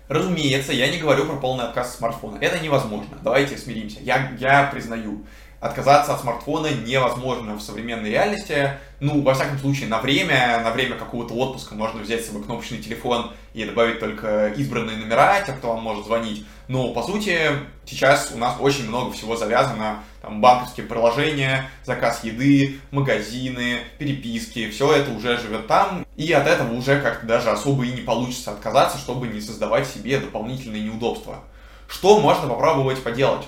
Разумеется, 0.07 0.73
я 0.73 0.89
не 0.89 0.99
говорю 0.99 1.25
про 1.27 1.37
полный 1.37 1.65
отказ 1.65 1.91
от 1.91 1.99
смартфона. 1.99 2.39
Это 2.41 2.59
невозможно. 2.59 3.19
Давайте 3.23 3.57
смиримся. 3.57 4.01
Я, 4.01 4.33
я 4.39 4.65
признаю 4.65 5.25
отказаться 5.61 6.15
от 6.15 6.21
смартфона 6.21 6.69
невозможно 6.69 7.55
в 7.55 7.61
современной 7.61 8.11
реальности. 8.11 8.79
Ну, 8.99 9.23
во 9.23 9.35
всяком 9.35 9.59
случае, 9.59 9.89
на 9.89 10.01
время, 10.01 10.61
на 10.65 10.71
время 10.71 10.97
какого-то 10.97 11.35
отпуска 11.35 11.75
можно 11.75 12.01
взять 12.01 12.25
с 12.25 12.29
собой 12.29 12.43
кнопочный 12.43 12.79
телефон 12.79 13.33
и 13.53 13.65
добавить 13.65 14.01
только 14.01 14.49
избранные 14.57 14.97
номера, 14.97 15.41
те, 15.43 15.53
кто 15.53 15.69
вам 15.69 15.83
может 15.83 16.07
звонить. 16.07 16.47
Но, 16.69 16.93
по 16.93 17.03
сути, 17.03 17.39
сейчас 17.85 18.31
у 18.35 18.39
нас 18.39 18.57
очень 18.59 18.89
много 18.89 19.13
всего 19.13 19.37
завязано. 19.37 20.03
Там 20.23 20.41
банковские 20.41 20.87
приложения, 20.87 21.69
заказ 21.85 22.25
еды, 22.25 22.79
магазины, 22.91 23.79
переписки, 23.99 24.71
все 24.71 24.93
это 24.93 25.11
уже 25.13 25.39
живет 25.39 25.67
там. 25.67 26.07
И 26.17 26.31
от 26.33 26.47
этого 26.47 26.73
уже 26.75 27.01
как-то 27.01 27.27
даже 27.27 27.51
особо 27.51 27.85
и 27.85 27.93
не 27.93 28.03
получится 28.03 28.53
отказаться, 28.53 28.99
чтобы 28.99 29.29
не 29.29 29.41
создавать 29.41 29.87
себе 29.87 30.19
дополнительные 30.19 30.83
неудобства. 30.83 31.41
Что 31.89 32.21
можно 32.21 32.49
попробовать 32.49 33.03
поделать? 33.03 33.47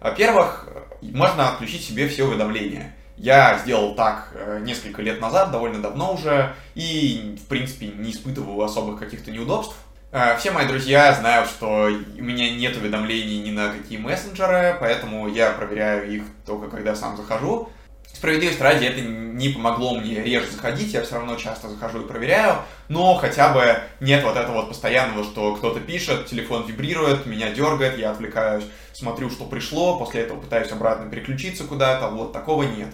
Во-первых, 0.00 0.68
можно 1.02 1.50
отключить 1.50 1.84
себе 1.84 2.08
все 2.08 2.24
уведомления. 2.24 2.94
Я 3.16 3.58
сделал 3.58 3.94
так 3.94 4.30
э, 4.32 4.60
несколько 4.62 5.02
лет 5.02 5.20
назад, 5.20 5.50
довольно 5.50 5.82
давно 5.82 6.14
уже, 6.14 6.54
и, 6.74 7.36
в 7.38 7.48
принципе, 7.48 7.88
не 7.88 8.12
испытываю 8.12 8.62
особых 8.62 8.98
каких-то 8.98 9.30
неудобств. 9.30 9.76
Э, 10.10 10.38
все 10.38 10.52
мои 10.52 10.66
друзья 10.66 11.12
знают, 11.12 11.50
что 11.50 11.90
у 11.90 12.22
меня 12.22 12.50
нет 12.56 12.76
уведомлений 12.78 13.42
ни 13.42 13.50
на 13.50 13.68
какие 13.68 13.98
мессенджеры, 13.98 14.74
поэтому 14.80 15.28
я 15.28 15.50
проверяю 15.50 16.10
их 16.10 16.22
только 16.46 16.68
когда 16.68 16.96
сам 16.96 17.18
захожу. 17.18 17.68
Справедливости 18.20 18.60
ради, 18.60 18.84
это 18.84 19.00
не 19.00 19.48
помогло 19.48 19.96
мне 19.96 20.22
реже 20.22 20.50
заходить, 20.50 20.92
я 20.92 21.02
все 21.02 21.14
равно 21.14 21.36
часто 21.36 21.70
захожу 21.70 22.02
и 22.02 22.06
проверяю, 22.06 22.56
но 22.90 23.14
хотя 23.14 23.50
бы 23.54 23.80
нет 24.00 24.22
вот 24.24 24.36
этого 24.36 24.56
вот 24.56 24.68
постоянного, 24.68 25.24
что 25.24 25.56
кто-то 25.56 25.80
пишет, 25.80 26.26
телефон 26.26 26.66
вибрирует, 26.66 27.24
меня 27.24 27.48
дергает, 27.48 27.96
я 27.96 28.10
отвлекаюсь, 28.10 28.64
смотрю, 28.92 29.30
что 29.30 29.46
пришло, 29.46 29.98
после 29.98 30.20
этого 30.20 30.38
пытаюсь 30.38 30.70
обратно 30.70 31.08
переключиться 31.08 31.64
куда-то, 31.64 32.08
вот 32.08 32.34
такого 32.34 32.64
нет. 32.64 32.88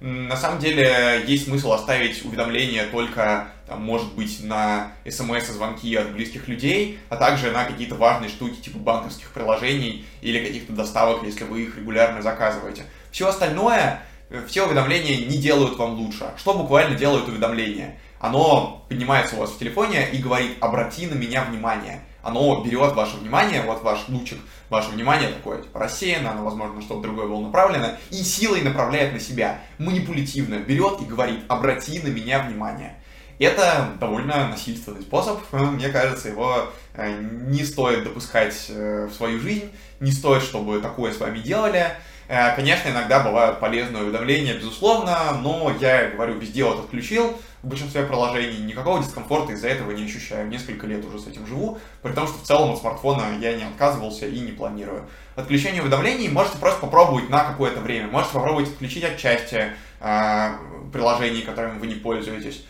На 0.00 0.36
самом 0.36 0.58
деле 0.58 1.22
есть 1.24 1.44
смысл 1.44 1.70
оставить 1.70 2.24
уведомления 2.24 2.88
только, 2.90 3.46
там, 3.68 3.80
может 3.80 4.12
быть, 4.14 4.42
на 4.42 4.90
смс 5.08 5.50
и 5.50 5.52
звонки 5.52 5.94
от 5.94 6.10
близких 6.10 6.48
людей, 6.48 6.98
а 7.10 7.16
также 7.16 7.52
на 7.52 7.64
какие-то 7.64 7.94
важные 7.94 8.28
штуки 8.28 8.60
типа 8.60 8.78
банковских 8.78 9.30
приложений 9.30 10.04
или 10.20 10.44
каких-то 10.44 10.72
доставок, 10.72 11.22
если 11.22 11.44
вы 11.44 11.62
их 11.62 11.76
регулярно 11.76 12.22
заказываете. 12.22 12.86
Все 13.12 13.28
остальное 13.28 14.02
все 14.48 14.66
уведомления 14.66 15.26
не 15.26 15.38
делают 15.38 15.76
вам 15.76 15.94
лучше. 15.94 16.32
Что 16.36 16.54
буквально 16.54 16.96
делают 16.96 17.28
уведомления? 17.28 17.98
Оно 18.18 18.84
поднимается 18.88 19.36
у 19.36 19.40
вас 19.40 19.50
в 19.50 19.58
телефоне 19.58 20.08
и 20.10 20.18
говорит, 20.18 20.56
обрати 20.60 21.06
на 21.06 21.14
меня 21.14 21.44
внимание. 21.44 22.00
Оно 22.22 22.64
берет 22.64 22.94
ваше 22.94 23.18
внимание, 23.18 23.60
вот 23.62 23.82
ваш 23.82 24.08
лучик, 24.08 24.38
ваше 24.70 24.90
внимание 24.90 25.28
такое 25.28 25.60
типа, 25.60 25.78
рассеяно, 25.78 26.30
оно, 26.30 26.42
возможно, 26.42 26.80
что-то 26.80 27.02
другое 27.02 27.26
было 27.26 27.40
направлено, 27.42 27.90
и 28.10 28.16
силой 28.16 28.62
направляет 28.62 29.12
на 29.12 29.20
себя, 29.20 29.60
манипулятивно 29.76 30.54
берет 30.60 31.02
и 31.02 31.04
говорит, 31.04 31.40
обрати 31.48 32.00
на 32.00 32.08
меня 32.08 32.40
внимание. 32.40 32.96
Это 33.38 33.90
довольно 34.00 34.48
насильственный 34.48 35.02
способ, 35.02 35.40
мне 35.52 35.90
кажется, 35.90 36.28
его 36.28 36.70
э, 36.94 37.20
не 37.20 37.62
стоит 37.62 38.04
допускать 38.04 38.66
э, 38.70 39.06
в 39.10 39.14
свою 39.14 39.38
жизнь, 39.38 39.70
не 40.00 40.12
стоит, 40.12 40.42
чтобы 40.42 40.80
такое 40.80 41.12
с 41.12 41.18
вами 41.18 41.40
делали. 41.40 41.88
Э, 42.28 42.54
конечно, 42.56 42.88
иногда 42.88 43.20
бывают 43.20 43.60
полезные 43.60 44.02
уведомления, 44.02 44.54
безусловно, 44.54 45.38
но 45.40 45.74
я 45.80 46.10
говорю, 46.10 46.38
везде 46.38 46.64
вот 46.64 46.80
отключил, 46.80 47.36
в 47.62 47.68
большинстве 47.68 48.04
приложений 48.04 48.62
никакого 48.64 49.02
дискомфорта 49.02 49.52
из-за 49.52 49.68
этого 49.68 49.90
не 49.92 50.04
ощущаю. 50.04 50.48
Несколько 50.48 50.86
лет 50.86 51.04
уже 51.04 51.18
с 51.18 51.26
этим 51.26 51.46
живу, 51.46 51.78
при 52.02 52.12
том, 52.12 52.26
что 52.26 52.38
в 52.38 52.42
целом 52.42 52.72
от 52.72 52.78
смартфона 52.78 53.38
я 53.40 53.56
не 53.56 53.64
отказывался 53.64 54.26
и 54.26 54.38
не 54.40 54.52
планирую. 54.52 55.08
Отключение 55.34 55.82
уведомлений 55.82 56.28
можете 56.28 56.58
просто 56.58 56.80
попробовать 56.80 57.30
на 57.30 57.44
какое-то 57.44 57.80
время. 57.80 58.08
Можете 58.08 58.34
попробовать 58.34 58.68
отключить 58.68 59.04
отчасти 59.04 59.72
э, 60.00 60.50
приложений, 60.92 61.42
которыми 61.42 61.78
вы 61.78 61.86
не 61.86 61.94
пользуетесь. 61.94 62.64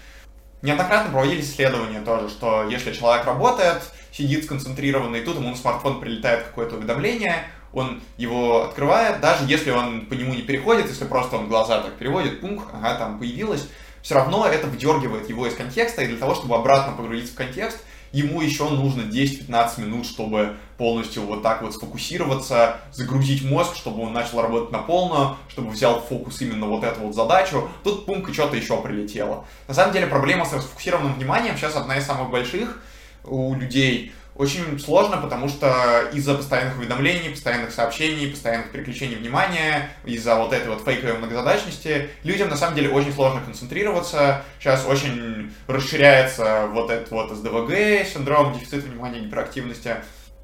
Неоднократно 0.63 1.11
проводились 1.11 1.51
исследования 1.51 2.01
тоже, 2.01 2.31
что 2.31 2.67
если 2.71 2.93
человек 2.93 3.27
работает, 3.27 3.83
сидит 4.13 4.45
сконцентрированный, 4.45 5.21
тут 5.21 5.37
ему 5.37 5.51
на 5.51 5.57
смартфон 5.57 6.01
прилетает 6.01 6.45
какое-то 6.45 6.77
уведомление, 6.77 7.45
он 7.77 8.01
его 8.17 8.65
открывает, 8.65 9.21
даже 9.21 9.45
если 9.47 9.71
он 9.71 10.07
по 10.07 10.15
нему 10.15 10.35
не 10.35 10.43
переходит, 10.43 10.89
если 10.89 11.05
просто 11.05 11.37
он 11.37 11.49
глаза 11.49 11.81
так 11.81 11.95
переводит, 11.95 12.41
пункт, 12.41 12.67
ага, 12.73 12.95
там 12.95 13.19
появилось, 13.19 13.69
все 14.03 14.15
равно 14.15 14.47
это 14.47 14.67
выдергивает 14.67 15.29
его 15.29 15.47
из 15.47 15.55
контекста, 15.55 16.03
и 16.03 16.07
для 16.07 16.17
того, 16.17 16.35
чтобы 16.35 16.55
обратно 16.57 16.95
погрузиться 16.95 17.33
в 17.33 17.37
контекст, 17.37 17.79
ему 18.13 18.41
еще 18.41 18.69
нужно 18.69 19.03
10-15 19.03 19.81
минут, 19.81 20.07
чтобы 20.07 20.57
полностью 20.77 21.23
вот 21.23 21.43
так 21.43 21.63
вот 21.63 21.75
сфокусироваться, 21.75 22.77
загрузить 22.93 23.43
мозг, 23.45 23.75
чтобы 23.75 24.03
он 24.03 24.13
начал 24.13 24.41
работать 24.41 24.71
на 24.71 24.79
полную, 24.79 25.37
чтобы 25.49 25.71
взял 25.71 26.01
фокус 26.01 26.41
именно 26.41 26.67
вот 26.67 26.85
эту 26.85 27.01
вот 27.01 27.15
задачу. 27.15 27.69
Тут 27.83 28.07
пункт 28.07 28.33
что-то 28.33 28.57
еще 28.57 28.81
прилетело. 28.81 29.47
На 29.67 29.75
самом 29.75 29.93
деле 29.93 30.07
проблема 30.07 30.45
с 30.45 30.53
расфокусированным 30.53 31.15
вниманием 31.15 31.57
сейчас 31.57 31.75
одна 31.75 31.97
из 31.97 32.07
самых 32.07 32.31
больших 32.31 32.81
у 33.25 33.55
людей– 33.55 34.13
очень 34.37 34.79
сложно, 34.81 35.19
потому 35.19 35.49
что 35.49 36.09
из-за 36.13 36.35
постоянных 36.35 36.79
уведомлений, 36.79 37.31
постоянных 37.31 37.73
сообщений, 37.73 38.31
постоянных 38.31 38.73
переключений 38.73 39.17
внимания, 39.17 39.91
из-за 40.05 40.35
вот 40.37 40.53
этой 40.53 40.69
вот 40.69 40.85
фейковой 40.85 41.19
многозадачности, 41.19 42.11
людям 42.25 42.49
на 42.49 42.57
самом 42.57 42.75
деле 42.75 42.91
очень 42.91 43.13
сложно 43.13 43.41
концентрироваться. 43.41 44.43
Сейчас 44.59 44.85
очень 44.87 45.55
расширяется 45.69 46.67
вот 46.73 46.91
этот 46.91 47.11
вот 47.13 47.31
СДВГ, 47.31 48.07
синдром 48.13 48.55
дефицита 48.55 48.87
внимания 48.89 49.21
и 49.21 49.25
гиперактивности. 49.27 49.97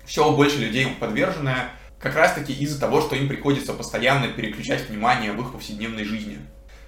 Все 0.04 0.30
больше 0.32 0.58
людей 0.58 0.86
подвержены 0.98 1.54
как 1.98 2.14
раз-таки 2.14 2.52
из-за 2.52 2.80
того, 2.80 3.00
что 3.00 3.16
им 3.16 3.28
приходится 3.28 3.72
постоянно 3.74 4.28
переключать 4.28 4.88
внимание 4.88 5.32
в 5.32 5.40
их 5.40 5.52
повседневной 5.52 6.04
жизни. 6.04 6.38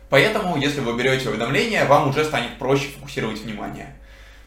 Поэтому, 0.09 0.57
если 0.57 0.81
вы 0.81 0.97
берете 0.97 1.31
уведомления, 1.31 1.85
вам 1.85 2.09
уже 2.09 2.25
станет 2.25 2.59
проще 2.59 2.89
фокусировать 2.89 3.41
внимание. 3.41 3.97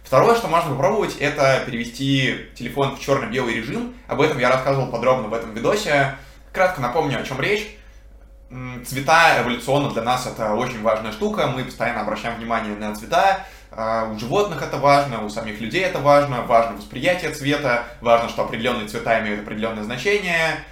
Второе, 0.06 0.36
что 0.36 0.48
можно 0.48 0.70
попробовать, 0.70 1.18
это 1.18 1.64
перевести 1.66 2.48
телефон 2.54 2.96
в 2.96 3.00
черно-белый 3.00 3.56
режим. 3.56 3.96
Об 4.08 4.22
этом 4.22 4.38
я 4.38 4.52
рассказывал 4.52 4.92
подробно 4.92 5.30
в 5.30 5.34
этом 5.34 5.56
видосе. 5.56 6.16
Кратко 6.54 6.80
напомню, 6.80 7.20
о 7.20 7.24
чем 7.24 7.42
речь. 7.42 7.76
Цвета 8.86 9.42
эволюционно 9.42 9.90
для 9.90 10.04
нас 10.04 10.28
это 10.28 10.54
очень 10.54 10.84
важная 10.84 11.12
штука. 11.12 11.48
Мы 11.48 11.64
постоянно 11.64 12.02
обращаем 12.02 12.36
внимание 12.36 12.76
на 12.76 12.96
цвета. 12.96 13.40
А, 13.72 14.12
у 14.14 14.20
животных 14.20 14.62
это 14.62 14.78
важно, 14.78 15.26
у 15.26 15.30
самих 15.30 15.60
людей 15.60 15.82
это 15.82 15.98
важно. 15.98 16.44
Важно 16.44 16.78
восприятие 16.78 17.32
цвета. 17.32 17.86
Важно, 18.00 18.30
что 18.30 18.44
определенные 18.44 18.88
цвета 18.88 19.20
имеют 19.22 19.42
определенное 19.42 19.84
значение 19.84 20.64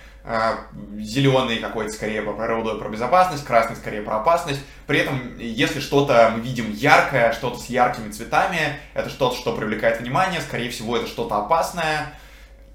зеленый 0.99 1.57
какой-то 1.57 1.91
скорее 1.91 2.21
про 2.21 2.33
природу 2.33 2.75
и 2.75 2.79
про 2.79 2.89
безопасность, 2.89 3.43
красный 3.43 3.75
скорее 3.75 4.01
про 4.01 4.17
опасность. 4.17 4.61
При 4.87 4.99
этом, 4.99 5.37
если 5.37 5.79
что-то 5.79 6.31
мы 6.35 6.41
видим 6.41 6.71
яркое, 6.71 7.33
что-то 7.33 7.59
с 7.59 7.65
яркими 7.65 8.09
цветами, 8.09 8.79
это 8.93 9.09
что-то, 9.09 9.35
что 9.35 9.55
привлекает 9.55 9.99
внимание, 9.99 10.39
скорее 10.41 10.69
всего, 10.69 10.95
это 10.95 11.07
что-то 11.07 11.35
опасное. 11.37 12.13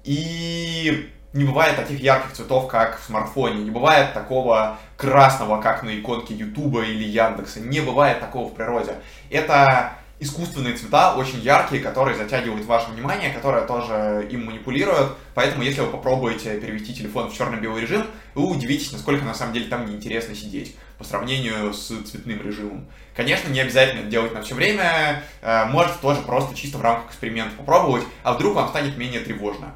И 0.03 1.11
не 1.33 1.43
бывает 1.43 1.75
таких 1.75 1.99
ярких 1.99 2.33
цветов, 2.33 2.67
как 2.67 2.99
в 2.99 3.03
смартфоне, 3.03 3.63
не 3.63 3.71
бывает 3.71 4.13
такого 4.13 4.77
красного, 4.97 5.61
как 5.61 5.83
на 5.83 5.99
иконке 5.99 6.33
Ютуба 6.33 6.83
или 6.83 7.03
Яндекса, 7.03 7.59
не 7.59 7.81
бывает 7.81 8.19
такого 8.19 8.49
в 8.49 8.53
природе. 8.53 8.95
Это 9.29 9.93
искусственные 10.19 10.75
цвета, 10.75 11.15
очень 11.15 11.39
яркие, 11.39 11.81
которые 11.81 12.17
затягивают 12.17 12.65
ваше 12.65 12.91
внимание, 12.91 13.31
которые 13.31 13.65
тоже 13.65 14.27
им 14.29 14.45
манипулируют. 14.45 15.15
Поэтому, 15.33 15.63
если 15.63 15.81
вы 15.81 15.87
попробуете 15.87 16.59
перевести 16.59 16.93
телефон 16.93 17.29
в 17.29 17.33
черно-белый 17.33 17.81
режим, 17.81 18.05
вы 18.35 18.45
удивитесь, 18.45 18.91
насколько 18.91 19.23
на 19.23 19.33
самом 19.33 19.53
деле 19.53 19.65
там 19.65 19.85
неинтересно 19.85 20.35
сидеть 20.35 20.75
по 20.97 21.03
сравнению 21.03 21.73
с 21.73 21.87
цветным 21.87 22.41
режимом. 22.41 22.87
Конечно, 23.15 23.49
не 23.49 23.61
обязательно 23.61 24.01
это 24.01 24.09
делать 24.09 24.33
на 24.33 24.41
все 24.41 24.55
время, 24.55 25.23
э, 25.41 25.65
можете 25.65 25.97
тоже 26.01 26.21
просто 26.21 26.55
чисто 26.55 26.77
в 26.77 26.81
рамках 26.81 27.09
эксперимента 27.11 27.55
попробовать, 27.55 28.03
а 28.23 28.33
вдруг 28.33 28.55
вам 28.55 28.69
станет 28.69 28.97
менее 28.97 29.21
тревожно. 29.21 29.73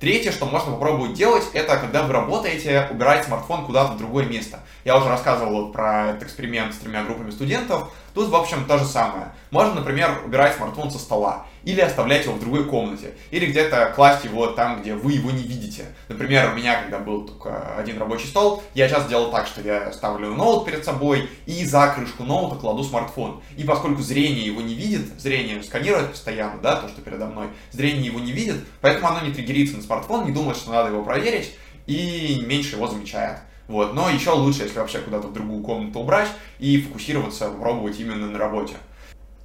Третье, 0.00 0.32
что 0.32 0.44
можно 0.46 0.72
попробовать 0.72 1.14
делать, 1.14 1.44
это 1.54 1.76
когда 1.76 2.02
вы 2.02 2.12
работаете, 2.12 2.88
убирать 2.90 3.24
смартфон 3.24 3.64
куда-то 3.64 3.92
в 3.92 3.96
другое 3.96 4.26
место. 4.26 4.60
Я 4.84 4.98
уже 4.98 5.08
рассказывал 5.08 5.72
про 5.72 6.10
этот 6.10 6.24
эксперимент 6.24 6.74
с 6.74 6.78
тремя 6.78 7.04
группами 7.04 7.30
студентов. 7.30 7.90
Тут, 8.14 8.28
в 8.28 8.36
общем, 8.36 8.64
то 8.66 8.78
же 8.78 8.84
самое. 8.84 9.32
Можно, 9.50 9.74
например, 9.74 10.22
убирать 10.24 10.54
смартфон 10.54 10.90
со 10.90 10.98
стола, 10.98 11.46
или 11.64 11.80
оставлять 11.80 12.24
его 12.24 12.34
в 12.34 12.40
другой 12.40 12.64
комнате, 12.64 13.14
или 13.30 13.46
где-то 13.46 13.92
класть 13.94 14.24
его 14.24 14.48
там, 14.48 14.80
где 14.80 14.94
вы 14.94 15.12
его 15.12 15.30
не 15.30 15.42
видите. 15.42 15.86
Например, 16.08 16.52
у 16.52 16.56
меня, 16.56 16.80
когда 16.80 16.98
был 16.98 17.26
только 17.26 17.76
один 17.76 17.98
рабочий 17.98 18.28
стол, 18.28 18.62
я 18.74 18.88
часто 18.88 19.08
делал 19.08 19.30
так, 19.30 19.46
что 19.46 19.60
я 19.62 19.92
ставлю 19.92 20.34
ноут 20.34 20.64
перед 20.64 20.84
собой 20.84 21.28
и 21.46 21.64
за 21.64 21.88
крышку 21.88 22.22
ноута 22.22 22.56
кладу 22.56 22.84
смартфон. 22.84 23.42
И 23.56 23.64
поскольку 23.64 24.02
зрение 24.02 24.46
его 24.46 24.60
не 24.60 24.74
видит, 24.74 25.20
зрение 25.20 25.62
сканирует 25.62 26.10
постоянно, 26.10 26.60
да, 26.60 26.76
то, 26.76 26.88
что 26.88 27.00
передо 27.00 27.26
мной, 27.26 27.48
зрение 27.72 28.06
его 28.06 28.20
не 28.20 28.32
видит, 28.32 28.64
поэтому 28.80 29.08
оно 29.08 29.26
не 29.26 29.32
триггерится 29.32 29.76
на 29.76 29.82
смартфон, 29.82 30.26
не 30.26 30.32
думает, 30.32 30.56
что 30.56 30.70
надо 30.70 30.90
его 30.90 31.02
проверить, 31.02 31.56
и 31.86 32.42
меньше 32.46 32.76
его 32.76 32.86
замечает. 32.86 33.40
Вот. 33.68 33.94
Но 33.94 34.10
еще 34.10 34.30
лучше, 34.30 34.62
если 34.62 34.78
вообще 34.78 34.98
куда-то 34.98 35.28
в 35.28 35.32
другую 35.32 35.62
комнату 35.62 36.00
убрать 36.00 36.28
и 36.58 36.80
фокусироваться, 36.80 37.48
попробовать 37.48 37.98
именно 37.98 38.26
на 38.26 38.38
работе. 38.38 38.74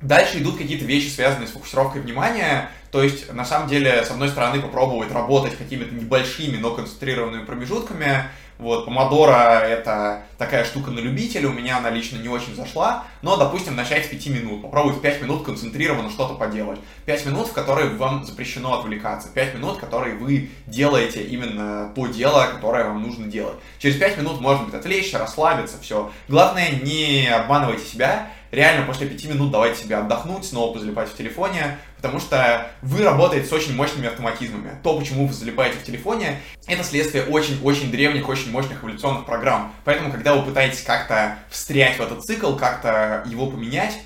Дальше 0.02 0.40
идут 0.40 0.58
какие-то 0.58 0.86
вещи, 0.86 1.10
связанные 1.10 1.48
с 1.48 1.52
фокусировкой 1.52 2.02
внимания. 2.02 2.72
То 2.92 3.04
есть, 3.04 3.32
на 3.34 3.44
самом 3.44 3.68
деле, 3.68 4.04
с 4.04 4.10
одной 4.10 4.30
стороны, 4.30 4.62
попробовать 4.62 5.12
работать 5.12 5.58
какими-то 5.58 5.94
небольшими, 5.94 6.58
но 6.58 6.74
концентрированными 6.74 7.46
промежутками, 7.46 8.24
вот, 8.60 8.84
помодора 8.86 9.62
это 9.62 10.24
такая 10.38 10.66
штука 10.66 10.92
на 10.92 11.00
любителя, 11.00 11.48
у 11.48 11.54
меня 11.54 11.78
она 11.78 11.90
лично 11.90 12.18
не 12.18 12.28
очень 12.28 12.56
зашла, 12.56 13.06
но, 13.22 13.38
допустим, 13.38 13.76
начать 13.76 14.06
с 14.06 14.10
5 14.10 14.28
минут, 14.28 14.62
попробовать 14.62 15.02
5 15.02 15.22
минут 15.22 15.46
концентрированно 15.46 16.10
что-то 16.10 16.34
поделать. 16.34 16.80
5 17.06 17.26
минут, 17.28 17.48
в 17.48 17.54
которые 17.54 17.90
вам 17.92 18.26
запрещено 18.26 18.78
отвлекаться, 18.78 19.30
5 19.30 19.56
минут, 19.56 19.78
которые 19.78 20.16
вы 20.16 20.50
делаете 20.68 21.24
именно 21.24 21.92
то 21.96 22.08
дело, 22.08 22.48
которое 22.54 22.84
вам 22.84 23.02
нужно 23.02 23.28
делать. 23.28 23.56
Через 23.80 23.96
5 23.96 24.18
минут 24.18 24.42
можно 24.42 24.66
быть 24.66 24.76
отвлечься, 24.76 25.20
расслабиться, 25.20 25.78
все. 25.82 26.12
Главное, 26.28 26.70
не 26.84 27.28
обманывайте 27.28 27.86
себя, 27.86 28.30
реально 28.52 28.86
после 28.86 29.08
5 29.08 29.26
минут 29.26 29.52
давайте 29.52 29.84
себе 29.84 29.96
отдохнуть, 29.96 30.44
снова 30.44 30.74
позалипать 30.74 31.10
в 31.10 31.16
телефоне, 31.16 31.78
потому 32.02 32.22
что 32.22 32.72
вы 32.82 33.04
работаете 33.04 33.46
с 33.48 33.52
очень 33.52 33.76
мощными 33.76 34.08
автоматизмами. 34.08 34.72
То, 34.84 34.98
почему 34.98 35.28
вы 35.28 35.34
залипаете 35.34 35.78
в 35.80 35.84
телефоне, 35.84 36.40
это 36.66 36.84
следствие 36.84 37.26
очень-очень 37.26 37.92
древних, 37.92 38.30
очень 38.30 38.52
мощных 38.52 38.82
эволюционных 38.82 39.26
программ. 39.26 39.74
Поэтому, 39.84 40.10
когда 40.10 40.34
вы 40.34 40.46
пытаетесь 40.46 40.82
как-то 40.82 41.38
встрять 41.50 41.98
в 41.98 42.02
этот 42.02 42.24
цикл, 42.24 42.56
как-то 42.56 43.24
его 43.26 43.48
поменять, 43.48 43.98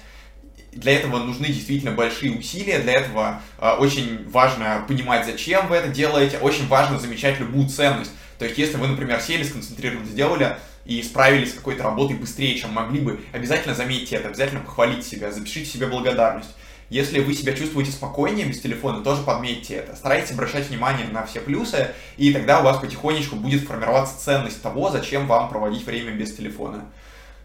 для 0.71 0.93
этого 0.93 1.19
нужны 1.19 1.47
действительно 1.47 1.91
большие 1.91 2.35
усилия, 2.35 2.79
для 2.79 2.93
этого 2.93 3.41
э, 3.59 3.73
очень 3.73 4.27
важно 4.27 4.83
понимать, 4.87 5.23
зачем 5.23 5.67
вы 5.67 5.75
это 5.75 5.89
делаете, 5.89 6.39
очень 6.39 6.67
важно 6.67 6.99
замечать 6.99 7.39
любую 7.39 7.69
ценность. 7.69 8.11
То 8.39 8.45
есть, 8.45 8.57
если 8.57 8.77
вы, 8.77 8.87
например, 8.87 9.21
сели, 9.21 9.43
сконцентрированно 9.43 10.07
сделали 10.07 10.57
и 10.85 11.03
справились 11.03 11.51
с 11.51 11.53
какой-то 11.53 11.83
работой 11.83 12.17
быстрее, 12.17 12.57
чем 12.57 12.71
могли 12.71 12.99
бы, 12.99 13.19
обязательно 13.31 13.75
заметьте 13.75 14.15
это, 14.15 14.29
обязательно 14.29 14.61
похвалите 14.61 15.07
себя, 15.07 15.31
запишите 15.31 15.69
себе 15.69 15.85
благодарность. 15.85 16.49
Если 16.89 17.19
вы 17.19 17.33
себя 17.33 17.53
чувствуете 17.53 17.91
спокойнее 17.91 18.45
без 18.45 18.61
телефона, 18.61 19.03
тоже 19.03 19.23
подметьте 19.23 19.75
это. 19.75 19.95
Старайтесь 19.95 20.31
обращать 20.31 20.69
внимание 20.69 21.07
на 21.07 21.25
все 21.25 21.39
плюсы, 21.39 21.89
и 22.17 22.31
тогда 22.33 22.59
у 22.59 22.63
вас 22.63 22.77
потихонечку 22.77 23.35
будет 23.35 23.63
формироваться 23.63 24.19
ценность 24.19 24.61
того, 24.61 24.89
зачем 24.89 25.27
вам 25.27 25.49
проводить 25.49 25.85
время 25.85 26.11
без 26.11 26.35
телефона. 26.35 26.85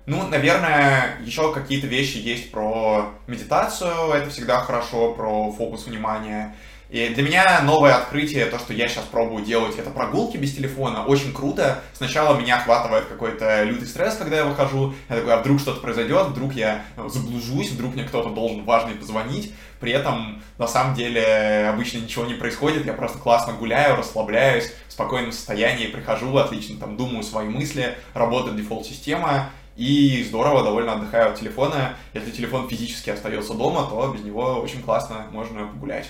Ну, 0.06 0.26
наверное, 0.26 1.18
еще 1.22 1.52
какие-то 1.52 1.86
вещи 1.86 2.16
есть 2.16 2.50
про 2.50 3.10
медитацию, 3.26 4.10
это 4.12 4.30
всегда 4.30 4.60
хорошо, 4.60 5.12
про 5.12 5.52
фокус 5.52 5.86
внимания. 5.86 6.54
И 6.90 7.08
для 7.10 7.22
меня 7.22 7.60
новое 7.64 7.94
открытие, 7.96 8.46
то, 8.46 8.58
что 8.58 8.72
я 8.72 8.88
сейчас 8.88 9.04
пробую 9.04 9.44
делать, 9.44 9.78
это 9.78 9.90
прогулки 9.90 10.38
без 10.38 10.54
телефона. 10.54 11.04
Очень 11.04 11.34
круто. 11.34 11.82
Сначала 11.92 12.38
меня 12.38 12.56
охватывает 12.56 13.04
какой-то 13.04 13.62
лютый 13.64 13.86
стресс, 13.86 14.16
когда 14.16 14.36
я 14.36 14.44
выхожу. 14.46 14.94
Я 15.10 15.16
такой, 15.16 15.34
а 15.34 15.36
вдруг 15.38 15.60
что-то 15.60 15.80
произойдет, 15.80 16.28
вдруг 16.28 16.54
я 16.54 16.82
заблужусь, 17.08 17.70
вдруг 17.72 17.94
мне 17.94 18.04
кто-то 18.04 18.30
должен 18.30 18.64
важный 18.64 18.94
позвонить. 18.94 19.52
При 19.80 19.92
этом, 19.92 20.42
на 20.56 20.66
самом 20.66 20.94
деле, 20.94 21.68
обычно 21.68 21.98
ничего 21.98 22.24
не 22.24 22.34
происходит. 22.34 22.86
Я 22.86 22.94
просто 22.94 23.18
классно 23.18 23.52
гуляю, 23.52 23.96
расслабляюсь, 23.96 24.72
в 24.88 24.92
спокойном 24.92 25.32
состоянии 25.32 25.88
прихожу, 25.88 26.34
отлично 26.38 26.80
там 26.80 26.96
думаю 26.96 27.22
свои 27.22 27.48
мысли, 27.48 27.96
работает 28.14 28.56
дефолт-система. 28.56 29.50
И 29.76 30.24
здорово, 30.24 30.64
довольно 30.64 30.94
отдыхаю 30.94 31.30
от 31.30 31.38
телефона. 31.38 31.96
Если 32.14 32.30
телефон 32.30 32.68
физически 32.68 33.10
остается 33.10 33.54
дома, 33.54 33.86
то 33.88 34.08
без 34.08 34.24
него 34.24 34.54
очень 34.54 34.82
классно 34.82 35.26
можно 35.30 35.66
погулять. 35.66 36.08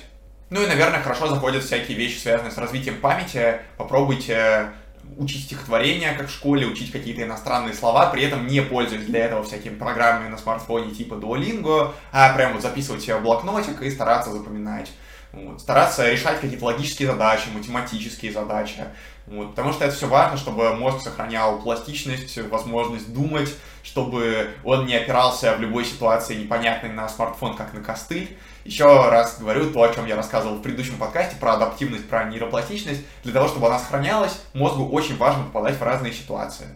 Ну 0.50 0.62
и, 0.62 0.66
наверное, 0.66 1.02
хорошо 1.02 1.28
заходят 1.28 1.62
всякие 1.62 1.96
вещи, 1.96 2.18
связанные 2.18 2.50
с 2.50 2.58
развитием 2.58 3.00
памяти. 3.00 3.60
Попробуйте 3.76 4.70
учить 5.16 5.44
стихотворения, 5.44 6.14
как 6.14 6.28
в 6.28 6.32
школе, 6.32 6.66
учить 6.66 6.92
какие-то 6.92 7.22
иностранные 7.22 7.74
слова, 7.74 8.06
при 8.06 8.24
этом 8.24 8.46
не 8.46 8.62
пользуясь 8.62 9.04
для 9.04 9.24
этого 9.24 9.42
всякими 9.42 9.74
программами 9.74 10.28
на 10.28 10.38
смартфоне 10.38 10.94
типа 10.94 11.14
Duolingo, 11.14 11.92
а 12.12 12.32
прям 12.34 12.52
вот 12.52 12.62
записывать 12.62 13.02
себе 13.02 13.16
в 13.16 13.22
блокнотик 13.22 13.82
и 13.82 13.90
стараться 13.90 14.30
запоминать. 14.30 14.90
Вот. 15.32 15.60
Стараться 15.60 16.10
решать 16.10 16.40
какие-то 16.40 16.64
логические 16.64 17.08
задачи, 17.08 17.48
математические 17.52 18.32
задачи. 18.32 18.84
Вот. 19.26 19.50
Потому 19.50 19.72
что 19.72 19.84
это 19.84 19.94
все 19.94 20.06
важно, 20.06 20.38
чтобы 20.38 20.74
мозг 20.74 21.02
сохранял 21.02 21.60
пластичность, 21.60 22.38
возможность 22.48 23.12
думать, 23.12 23.52
чтобы 23.82 24.50
он 24.64 24.86
не 24.86 24.94
опирался 24.94 25.54
в 25.54 25.60
любой 25.60 25.84
ситуации 25.84 26.34
непонятной 26.34 26.90
на 26.90 27.08
смартфон, 27.08 27.56
как 27.56 27.74
на 27.74 27.80
костыль. 27.80 28.38
Еще 28.68 28.84
раз 28.84 29.38
говорю 29.40 29.70
то, 29.70 29.82
о 29.82 29.94
чем 29.94 30.04
я 30.04 30.14
рассказывал 30.14 30.56
в 30.56 30.60
предыдущем 30.60 30.98
подкасте, 30.98 31.36
про 31.36 31.54
адаптивность, 31.54 32.06
про 32.06 32.24
нейропластичность. 32.24 33.00
Для 33.24 33.32
того, 33.32 33.48
чтобы 33.48 33.68
она 33.68 33.78
сохранялась, 33.78 34.42
мозгу 34.52 34.86
очень 34.90 35.16
важно 35.16 35.44
попадать 35.44 35.78
в 35.78 35.82
разные 35.82 36.12
ситуации. 36.12 36.66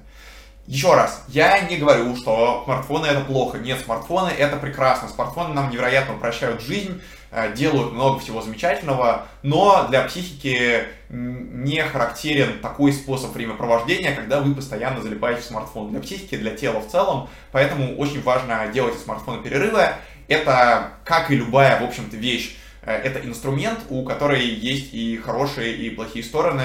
Еще 0.67 0.95
раз, 0.95 1.23
я 1.29 1.61
не 1.61 1.77
говорю, 1.77 2.17
что 2.17 2.63
смартфоны 2.65 3.05
это 3.05 3.21
плохо. 3.21 3.59
Нет, 3.59 3.79
смартфоны 3.81 4.31
это 4.31 4.57
прекрасно. 4.57 5.07
Смартфоны 5.09 5.53
нам 5.53 5.69
невероятно 5.69 6.15
упрощают 6.15 6.63
жизнь, 6.63 7.03
э, 7.31 7.53
делают 7.53 7.93
много 7.93 8.21
всего 8.21 8.41
замечательного, 8.41 9.27
но 9.43 9.87
для 9.91 10.01
психики 10.05 10.85
не 11.11 11.83
характерен 11.83 12.61
такой 12.61 12.95
способ 12.95 13.33
времяпровождения, 13.33 14.15
когда 14.15 14.41
вы 14.41 14.55
постоянно 14.55 15.03
залипаете 15.03 15.43
в 15.43 15.45
смартфон. 15.45 15.91
Для 15.91 16.01
психики, 16.01 16.39
для 16.39 16.57
тела 16.57 16.81
в 16.81 16.89
целом, 16.89 17.29
поэтому 17.51 17.97
очень 17.99 18.23
важно 18.23 18.67
делать 18.73 18.95
из 18.95 19.03
смартфона 19.03 19.43
перерывы. 19.43 19.89
Это, 20.33 20.93
как 21.05 21.31
и 21.31 21.37
любая, 21.37 21.79
в 21.79 21.85
общем-то, 21.85 22.17
вещь, 22.17 22.57
э, 22.83 22.91
это 22.91 23.27
инструмент, 23.27 23.81
у 23.91 24.03
которой 24.05 24.43
есть 24.43 24.95
и 24.95 25.19
хорошие, 25.19 25.77
и 25.77 25.91
плохие 25.91 26.25
стороны. 26.25 26.65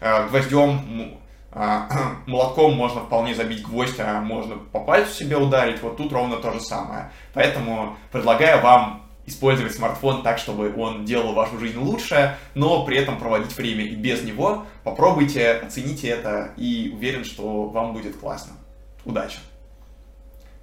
Э, 0.00 0.28
гвоздем 0.28 1.18
а, 1.50 1.88
молотком 2.26 2.74
можно 2.74 3.00
вполне 3.00 3.34
забить 3.34 3.62
гвоздь, 3.62 3.98
а 3.98 4.20
можно 4.20 4.56
по 4.56 4.78
пальцу 4.78 5.12
себе 5.12 5.36
ударить. 5.36 5.82
Вот 5.82 5.96
тут 5.96 6.12
ровно 6.12 6.36
то 6.36 6.52
же 6.52 6.60
самое. 6.60 7.10
Поэтому 7.34 7.96
предлагаю 8.12 8.62
вам 8.62 9.02
использовать 9.26 9.74
смартфон 9.74 10.22
так, 10.22 10.38
чтобы 10.38 10.72
он 10.76 11.04
делал 11.04 11.34
вашу 11.34 11.58
жизнь 11.58 11.78
лучше, 11.78 12.36
но 12.54 12.84
при 12.84 12.98
этом 12.98 13.18
проводить 13.18 13.56
время 13.56 13.84
и 13.84 13.96
без 13.96 14.22
него. 14.22 14.64
Попробуйте, 14.84 15.50
оцените 15.50 16.08
это 16.08 16.52
и 16.56 16.92
уверен, 16.94 17.24
что 17.24 17.64
вам 17.64 17.92
будет 17.94 18.16
классно. 18.16 18.52
Удачи! 19.04 19.38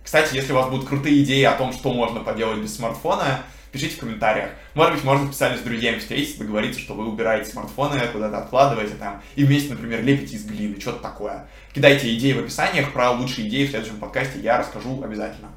Кстати, 0.06 0.36
если 0.36 0.54
у 0.54 0.56
вас 0.56 0.70
будут 0.70 0.88
крутые 0.88 1.24
идеи 1.24 1.44
о 1.44 1.58
том, 1.58 1.74
что 1.74 1.92
можно 1.92 2.20
поделать 2.20 2.60
без 2.60 2.76
смартфона, 2.76 3.44
пишите 3.72 3.96
в 3.96 4.00
комментариях. 4.02 4.52
Может 4.76 4.94
быть, 4.94 5.04
можно 5.04 5.28
специально 5.28 5.58
с 5.58 5.62
друзьями 5.62 5.98
встретиться, 5.98 6.38
договориться, 6.38 6.80
что 6.80 6.94
вы 6.94 7.08
убираете 7.08 7.50
смартфоны, 7.50 8.00
куда-то 8.14 8.38
откладываете 8.38 8.94
там, 8.94 9.24
и 9.36 9.44
вместе, 9.44 9.72
например, 9.72 10.04
лепите 10.04 10.36
из 10.36 10.46
глины, 10.46 10.80
что-то 10.80 11.00
такое. 11.00 11.48
Кидайте 11.74 12.16
идеи 12.16 12.34
в 12.34 12.40
описаниях, 12.40 12.94
про 12.94 13.12
лучшие 13.12 13.48
идеи 13.50 13.66
в 13.66 13.72
следующем 13.72 13.98
подкасте 13.98 14.40
я 14.40 14.60
расскажу 14.60 15.04
обязательно. 15.04 15.50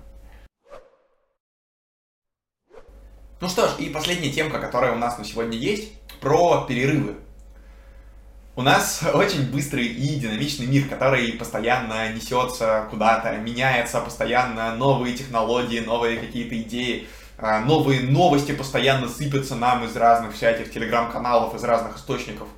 Ну 3.42 3.48
что 3.48 3.68
ж, 3.68 3.72
и 3.78 3.90
последняя 3.90 4.32
темка, 4.32 4.58
которая 4.58 4.92
у 4.92 4.98
нас 4.98 5.18
на 5.18 5.24
сегодня 5.26 5.58
есть, 5.58 5.92
про 6.20 6.64
перерывы. 6.66 7.16
У 8.58 8.62
нас 8.62 9.04
очень 9.14 9.48
быстрый 9.52 9.86
и 9.86 10.16
динамичный 10.16 10.66
мир, 10.66 10.88
который 10.88 11.32
постоянно 11.34 12.12
несется 12.12 12.88
куда-то, 12.90 13.36
меняется, 13.36 14.00
постоянно 14.00 14.74
новые 14.74 15.16
технологии, 15.16 15.78
новые 15.78 16.18
какие-то 16.18 16.60
идеи, 16.62 17.06
а, 17.38 17.60
новые 17.60 18.00
новости 18.00 18.50
постоянно 18.50 19.08
сыпятся 19.08 19.54
нам 19.54 19.84
из 19.84 19.94
разных 19.94 20.34
всяких 20.34 20.72
телеграм-каналов, 20.72 21.54
из 21.54 21.62
разных 21.62 21.98
источников. 21.98 22.48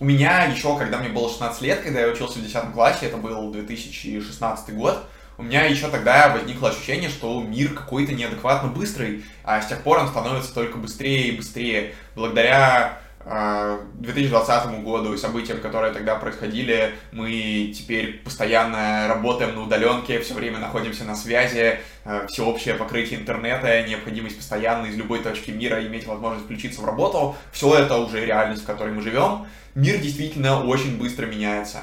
У 0.00 0.04
меня 0.04 0.42
еще, 0.42 0.76
когда 0.76 0.98
мне 0.98 1.08
было 1.08 1.28
16 1.28 1.62
лет, 1.62 1.82
когда 1.82 2.00
я 2.00 2.08
учился 2.08 2.40
в 2.40 2.42
10 2.42 2.72
классе, 2.72 3.06
это 3.06 3.16
был 3.16 3.52
2016 3.52 4.74
год, 4.74 5.04
у 5.36 5.44
меня 5.44 5.66
еще 5.66 5.88
тогда 5.88 6.30
возникло 6.30 6.70
ощущение, 6.70 7.08
что 7.08 7.40
мир 7.40 7.74
какой-то 7.74 8.12
неадекватно 8.12 8.70
быстрый, 8.70 9.24
а 9.44 9.62
с 9.62 9.68
тех 9.68 9.84
пор 9.84 10.00
он 10.00 10.08
становится 10.08 10.52
только 10.52 10.78
быстрее 10.78 11.28
и 11.28 11.36
быстрее. 11.36 11.94
Благодаря 12.16 12.98
2020 13.24 14.48
а, 14.50 14.68
году 14.82 15.12
и 15.12 15.16
событиям, 15.18 15.60
которые 15.60 15.92
тогда 15.92 16.14
происходили, 16.16 16.94
мы 17.12 17.72
теперь 17.76 18.22
постоянно 18.22 19.06
работаем 19.08 19.54
на 19.54 19.62
удаленке, 19.62 20.20
все 20.20 20.34
время 20.34 20.58
находимся 20.58 21.04
на 21.04 21.14
связи, 21.14 21.80
а, 22.04 22.26
всеобщее 22.26 22.74
покрытие 22.74 23.20
интернета, 23.20 23.82
необходимость 23.82 24.36
постоянно 24.36 24.86
из 24.86 24.96
любой 24.96 25.18
точки 25.18 25.50
мира 25.50 25.84
иметь 25.86 26.06
возможность 26.06 26.46
включиться 26.46 26.80
в 26.80 26.84
работу, 26.84 27.36
все 27.52 27.74
это 27.74 27.98
уже 27.98 28.24
реальность, 28.24 28.62
в 28.62 28.66
которой 28.66 28.94
мы 28.94 29.02
живем. 29.02 29.46
Мир 29.74 29.98
действительно 29.98 30.64
очень 30.64 30.98
быстро 30.98 31.26
меняется 31.26 31.82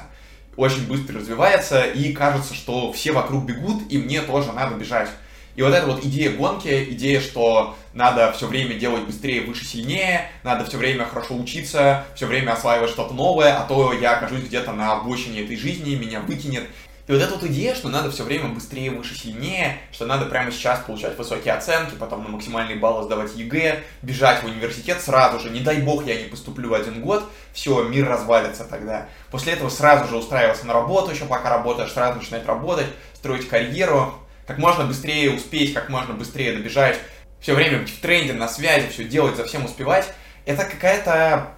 очень 0.56 0.86
быстро 0.86 1.18
развивается, 1.18 1.82
и 1.82 2.12
кажется, 2.12 2.54
что 2.54 2.92
все 2.92 3.12
вокруг 3.12 3.44
бегут, 3.44 3.82
и 3.90 3.98
мне 3.98 4.22
тоже 4.22 4.52
надо 4.52 4.74
бежать. 4.74 5.10
И 5.56 5.62
вот 5.62 5.74
эта 5.74 5.86
вот 5.86 6.04
идея 6.04 6.30
гонки, 6.32 6.84
идея, 6.90 7.20
что 7.20 7.76
надо 7.94 8.30
все 8.32 8.46
время 8.46 8.74
делать 8.74 9.04
быстрее, 9.04 9.40
выше, 9.40 9.64
сильнее, 9.64 10.30
надо 10.42 10.66
все 10.66 10.76
время 10.76 11.06
хорошо 11.06 11.34
учиться, 11.34 12.04
все 12.14 12.26
время 12.26 12.52
осваивать 12.52 12.90
что-то 12.90 13.14
новое, 13.14 13.56
а 13.56 13.64
то 13.64 13.94
я 13.94 14.16
окажусь 14.16 14.44
где-то 14.44 14.72
на 14.72 14.92
обочине 14.92 15.42
этой 15.42 15.56
жизни, 15.56 15.94
меня 15.94 16.20
выкинет. 16.20 16.64
И 17.08 17.12
вот 17.12 17.22
эта 17.22 17.34
вот 17.34 17.44
идея, 17.44 17.74
что 17.74 17.88
надо 17.88 18.10
все 18.10 18.24
время 18.24 18.48
быстрее, 18.48 18.90
выше, 18.90 19.16
сильнее, 19.16 19.78
что 19.92 20.06
надо 20.06 20.26
прямо 20.26 20.50
сейчас 20.50 20.80
получать 20.80 21.16
высокие 21.16 21.54
оценки, 21.54 21.94
потом 21.94 22.24
на 22.24 22.30
максимальный 22.30 22.74
балл 22.74 23.04
сдавать 23.04 23.36
ЕГЭ, 23.36 23.84
бежать 24.02 24.42
в 24.42 24.46
университет 24.46 25.00
сразу 25.00 25.38
же, 25.38 25.50
не 25.50 25.60
дай 25.60 25.78
бог 25.78 26.04
я 26.04 26.20
не 26.20 26.28
поступлю 26.28 26.74
один 26.74 27.00
год, 27.00 27.24
все, 27.52 27.84
мир 27.84 28.08
развалится 28.08 28.64
тогда. 28.64 29.08
После 29.30 29.52
этого 29.52 29.68
сразу 29.68 30.08
же 30.08 30.16
устраиваться 30.16 30.66
на 30.66 30.74
работу, 30.74 31.12
еще 31.12 31.24
пока 31.26 31.48
работаешь, 31.48 31.92
сразу 31.92 32.18
начинать 32.18 32.44
работать, 32.44 32.88
строить 33.14 33.48
карьеру, 33.48 34.12
как 34.46 34.58
можно 34.58 34.84
быстрее 34.84 35.30
успеть, 35.30 35.74
как 35.74 35.88
можно 35.88 36.14
быстрее 36.14 36.52
добежать, 36.52 36.98
все 37.40 37.54
время 37.54 37.80
быть 37.80 37.90
в 37.90 38.00
тренде, 38.00 38.32
на 38.32 38.48
связи, 38.48 38.88
все 38.88 39.04
делать, 39.04 39.36
за 39.36 39.44
всем 39.44 39.64
успевать, 39.64 40.12
это 40.44 40.64
какая-то 40.64 41.54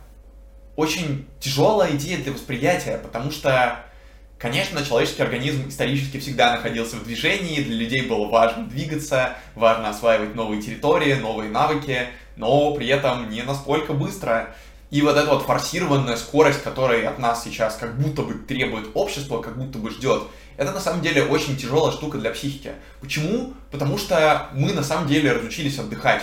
очень 0.77 1.27
тяжелая 1.41 1.93
идея 1.97 2.19
для 2.19 2.33
восприятия, 2.33 2.99
потому 2.99 3.31
что 3.31 3.85
Конечно, 4.39 4.85
человеческий 4.85 5.23
организм 5.23 5.69
исторически 5.69 6.21
всегда 6.21 6.53
находился 6.53 6.95
в 6.95 7.03
движении, 7.03 7.61
для 7.61 7.75
людей 7.75 8.03
было 8.03 8.29
важно 8.29 8.69
двигаться, 8.69 9.37
важно 9.57 9.89
осваивать 9.91 10.37
новые 10.37 10.63
территории, 10.63 11.15
новые 11.15 11.51
навыки, 11.51 12.07
но 12.37 12.73
при 12.73 12.87
этом 12.87 13.31
не 13.31 13.43
настолько 13.43 13.95
быстро. 13.95 14.55
И 14.91 15.03
вот 15.03 15.17
эта 15.17 15.29
вот 15.29 15.43
форсированная 15.43 16.17
скорость, 16.17 16.63
которая 16.63 17.09
от 17.09 17.19
нас 17.19 17.43
сейчас 17.43 17.77
как 17.77 17.99
будто 17.99 18.23
бы 18.23 18.35
требует 18.35 18.91
общество, 18.95 19.43
как 19.43 19.59
будто 19.59 19.79
бы 19.79 19.91
ждет, 19.91 20.23
это 20.59 20.73
на 20.73 20.81
самом 20.81 21.01
деле 21.01 21.23
очень 21.23 21.57
тяжелая 21.57 21.93
штука 21.93 22.19
для 22.19 22.31
психики. 22.33 22.73
Почему? 23.01 23.55
Потому 23.71 23.97
что 23.97 24.49
мы 24.53 24.75
на 24.75 24.83
самом 24.83 25.09
деле 25.09 25.33
разучились 25.33 25.79
отдыхать 25.79 26.23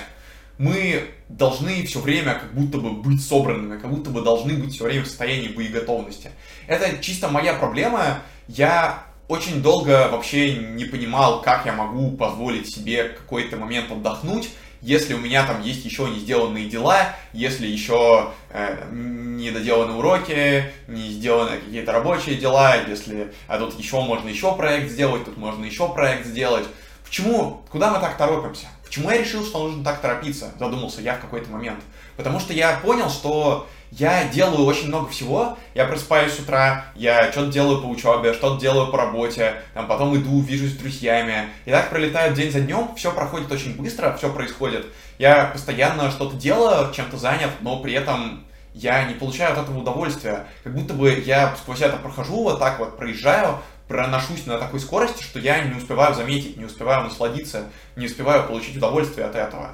мы 0.58 1.10
должны 1.28 1.86
все 1.86 2.00
время 2.00 2.36
как 2.36 2.54
будто 2.54 2.78
бы 2.78 2.92
быть 2.92 3.24
собранными, 3.24 3.80
как 3.80 3.90
будто 3.90 4.10
бы 4.10 4.22
должны 4.22 4.54
быть 4.54 4.74
все 4.74 4.86
время 4.86 5.04
в 5.04 5.08
состоянии 5.08 5.50
боеготовности. 5.50 6.32
Это 6.68 7.02
чисто 7.02 7.28
моя 7.28 7.56
проблема. 7.56 8.22
Я 8.48 9.04
очень 9.28 9.62
долго 9.62 10.08
вообще 10.12 10.56
не 10.56 10.86
понимал, 10.86 11.42
как 11.42 11.66
я 11.66 11.74
могу 11.74 12.12
позволить 12.12 12.74
себе 12.74 13.06
какой-то 13.06 13.58
момент 13.58 13.92
отдохнуть, 13.92 14.50
если 14.86 15.16
у 15.16 15.18
меня 15.18 15.48
там 15.48 15.64
есть 15.64 15.84
еще 15.84 16.08
не 16.08 16.20
сделанные 16.20 16.70
дела, 16.70 17.16
если 17.34 17.66
еще 17.66 18.30
э, 18.52 18.88
не 18.92 19.50
доделаны 19.50 19.94
уроки, 19.94 20.72
не 20.88 21.10
сделаны 21.10 21.58
какие-то 21.58 21.92
рабочие 21.92 22.36
дела, 22.36 22.76
если 22.88 23.34
а 23.48 23.58
тут 23.58 23.80
еще 23.80 24.02
можно 24.02 24.30
еще 24.30 24.56
проект 24.56 24.92
сделать, 24.92 25.26
тут 25.26 25.38
можно 25.38 25.66
еще 25.66 25.92
проект 25.92 26.28
сделать. 26.28 26.68
Почему? 27.04 27.64
Куда 27.72 27.92
мы 27.92 28.00
так 28.00 28.16
торопимся? 28.16 28.68
Почему 28.84 29.10
я 29.10 29.18
решил, 29.18 29.44
что 29.44 29.68
нужно 29.68 29.84
так 29.84 30.02
торопиться? 30.02 30.54
Задумался 30.60 31.02
я 31.02 31.16
в 31.16 31.22
какой-то 31.22 31.50
момент. 31.50 31.80
Потому 32.18 32.40
что 32.40 32.54
я 32.54 32.78
понял, 32.78 33.10
что 33.10 33.68
я 33.92 34.26
делаю 34.26 34.66
очень 34.66 34.88
много 34.88 35.10
всего. 35.10 35.58
Я 35.74 35.86
просыпаюсь 35.86 36.34
с 36.34 36.40
утра, 36.40 36.86
я 36.96 37.32
что-то 37.32 37.52
делаю 37.52 37.82
по 37.82 37.86
учебе, 37.86 38.34
что-то 38.34 38.60
делаю 38.60 38.92
по 38.92 38.98
работе, 38.98 39.56
там, 39.74 39.88
потом 39.88 40.16
иду, 40.18 40.42
вижусь 40.42 40.72
с 40.72 40.78
друзьями. 40.78 41.50
И 41.66 41.72
так 41.72 41.90
пролетает 41.90 42.34
день 42.34 42.52
за 42.52 42.62
днем, 42.62 42.90
все 42.96 43.12
проходит 43.12 43.52
очень 43.52 43.76
быстро, 43.76 44.16
все 44.18 44.32
происходит. 44.34 44.86
Я 45.18 45.46
постоянно 45.46 46.12
что-то 46.12 46.36
делаю, 46.36 46.94
чем-то 46.94 47.18
занят, 47.18 47.52
но 47.62 47.80
при 47.80 47.94
этом 47.94 48.46
я 48.74 49.06
не 49.06 49.14
получаю 49.14 49.54
от 49.54 49.60
этого 49.60 49.80
удовольствия. 49.80 50.46
Как 50.64 50.76
будто 50.76 50.94
бы 50.94 51.24
я 51.26 51.56
сквозь 51.56 51.82
это 51.82 51.96
прохожу, 51.96 52.44
вот 52.44 52.60
так 52.60 52.80
вот 52.80 52.98
проезжаю, 52.98 53.60
проношусь 53.88 54.46
на 54.46 54.58
такой 54.58 54.82
скорости, 54.82 55.24
что 55.24 55.40
я 55.40 55.60
не 55.60 55.78
успеваю 55.78 56.14
заметить, 56.14 56.58
не 56.58 56.66
успеваю 56.66 57.04
насладиться, 57.04 57.66
не 57.96 58.08
успеваю 58.08 58.46
получить 58.46 58.76
удовольствие 58.76 59.26
от 59.26 59.36
этого. 59.36 59.72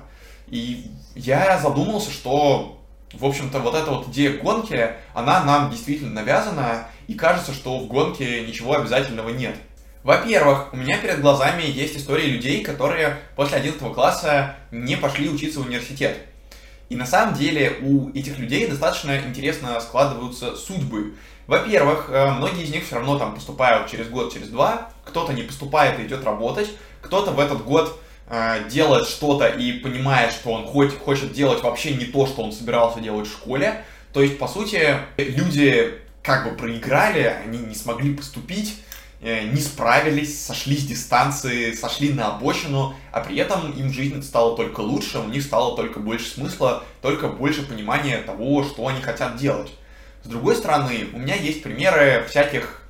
И 0.52 0.92
я 1.16 1.58
задумался, 1.58 2.12
что, 2.12 2.80
в 3.14 3.26
общем-то, 3.26 3.60
вот 3.60 3.74
эта 3.74 3.90
вот 3.90 4.10
идея 4.10 4.38
гонки, 4.38 4.92
она 5.14 5.44
нам 5.44 5.72
действительно 5.72 6.12
навязана, 6.12 6.88
и 7.08 7.16
кажется, 7.16 7.54
что 7.54 7.80
в 7.80 7.88
гонке 7.88 8.46
ничего 8.46 8.76
обязательного 8.76 9.30
нет. 9.30 9.56
Во-первых, 10.04 10.74
у 10.74 10.78
меня 10.78 10.98
перед 10.98 11.22
глазами 11.22 11.64
есть 11.64 11.96
истории 11.96 12.26
людей, 12.26 12.64
которые 12.64 13.18
после 13.36 13.58
11 13.58 13.94
класса 13.94 14.56
не 14.72 14.98
пошли 14.98 15.30
учиться 15.30 15.60
в 15.62 15.68
университет. 15.68 16.18
И 16.90 16.96
на 16.96 17.06
самом 17.06 17.36
деле 17.36 17.78
у 17.82 18.10
этих 18.10 18.38
людей 18.38 18.68
достаточно 18.68 19.18
интересно 19.20 19.80
складываются 19.80 20.58
судьбы. 20.58 21.14
Во-первых, 21.48 22.10
э, 22.10 22.32
многие 22.32 22.64
из 22.64 22.72
них 22.72 22.86
все 22.86 22.96
равно 22.96 23.18
там 23.18 23.36
поступают 23.36 23.90
через 23.90 24.10
год, 24.10 24.34
через 24.34 24.50
два, 24.50 24.90
кто-то 25.06 25.32
не 25.32 25.44
поступает 25.44 26.00
и 26.00 26.04
идет 26.04 26.26
работать, 26.26 26.70
кто-то 27.02 27.32
в 27.32 27.40
этот 27.40 27.64
год 27.64 27.98
э, 28.32 28.70
делает 28.70 29.08
что-то 29.08 29.48
и 29.48 29.74
понимает, 29.74 30.32
что 30.32 30.52
он 30.52 30.66
хоть 30.66 30.98
хочет 30.98 31.34
делать 31.34 31.62
вообще 31.62 31.94
не 31.94 32.06
то, 32.06 32.26
что 32.26 32.42
он 32.42 32.52
собирался 32.52 33.02
делать 33.02 33.28
в 33.28 33.32
школе. 33.32 33.84
То 34.14 34.22
есть, 34.22 34.40
по 34.40 34.48
сути, 34.48 34.98
люди 35.18 36.00
как 36.24 36.50
бы 36.50 36.56
проиграли, 36.56 37.36
они 37.46 37.60
не 37.60 37.76
смогли 37.76 38.16
поступить, 38.16 38.78
э, 39.22 39.44
не 39.44 39.60
справились, 39.60 40.44
сошли 40.44 40.78
с 40.78 40.86
дистанции, 40.86 41.74
сошли 41.74 42.14
на 42.14 42.36
обочину, 42.36 42.96
а 43.12 43.20
при 43.20 43.38
этом 43.38 43.72
им 43.72 43.92
жизнь 43.92 44.24
стала 44.24 44.56
только 44.56 44.80
лучше, 44.80 45.20
у 45.20 45.28
них 45.28 45.44
стало 45.44 45.76
только 45.76 46.00
больше 46.00 46.28
смысла, 46.28 46.84
только 47.02 47.28
больше 47.28 47.64
понимания 47.64 48.18
того, 48.20 48.64
что 48.64 48.88
они 48.88 49.02
хотят 49.02 49.36
делать. 49.36 49.72
С 50.24 50.28
другой 50.28 50.56
стороны, 50.56 51.08
у 51.14 51.20
меня 51.20 51.36
есть 51.36 51.64
примеры 51.64 52.26
всяких 52.30 52.82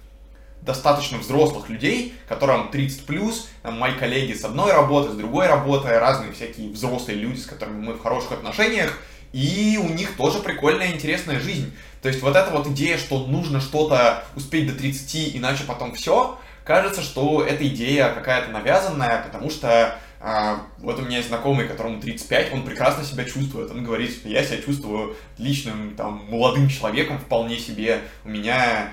достаточно 0.61 1.17
взрослых 1.17 1.69
людей, 1.69 2.13
которым 2.27 2.69
30 2.69 3.05
плюс, 3.05 3.49
мои 3.63 3.93
коллеги 3.93 4.33
с 4.33 4.45
одной 4.45 4.71
работы, 4.71 5.11
с 5.11 5.15
другой 5.15 5.47
работы, 5.47 5.89
разные 5.89 6.31
всякие 6.31 6.71
взрослые 6.71 7.17
люди, 7.17 7.39
с 7.39 7.45
которыми 7.45 7.83
мы 7.83 7.93
в 7.93 8.01
хороших 8.01 8.33
отношениях, 8.33 8.97
и 9.33 9.79
у 9.81 9.89
них 9.89 10.15
тоже 10.17 10.39
прикольная, 10.39 10.91
интересная 10.91 11.39
жизнь. 11.39 11.73
То 12.01 12.09
есть 12.09 12.21
вот 12.21 12.35
эта 12.35 12.51
вот 12.51 12.67
идея, 12.67 12.97
что 12.97 13.25
нужно 13.25 13.61
что-то 13.61 14.23
успеть 14.35 14.67
до 14.67 14.77
30, 14.77 15.35
иначе 15.35 15.63
потом 15.63 15.93
все, 15.93 16.39
кажется, 16.63 17.01
что 17.01 17.43
эта 17.43 17.67
идея 17.67 18.13
какая-то 18.13 18.51
навязанная, 18.51 19.23
потому 19.23 19.49
что 19.49 19.97
а, 20.19 20.67
вот 20.79 20.99
у 20.99 21.01
меня 21.03 21.17
есть 21.17 21.29
знакомый, 21.29 21.67
которому 21.67 21.99
35, 21.99 22.53
он 22.53 22.63
прекрасно 22.63 23.03
себя 23.03 23.23
чувствует. 23.23 23.71
Он 23.71 23.83
говорит, 23.83 24.11
что 24.11 24.29
я 24.29 24.43
себя 24.43 24.61
чувствую 24.61 25.15
личным, 25.37 25.95
там, 25.95 26.25
молодым 26.29 26.69
человеком 26.69 27.17
вполне 27.17 27.57
себе. 27.57 28.01
У 28.23 28.29
меня 28.29 28.91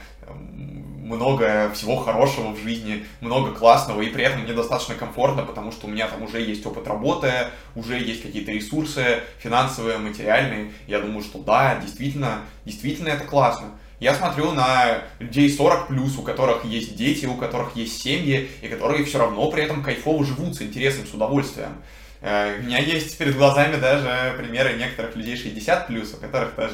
много 1.09 1.71
всего 1.75 1.97
хорошего 1.97 2.53
в 2.53 2.59
жизни, 2.63 3.05
много 3.21 3.53
классного, 3.53 4.03
и 4.03 4.09
при 4.09 4.25
этом 4.25 4.43
мне 4.43 4.53
достаточно 4.53 4.95
комфортно, 4.95 5.43
потому 5.43 5.73
что 5.73 5.87
у 5.87 5.91
меня 5.91 6.07
там 6.07 6.23
уже 6.23 6.41
есть 6.41 6.65
опыт 6.67 6.87
работы, 6.87 7.33
уже 7.75 7.99
есть 7.99 8.23
какие-то 8.23 8.53
ресурсы 8.53 9.21
финансовые, 9.39 9.99
материальные. 9.99 10.73
Я 10.87 11.01
думаю, 11.01 11.23
что 11.23 11.39
да, 11.39 11.81
действительно, 11.83 12.41
действительно 12.65 13.09
это 13.09 13.25
классно. 13.25 13.69
Я 14.01 14.15
смотрю 14.15 14.53
на 14.53 15.03
людей 15.19 15.51
40 15.51 15.89
плюс, 15.89 16.17
у 16.19 16.23
которых 16.23 16.65
есть 16.65 16.95
дети, 16.95 17.27
у 17.27 17.35
которых 17.35 17.75
есть 17.75 18.01
семьи, 18.01 18.49
и 18.63 18.69
которые 18.69 19.05
все 19.05 19.19
равно 19.19 19.51
при 19.51 19.65
этом 19.65 19.83
кайфово 19.83 20.25
живут 20.25 20.55
с 20.55 20.63
интересом, 20.63 21.05
с 21.05 21.13
удовольствием. 21.15 21.73
Э, 22.21 22.59
у 22.61 22.63
меня 22.63 22.79
есть 22.79 23.17
перед 23.19 23.37
глазами 23.37 23.77
даже 23.77 24.35
примеры 24.37 24.75
некоторых 24.75 25.17
людей 25.17 25.37
60 25.37 25.87
плюс, 25.89 26.15
у 26.15 26.17
которых 26.17 26.53
э, 26.57 26.69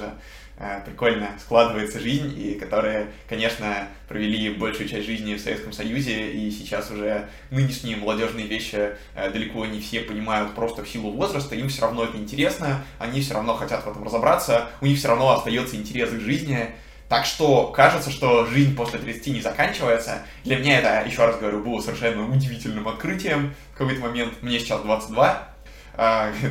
прикольно 0.84 1.30
складывается 1.38 1.98
жизнь, 1.98 2.32
и 2.38 2.54
которые, 2.54 3.08
конечно, 3.28 3.88
провели 4.08 4.50
большую 4.50 4.88
часть 4.88 5.06
жизни 5.06 5.34
в 5.34 5.40
Советском 5.40 5.72
Союзе, 5.72 6.30
и 6.32 6.50
сейчас 6.50 6.90
уже 6.90 7.28
нынешние 7.50 7.96
молодежные 7.96 8.46
вещи 8.46 8.96
э, 9.14 9.30
далеко 9.30 9.66
не 9.66 9.80
все 9.80 10.00
понимают 10.00 10.54
просто 10.54 10.84
в 10.84 10.88
силу 10.88 11.10
возраста, 11.10 11.56
им 11.56 11.68
все 11.68 11.82
равно 11.82 12.04
это 12.04 12.16
интересно, 12.16 12.84
они 12.98 13.20
все 13.20 13.34
равно 13.34 13.54
хотят 13.54 13.84
в 13.84 13.90
этом 13.90 14.04
разобраться, 14.04 14.68
у 14.80 14.86
них 14.86 14.98
все 14.98 15.08
равно 15.08 15.36
остается 15.36 15.76
интерес 15.76 16.10
к 16.10 16.20
жизни, 16.20 16.70
так 17.08 17.26
что 17.26 17.68
кажется, 17.68 18.10
что 18.10 18.46
жизнь 18.46 18.74
после 18.76 18.98
30 18.98 19.26
не 19.28 19.40
заканчивается. 19.40 20.22
Для 20.44 20.56
меня 20.56 20.78
это, 20.78 21.06
еще 21.06 21.26
раз 21.26 21.38
говорю, 21.38 21.62
было 21.62 21.80
совершенно 21.80 22.28
удивительным 22.28 22.88
открытием 22.88 23.54
в 23.72 23.78
какой-то 23.78 24.00
момент. 24.00 24.42
Мне 24.42 24.58
сейчас 24.58 24.80
22, 24.80 25.48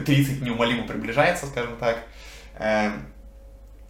30 0.05 0.41
а, 0.41 0.45
неумолимо 0.45 0.85
приближается, 0.87 1.47
скажем 1.47 1.77
так. 1.77 2.03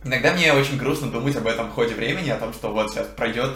Иногда 0.05 0.33
мне 0.33 0.51
очень 0.51 0.77
грустно 0.77 1.09
думать 1.09 1.35
об 1.37 1.47
этом 1.47 1.71
ходе 1.71 1.95
времени, 1.95 2.29
о 2.29 2.37
том, 2.37 2.53
что 2.53 2.73
вот 2.73 2.91
сейчас 2.91 3.07
пройдет 3.07 3.51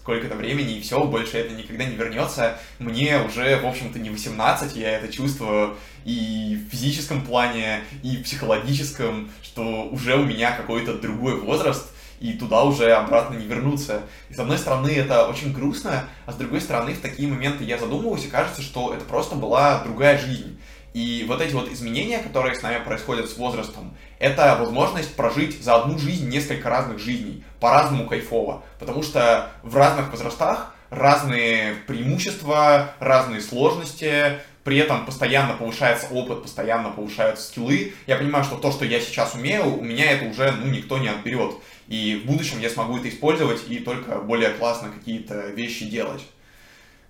сколько-то 0.00 0.36
времени, 0.36 0.76
и 0.76 0.80
все, 0.82 1.02
больше 1.04 1.38
это 1.38 1.54
никогда 1.54 1.84
не 1.84 1.96
вернется. 1.96 2.58
Мне 2.78 3.20
уже, 3.22 3.58
в 3.58 3.66
общем-то, 3.66 3.98
не 3.98 4.10
18, 4.10 4.76
я 4.76 4.98
это 4.98 5.10
чувствую 5.10 5.76
и 6.04 6.62
в 6.64 6.70
физическом 6.70 7.22
плане, 7.24 7.80
и 8.02 8.18
в 8.18 8.24
психологическом, 8.24 9.30
что 9.42 9.88
уже 9.90 10.16
у 10.16 10.24
меня 10.24 10.52
какой-то 10.52 10.98
другой 10.98 11.40
возраст, 11.40 11.88
и 12.20 12.34
туда 12.34 12.62
уже 12.62 12.92
обратно 12.92 13.34
не 13.34 13.46
вернуться. 13.46 14.02
И 14.28 14.34
с 14.34 14.38
одной 14.38 14.58
стороны 14.58 14.88
это 14.88 15.26
очень 15.26 15.52
грустно, 15.52 16.04
а 16.26 16.32
с 16.32 16.36
другой 16.36 16.60
стороны 16.60 16.92
в 16.94 17.00
такие 17.00 17.26
моменты 17.26 17.64
я 17.64 17.78
задумываюсь, 17.78 18.26
и 18.26 18.28
кажется, 18.28 18.62
что 18.62 18.94
это 18.94 19.04
просто 19.04 19.34
была 19.34 19.82
другая 19.82 20.18
жизнь. 20.18 20.58
И 20.96 21.26
вот 21.28 21.42
эти 21.42 21.52
вот 21.52 21.70
изменения, 21.70 22.20
которые 22.20 22.54
с 22.54 22.62
нами 22.62 22.82
происходят 22.82 23.28
с 23.28 23.36
возрастом, 23.36 23.94
это 24.18 24.56
возможность 24.58 25.14
прожить 25.14 25.62
за 25.62 25.74
одну 25.74 25.98
жизнь 25.98 26.26
несколько 26.26 26.70
разных 26.70 27.00
жизней, 27.00 27.44
по-разному 27.60 28.06
кайфово. 28.06 28.62
Потому 28.78 29.02
что 29.02 29.50
в 29.62 29.76
разных 29.76 30.10
возрастах 30.10 30.74
разные 30.88 31.74
преимущества, 31.86 32.94
разные 32.98 33.42
сложности, 33.42 34.38
при 34.64 34.78
этом 34.78 35.04
постоянно 35.04 35.52
повышается 35.52 36.06
опыт, 36.06 36.42
постоянно 36.42 36.88
повышаются 36.88 37.46
скиллы. 37.46 37.92
Я 38.06 38.16
понимаю, 38.16 38.46
что 38.46 38.56
то, 38.56 38.72
что 38.72 38.86
я 38.86 38.98
сейчас 38.98 39.34
умею, 39.34 39.76
у 39.76 39.82
меня 39.82 40.12
это 40.12 40.24
уже 40.24 40.50
ну, 40.52 40.64
никто 40.64 40.96
не 40.96 41.08
отберет. 41.08 41.56
И 41.88 42.22
в 42.24 42.26
будущем 42.26 42.58
я 42.60 42.70
смогу 42.70 42.96
это 42.96 43.10
использовать 43.10 43.68
и 43.68 43.80
только 43.80 44.20
более 44.20 44.48
классно 44.48 44.88
какие-то 44.88 45.48
вещи 45.48 45.84
делать. 45.84 46.22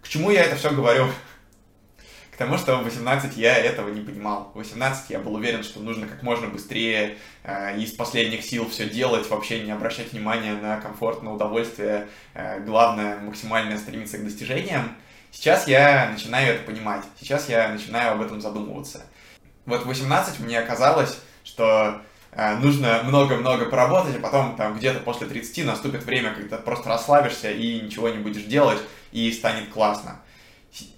К 0.03 0.09
чему 0.09 0.33
я 0.33 0.43
это 0.43 0.57
все 0.57 0.71
говорю? 0.71 1.07
К 2.37 2.39
тому, 2.41 2.59
что 2.59 2.77
в 2.77 2.85
18 2.85 3.35
я 3.39 3.57
этого 3.57 3.89
не 3.89 4.03
понимал. 4.03 4.51
В 4.53 4.59
18 4.59 5.09
я 5.09 5.21
был 5.21 5.37
уверен, 5.37 5.63
что 5.63 5.81
нужно 5.81 6.07
как 6.07 6.23
можно 6.23 6.49
быстрее 6.49 7.17
э, 7.45 7.81
из 7.81 7.93
последних 7.93 8.45
сил 8.45 8.69
все 8.69 8.87
делать, 8.87 9.27
вообще 9.31 9.61
не 9.61 9.71
обращать 9.71 10.13
внимания 10.13 10.53
на 10.53 10.79
комфорт, 10.79 11.23
на 11.23 11.33
удовольствие. 11.33 12.09
Э, 12.35 12.61
главное, 12.61 13.21
максимально 13.21 13.79
стремиться 13.79 14.19
к 14.19 14.25
достижениям. 14.25 14.95
Сейчас 15.33 15.67
я 15.67 16.11
начинаю 16.13 16.57
это 16.57 16.65
понимать. 16.65 17.05
Сейчас 17.19 17.49
я 17.49 17.71
начинаю 17.71 18.13
об 18.13 18.21
этом 18.21 18.43
задумываться. 18.43 19.07
Вот 19.65 19.85
в 19.85 19.87
18 19.87 20.39
мне 20.41 20.61
казалось, 20.61 21.19
что 21.43 22.03
Э, 22.39 22.57
нужно 22.59 23.01
много-много 23.03 23.65
поработать, 23.65 24.17
а 24.17 24.21
потом 24.21 24.57
там 24.57 24.77
где-то 24.77 25.01
после 25.01 25.27
30 25.27 25.65
наступит 25.65 26.05
время, 26.05 26.35
когда 26.35 26.59
просто 26.59 26.91
расслабишься 26.91 27.51
и 27.51 27.81
ничего 27.81 28.11
не 28.11 28.19
будешь 28.19 28.43
делать, 28.43 28.79
и 29.11 29.33
станет 29.33 29.71
классно. 29.71 30.21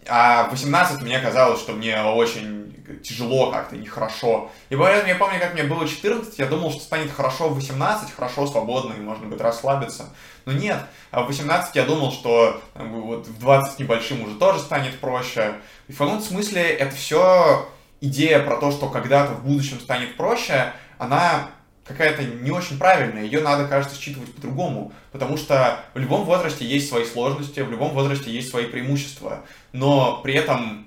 А 0.09 0.45
в 0.45 0.53
18 0.53 1.03
мне 1.03 1.18
казалось, 1.20 1.61
что 1.61 1.72
мне 1.72 2.01
очень 2.03 2.68
тяжело 3.03 3.51
как-то, 3.51 3.76
нехорошо. 3.76 4.51
И 4.70 4.76
поэтому 4.76 5.09
я 5.09 5.16
помню, 5.16 5.39
как 5.39 5.55
мне 5.55 5.64
было 5.64 5.87
14, 5.87 6.39
я 6.39 6.47
думал, 6.47 6.70
что 6.70 6.81
станет 6.81 7.12
хорошо 7.12 7.49
в 7.49 7.55
18, 7.55 8.12
хорошо, 8.12 8.47
свободно, 8.47 8.95
и 8.95 9.01
можно 9.01 9.26
будет 9.26 9.41
расслабиться. 9.41 10.11
Но 10.47 10.53
нет, 10.53 10.79
а 11.11 11.22
в 11.22 11.26
18 11.26 11.74
я 11.76 11.85
думал, 11.85 12.12
что 12.12 12.62
вот 12.74 13.26
в 13.26 13.39
20 13.39 13.74
с 13.74 13.79
небольшим 13.79 14.22
уже 14.22 14.37
тоже 14.37 14.61
станет 14.61 14.99
проще. 14.99 15.55
И 15.89 15.93
в 15.93 15.99
каком 15.99 16.20
смысле 16.20 16.62
это 16.62 16.95
все 16.97 17.68
идея 18.01 18.41
про 18.41 18.57
то, 18.57 18.70
что 18.70 18.89
когда-то 18.89 19.35
в 19.35 19.45
будущем 19.45 19.81
станет 19.81 20.16
проще, 20.16 20.72
она 20.99 21.51
какая-то 21.89 22.22
не 22.22 22.51
очень 22.51 22.78
правильная, 22.78 23.24
ее 23.24 23.41
надо, 23.41 23.66
кажется, 23.66 23.99
считывать 23.99 24.32
по-другому, 24.34 24.93
потому 25.11 25.36
что 25.36 25.80
в 25.95 25.99
любом 25.99 26.24
возрасте 26.24 26.64
есть 26.66 26.89
свои 26.89 27.05
сложности, 27.05 27.61
в 27.61 27.70
любом 27.70 27.93
возрасте 27.93 28.30
есть 28.30 28.51
свои 28.51 28.66
преимущества, 28.66 29.45
но 29.72 30.20
при 30.22 30.34
этом, 30.34 30.86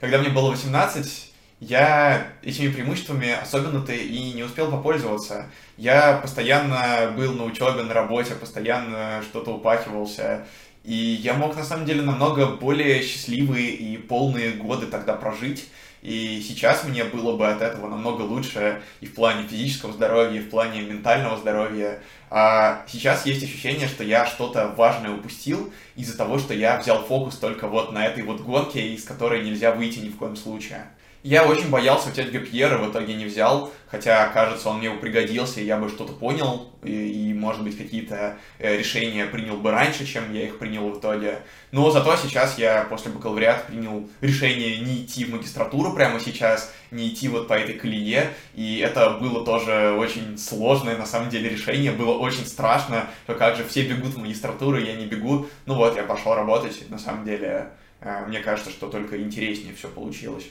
когда 0.00 0.18
мне 0.18 0.28
было 0.28 0.50
18, 0.50 1.32
я 1.60 2.26
этими 2.42 2.72
преимуществами 2.72 3.30
особенно-то 3.40 3.92
и 3.92 4.32
не 4.32 4.42
успел 4.42 4.68
попользоваться. 4.68 5.46
Я 5.76 6.14
постоянно 6.14 7.12
был 7.16 7.34
на 7.34 7.44
учебе, 7.44 7.84
на 7.84 7.94
работе, 7.94 8.34
постоянно 8.34 9.22
что-то 9.22 9.52
упахивался, 9.52 10.44
и 10.84 10.94
я 10.94 11.34
мог, 11.34 11.54
на 11.54 11.64
самом 11.64 11.86
деле, 11.86 12.02
намного 12.02 12.46
более 12.46 13.00
счастливые 13.02 13.70
и 13.70 13.96
полные 13.96 14.50
годы 14.50 14.86
тогда 14.86 15.14
прожить, 15.14 15.68
и 16.02 16.44
сейчас 16.46 16.82
мне 16.82 17.04
было 17.04 17.36
бы 17.36 17.46
от 17.46 17.62
этого 17.62 17.88
намного 17.88 18.22
лучше 18.22 18.82
и 19.00 19.06
в 19.06 19.14
плане 19.14 19.46
физического 19.46 19.92
здоровья, 19.92 20.40
и 20.40 20.42
в 20.42 20.50
плане 20.50 20.82
ментального 20.82 21.36
здоровья. 21.36 22.00
А 22.28 22.84
сейчас 22.88 23.24
есть 23.24 23.44
ощущение, 23.44 23.86
что 23.86 24.02
я 24.02 24.26
что-то 24.26 24.74
важное 24.76 25.12
упустил 25.12 25.72
из-за 25.94 26.16
того, 26.18 26.38
что 26.38 26.54
я 26.54 26.78
взял 26.78 27.04
фокус 27.04 27.36
только 27.36 27.68
вот 27.68 27.92
на 27.92 28.04
этой 28.04 28.24
вот 28.24 28.40
гонке, 28.40 28.94
из 28.94 29.04
которой 29.04 29.44
нельзя 29.44 29.70
выйти 29.72 30.00
ни 30.00 30.08
в 30.08 30.16
коем 30.16 30.34
случае. 30.34 30.88
Я 31.22 31.46
очень 31.46 31.70
боялся 31.70 32.10
взять 32.10 32.32
Гапьера, 32.32 32.78
в 32.78 32.90
итоге 32.90 33.14
не 33.14 33.26
взял, 33.26 33.72
хотя, 33.86 34.26
кажется, 34.30 34.68
он 34.68 34.78
мне 34.78 34.90
бы 34.90 34.98
пригодился, 34.98 35.60
и 35.60 35.64
я 35.64 35.76
бы 35.76 35.88
что-то 35.88 36.14
понял, 36.14 36.72
и, 36.82 36.90
и 37.30 37.32
может 37.32 37.62
быть, 37.62 37.78
какие-то 37.78 38.38
э, 38.58 38.76
решения 38.76 39.26
принял 39.26 39.56
бы 39.56 39.70
раньше, 39.70 40.04
чем 40.04 40.34
я 40.34 40.46
их 40.46 40.58
принял 40.58 40.88
в 40.90 40.98
итоге. 40.98 41.38
Но 41.70 41.92
зато 41.92 42.16
сейчас 42.16 42.58
я 42.58 42.84
после 42.90 43.12
бакалавриата 43.12 43.66
принял 43.68 44.10
решение 44.20 44.78
не 44.78 45.04
идти 45.04 45.24
в 45.24 45.30
магистратуру 45.30 45.92
прямо 45.92 46.18
сейчас, 46.18 46.74
не 46.90 47.10
идти 47.10 47.28
вот 47.28 47.46
по 47.46 47.52
этой 47.52 47.76
колее, 47.76 48.30
и 48.56 48.78
это 48.78 49.10
было 49.10 49.44
тоже 49.44 49.94
очень 49.96 50.36
сложное, 50.36 50.96
на 50.96 51.06
самом 51.06 51.30
деле, 51.30 51.50
решение, 51.50 51.92
было 51.92 52.18
очень 52.18 52.46
страшно, 52.46 53.06
что 53.24 53.36
как 53.36 53.56
же 53.56 53.64
все 53.64 53.86
бегут 53.86 54.14
в 54.14 54.18
магистратуру, 54.18 54.76
я 54.76 54.96
не 54.96 55.06
бегу, 55.06 55.46
ну 55.66 55.74
вот, 55.74 55.94
я 55.94 56.02
пошел 56.02 56.34
работать, 56.34 56.90
на 56.90 56.98
самом 56.98 57.24
деле, 57.24 57.68
э, 58.00 58.26
мне 58.26 58.40
кажется, 58.40 58.72
что 58.72 58.88
только 58.88 59.22
интереснее 59.22 59.72
все 59.72 59.86
получилось. 59.86 60.46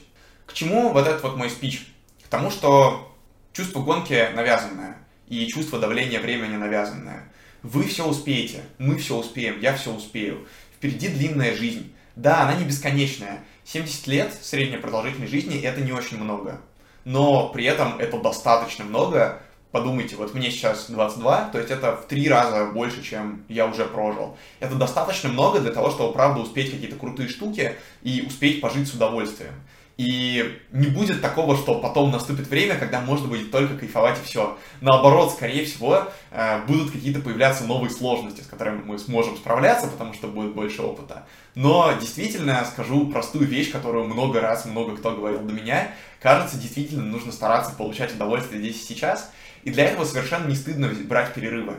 К 0.46 0.52
чему 0.52 0.92
вот 0.92 1.06
этот 1.06 1.22
вот 1.22 1.36
мой 1.36 1.50
спич? 1.50 1.86
К 2.24 2.28
тому, 2.28 2.50
что 2.50 3.16
чувство 3.52 3.80
гонки 3.80 4.28
навязанное, 4.34 4.96
и 5.32 5.46
чувство 5.46 5.78
давления 5.78 6.20
времени 6.20 6.56
навязанное. 6.56 7.24
Вы 7.62 7.84
все 7.84 8.06
успеете, 8.06 8.60
мы 8.78 8.98
все 8.98 9.16
успеем, 9.16 9.60
я 9.60 9.74
все 9.74 9.90
успею. 9.92 10.46
Впереди 10.76 11.08
длинная 11.08 11.56
жизнь. 11.56 11.94
Да, 12.16 12.42
она 12.42 12.54
не 12.54 12.64
бесконечная. 12.64 13.40
70 13.64 14.06
лет 14.08 14.34
средней 14.42 14.76
продолжительной 14.76 15.28
жизни 15.28 15.60
это 15.60 15.80
не 15.80 15.92
очень 15.92 16.18
много. 16.18 16.60
Но 17.04 17.48
при 17.48 17.64
этом 17.64 17.98
это 17.98 18.18
достаточно 18.18 18.84
много. 18.84 19.40
Подумайте, 19.70 20.16
вот 20.16 20.34
мне 20.34 20.50
сейчас 20.50 20.90
22, 20.90 21.48
то 21.50 21.58
есть 21.58 21.70
это 21.70 21.96
в 21.96 22.06
три 22.06 22.28
раза 22.28 22.66
больше, 22.66 23.02
чем 23.02 23.44
я 23.48 23.66
уже 23.66 23.86
прожил. 23.86 24.36
Это 24.60 24.74
достаточно 24.74 25.30
много 25.30 25.60
для 25.60 25.72
того, 25.72 25.90
чтобы, 25.90 26.12
правда, 26.12 26.40
успеть 26.40 26.70
какие-то 26.70 26.96
крутые 26.96 27.30
штуки 27.30 27.76
и 28.02 28.22
успеть 28.26 28.60
пожить 28.60 28.88
с 28.88 28.92
удовольствием. 28.92 29.54
И 29.98 30.58
не 30.72 30.86
будет 30.86 31.20
такого, 31.20 31.56
что 31.56 31.78
потом 31.78 32.10
наступит 32.10 32.48
время, 32.48 32.76
когда 32.76 33.00
можно 33.00 33.28
будет 33.28 33.50
только 33.50 33.76
кайфовать 33.76 34.18
и 34.18 34.24
все. 34.24 34.56
Наоборот, 34.80 35.32
скорее 35.32 35.64
всего, 35.64 36.08
э, 36.30 36.64
будут 36.66 36.90
какие-то 36.90 37.20
появляться 37.20 37.64
новые 37.64 37.90
сложности, 37.90 38.40
с 38.40 38.46
которыми 38.46 38.82
мы 38.84 38.98
сможем 38.98 39.36
справляться, 39.36 39.88
потому 39.88 40.14
что 40.14 40.28
будет 40.28 40.54
больше 40.54 40.82
опыта. 40.82 41.26
Но 41.54 41.92
действительно 42.00 42.64
скажу 42.64 43.06
простую 43.08 43.46
вещь, 43.46 43.70
которую 43.70 44.06
много 44.06 44.40
раз 44.40 44.64
много 44.64 44.96
кто 44.96 45.12
говорил 45.12 45.40
до 45.40 45.52
меня. 45.52 45.90
Кажется, 46.20 46.56
действительно 46.56 47.04
нужно 47.04 47.30
стараться 47.30 47.74
получать 47.74 48.14
удовольствие 48.14 48.60
здесь 48.60 48.82
и 48.82 48.94
сейчас. 48.94 49.30
И 49.64 49.70
для 49.70 49.84
этого 49.84 50.04
совершенно 50.04 50.46
не 50.46 50.56
стыдно 50.56 50.88
брать 51.04 51.34
перерывы. 51.34 51.74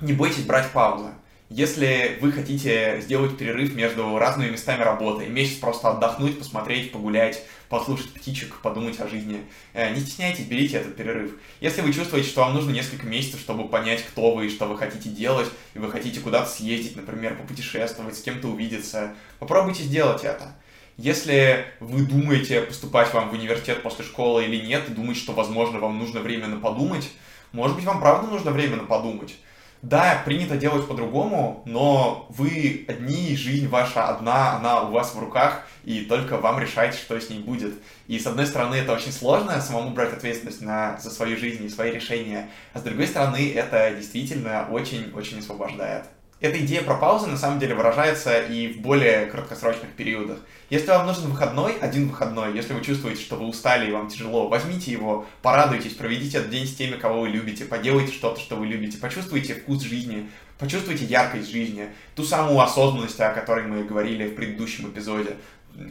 Не 0.00 0.14
бойтесь 0.14 0.44
брать 0.44 0.70
паузы. 0.70 1.10
Если 1.50 2.18
вы 2.20 2.30
хотите 2.30 3.00
сделать 3.00 3.38
перерыв 3.38 3.74
между 3.74 4.18
разными 4.18 4.50
местами 4.50 4.82
работы, 4.82 5.26
месяц 5.28 5.56
просто 5.56 5.88
отдохнуть, 5.88 6.38
посмотреть, 6.38 6.92
погулять, 6.92 7.42
послушать 7.68 8.12
птичек, 8.14 8.60
подумать 8.62 9.00
о 9.00 9.08
жизни, 9.08 9.44
э, 9.74 9.92
не 9.94 10.00
стесняйтесь, 10.00 10.46
берите 10.46 10.78
этот 10.78 10.96
перерыв. 10.96 11.32
Если 11.60 11.82
вы 11.82 11.92
чувствуете, 11.92 12.28
что 12.28 12.40
вам 12.40 12.54
нужно 12.54 12.70
несколько 12.70 13.06
месяцев, 13.06 13.40
чтобы 13.40 13.68
понять, 13.68 14.04
кто 14.04 14.34
вы 14.34 14.46
и 14.46 14.50
что 14.50 14.66
вы 14.66 14.78
хотите 14.78 15.08
делать, 15.10 15.48
и 15.74 15.78
вы 15.78 15.90
хотите 15.90 16.20
куда-то 16.20 16.48
съездить, 16.48 16.96
например, 16.96 17.36
попутешествовать, 17.36 18.16
с 18.16 18.22
кем-то 18.22 18.48
увидеться, 18.48 19.14
попробуйте 19.38 19.82
сделать 19.82 20.24
это. 20.24 20.54
Если 20.96 21.64
вы 21.78 22.04
думаете, 22.06 22.62
поступать 22.62 23.12
вам 23.14 23.30
в 23.30 23.32
университет 23.34 23.82
после 23.82 24.04
школы 24.04 24.44
или 24.44 24.66
нет, 24.66 24.88
и 24.88 24.92
думаете, 24.92 25.20
что, 25.20 25.32
возможно, 25.32 25.78
вам 25.78 25.98
нужно 25.98 26.20
время 26.20 26.48
на 26.48 26.58
подумать, 26.58 27.08
может 27.52 27.76
быть, 27.76 27.84
вам 27.84 28.00
правда 28.00 28.28
нужно 28.28 28.50
время 28.50 28.76
на 28.76 28.84
подумать. 28.84 29.36
Да, 29.82 30.22
принято 30.24 30.56
делать 30.56 30.88
по-другому, 30.88 31.62
но 31.64 32.26
вы 32.30 32.84
одни, 32.88 33.36
жизнь 33.36 33.68
ваша 33.68 34.08
одна, 34.08 34.56
она 34.56 34.82
у 34.82 34.92
вас 34.92 35.14
в 35.14 35.18
руках, 35.18 35.66
и 35.84 36.00
только 36.00 36.36
вам 36.36 36.58
решать, 36.58 36.94
что 36.94 37.18
с 37.18 37.30
ней 37.30 37.38
будет. 37.38 37.74
И 38.06 38.18
с 38.18 38.26
одной 38.26 38.46
стороны, 38.46 38.74
это 38.74 38.92
очень 38.92 39.12
сложно, 39.12 39.60
самому 39.60 39.90
брать 39.90 40.12
ответственность 40.12 40.60
на, 40.60 40.98
за 40.98 41.10
свою 41.10 41.36
жизнь 41.36 41.64
и 41.64 41.68
свои 41.68 41.92
решения, 41.92 42.50
а 42.72 42.80
с 42.80 42.82
другой 42.82 43.06
стороны, 43.06 43.52
это 43.52 43.92
действительно 43.94 44.66
очень-очень 44.70 45.38
освобождает. 45.38 46.04
Эта 46.40 46.64
идея 46.64 46.82
про 46.82 46.94
паузы 46.94 47.26
на 47.26 47.36
самом 47.36 47.58
деле 47.58 47.74
выражается 47.74 48.40
и 48.40 48.68
в 48.68 48.80
более 48.80 49.26
краткосрочных 49.26 49.90
периодах. 49.90 50.38
Если 50.70 50.86
вам 50.86 51.08
нужен 51.08 51.28
выходной, 51.28 51.76
один 51.80 52.08
выходной, 52.08 52.54
если 52.54 52.74
вы 52.74 52.84
чувствуете, 52.84 53.20
что 53.20 53.34
вы 53.34 53.46
устали 53.46 53.88
и 53.88 53.92
вам 53.92 54.06
тяжело, 54.06 54.46
возьмите 54.46 54.92
его, 54.92 55.26
порадуйтесь, 55.42 55.94
проведите 55.94 56.38
этот 56.38 56.50
день 56.50 56.68
с 56.68 56.76
теми, 56.76 56.94
кого 56.94 57.22
вы 57.22 57.28
любите, 57.30 57.64
поделайте 57.64 58.12
что-то, 58.12 58.38
что 58.40 58.54
вы 58.54 58.66
любите, 58.66 58.98
почувствуйте 58.98 59.54
вкус 59.54 59.82
жизни, 59.82 60.30
почувствуйте 60.60 61.06
яркость 61.06 61.50
жизни, 61.50 61.88
ту 62.14 62.22
самую 62.22 62.60
осознанность, 62.60 63.18
о 63.18 63.32
которой 63.32 63.66
мы 63.66 63.82
говорили 63.82 64.28
в 64.28 64.36
предыдущем 64.36 64.90
эпизоде 64.90 65.38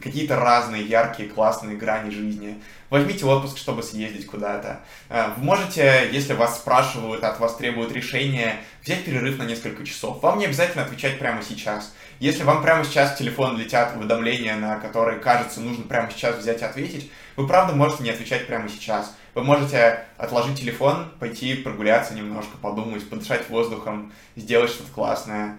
какие-то 0.01 0.35
разные 0.35 0.83
яркие, 0.83 1.29
классные 1.29 1.77
грани 1.77 2.09
жизни. 2.09 2.61
Возьмите 2.89 3.25
отпуск, 3.25 3.57
чтобы 3.57 3.83
съездить 3.83 4.25
куда-то. 4.25 4.79
Э, 5.09 5.29
вы 5.35 5.43
можете, 5.43 6.09
если 6.11 6.33
вас 6.33 6.57
спрашивают, 6.57 7.23
от 7.23 7.39
вас 7.39 7.55
требуют 7.55 7.91
решения, 7.91 8.57
взять 8.83 9.05
перерыв 9.05 9.37
на 9.37 9.43
несколько 9.43 9.85
часов. 9.85 10.21
Вам 10.21 10.39
не 10.39 10.45
обязательно 10.45 10.83
отвечать 10.83 11.19
прямо 11.19 11.41
сейчас. 11.41 11.93
Если 12.19 12.43
вам 12.43 12.61
прямо 12.61 12.83
сейчас 12.83 13.13
в 13.13 13.17
телефон 13.17 13.57
летят 13.57 13.95
уведомления, 13.95 14.55
на 14.55 14.77
которые, 14.79 15.19
кажется, 15.19 15.61
нужно 15.61 15.83
прямо 15.83 16.09
сейчас 16.11 16.37
взять 16.37 16.61
и 16.61 16.65
ответить, 16.65 17.11
вы 17.35 17.47
правда 17.47 17.73
можете 17.73 18.03
не 18.03 18.09
отвечать 18.09 18.47
прямо 18.47 18.69
сейчас. 18.69 19.15
Вы 19.35 19.43
можете 19.43 20.05
отложить 20.17 20.59
телефон, 20.59 21.11
пойти 21.19 21.55
прогуляться 21.55 22.13
немножко, 22.13 22.57
подумать, 22.57 23.07
подышать 23.07 23.49
воздухом, 23.49 24.11
сделать 24.35 24.71
что-то 24.71 24.91
классное 24.91 25.57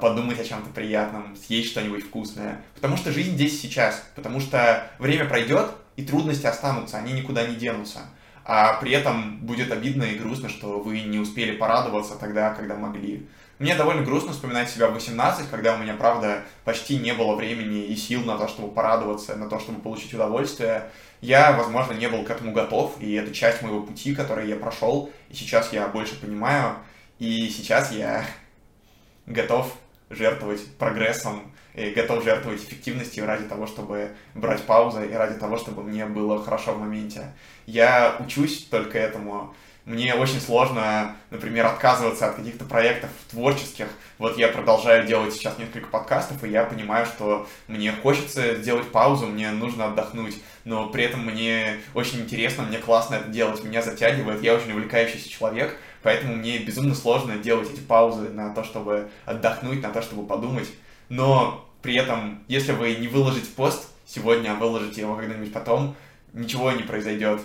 подумать 0.00 0.40
о 0.40 0.44
чем-то 0.44 0.70
приятном, 0.70 1.36
съесть 1.36 1.70
что-нибудь 1.70 2.04
вкусное. 2.04 2.62
Потому 2.74 2.96
что 2.96 3.12
жизнь 3.12 3.34
здесь 3.34 3.60
сейчас. 3.60 4.02
Потому 4.14 4.40
что 4.40 4.90
время 4.98 5.26
пройдет, 5.26 5.70
и 5.96 6.04
трудности 6.04 6.46
останутся, 6.46 6.98
они 6.98 7.12
никуда 7.12 7.46
не 7.46 7.56
денутся. 7.56 8.00
А 8.44 8.74
при 8.74 8.92
этом 8.92 9.38
будет 9.38 9.72
обидно 9.72 10.04
и 10.04 10.18
грустно, 10.18 10.48
что 10.48 10.78
вы 10.78 11.00
не 11.00 11.18
успели 11.18 11.56
порадоваться 11.56 12.14
тогда, 12.14 12.54
когда 12.54 12.76
могли. 12.76 13.26
Мне 13.58 13.74
довольно 13.74 14.02
грустно 14.02 14.32
вспоминать 14.32 14.68
себя 14.68 14.88
в 14.88 14.94
18, 14.94 15.48
когда 15.50 15.74
у 15.74 15.78
меня, 15.78 15.94
правда, 15.94 16.44
почти 16.64 16.98
не 16.98 17.14
было 17.14 17.34
времени 17.34 17.86
и 17.86 17.96
сил 17.96 18.22
на 18.22 18.36
то, 18.36 18.46
чтобы 18.48 18.72
порадоваться, 18.72 19.34
на 19.34 19.48
то, 19.48 19.58
чтобы 19.58 19.80
получить 19.80 20.12
удовольствие. 20.12 20.90
Я, 21.22 21.52
возможно, 21.52 21.94
не 21.94 22.08
был 22.08 22.22
к 22.22 22.30
этому 22.30 22.52
готов, 22.52 23.00
и 23.00 23.14
это 23.14 23.34
часть 23.34 23.62
моего 23.62 23.82
пути, 23.82 24.14
который 24.14 24.48
я 24.48 24.56
прошел, 24.56 25.10
и 25.30 25.34
сейчас 25.34 25.72
я 25.72 25.88
больше 25.88 26.20
понимаю, 26.20 26.76
и 27.18 27.48
сейчас 27.48 27.92
я 27.92 28.26
готов 29.26 29.72
жертвовать 30.10 30.64
прогрессом 30.78 31.52
и 31.74 31.90
готов 31.90 32.24
жертвовать 32.24 32.62
эффективностью 32.62 33.26
ради 33.26 33.44
того, 33.44 33.66
чтобы 33.66 34.12
брать 34.34 34.62
паузы 34.62 35.06
и 35.06 35.12
ради 35.12 35.38
того, 35.38 35.58
чтобы 35.58 35.82
мне 35.82 36.06
было 36.06 36.42
хорошо 36.42 36.72
в 36.72 36.80
моменте. 36.80 37.32
Я 37.66 38.16
учусь 38.18 38.64
только 38.70 38.98
этому. 38.98 39.54
Мне 39.84 40.14
очень 40.16 40.40
сложно, 40.40 41.14
например, 41.30 41.66
отказываться 41.66 42.26
от 42.26 42.34
каких-то 42.34 42.64
проектов 42.64 43.10
творческих. 43.30 43.86
Вот 44.18 44.36
я 44.36 44.48
продолжаю 44.48 45.06
делать 45.06 45.32
сейчас 45.32 45.58
несколько 45.58 45.86
подкастов, 45.86 46.42
и 46.42 46.48
я 46.48 46.64
понимаю, 46.64 47.06
что 47.06 47.46
мне 47.68 47.92
хочется 47.92 48.56
сделать 48.56 48.90
паузу, 48.90 49.26
мне 49.26 49.52
нужно 49.52 49.86
отдохнуть, 49.86 50.42
но 50.64 50.88
при 50.88 51.04
этом 51.04 51.24
мне 51.26 51.78
очень 51.94 52.22
интересно, 52.22 52.64
мне 52.64 52.78
классно 52.78 53.16
это 53.16 53.28
делать, 53.28 53.62
меня 53.62 53.80
затягивает, 53.80 54.42
я 54.42 54.54
очень 54.54 54.72
увлекающийся 54.72 55.28
человек, 55.28 55.78
Поэтому 56.06 56.36
мне 56.36 56.58
безумно 56.58 56.94
сложно 56.94 57.36
делать 57.36 57.68
эти 57.68 57.80
паузы 57.80 58.28
на 58.28 58.54
то, 58.54 58.62
чтобы 58.62 59.08
отдохнуть, 59.24 59.82
на 59.82 59.90
то, 59.90 60.00
чтобы 60.02 60.24
подумать. 60.24 60.68
Но 61.08 61.68
при 61.82 61.96
этом, 61.96 62.44
если 62.46 62.70
вы 62.70 62.94
не 62.94 63.08
выложите 63.08 63.48
пост 63.56 63.88
сегодня, 64.06 64.52
а 64.52 64.54
выложите 64.54 65.00
его 65.00 65.16
когда-нибудь 65.16 65.52
потом, 65.52 65.96
ничего 66.32 66.70
не 66.70 66.84
произойдет. 66.84 67.40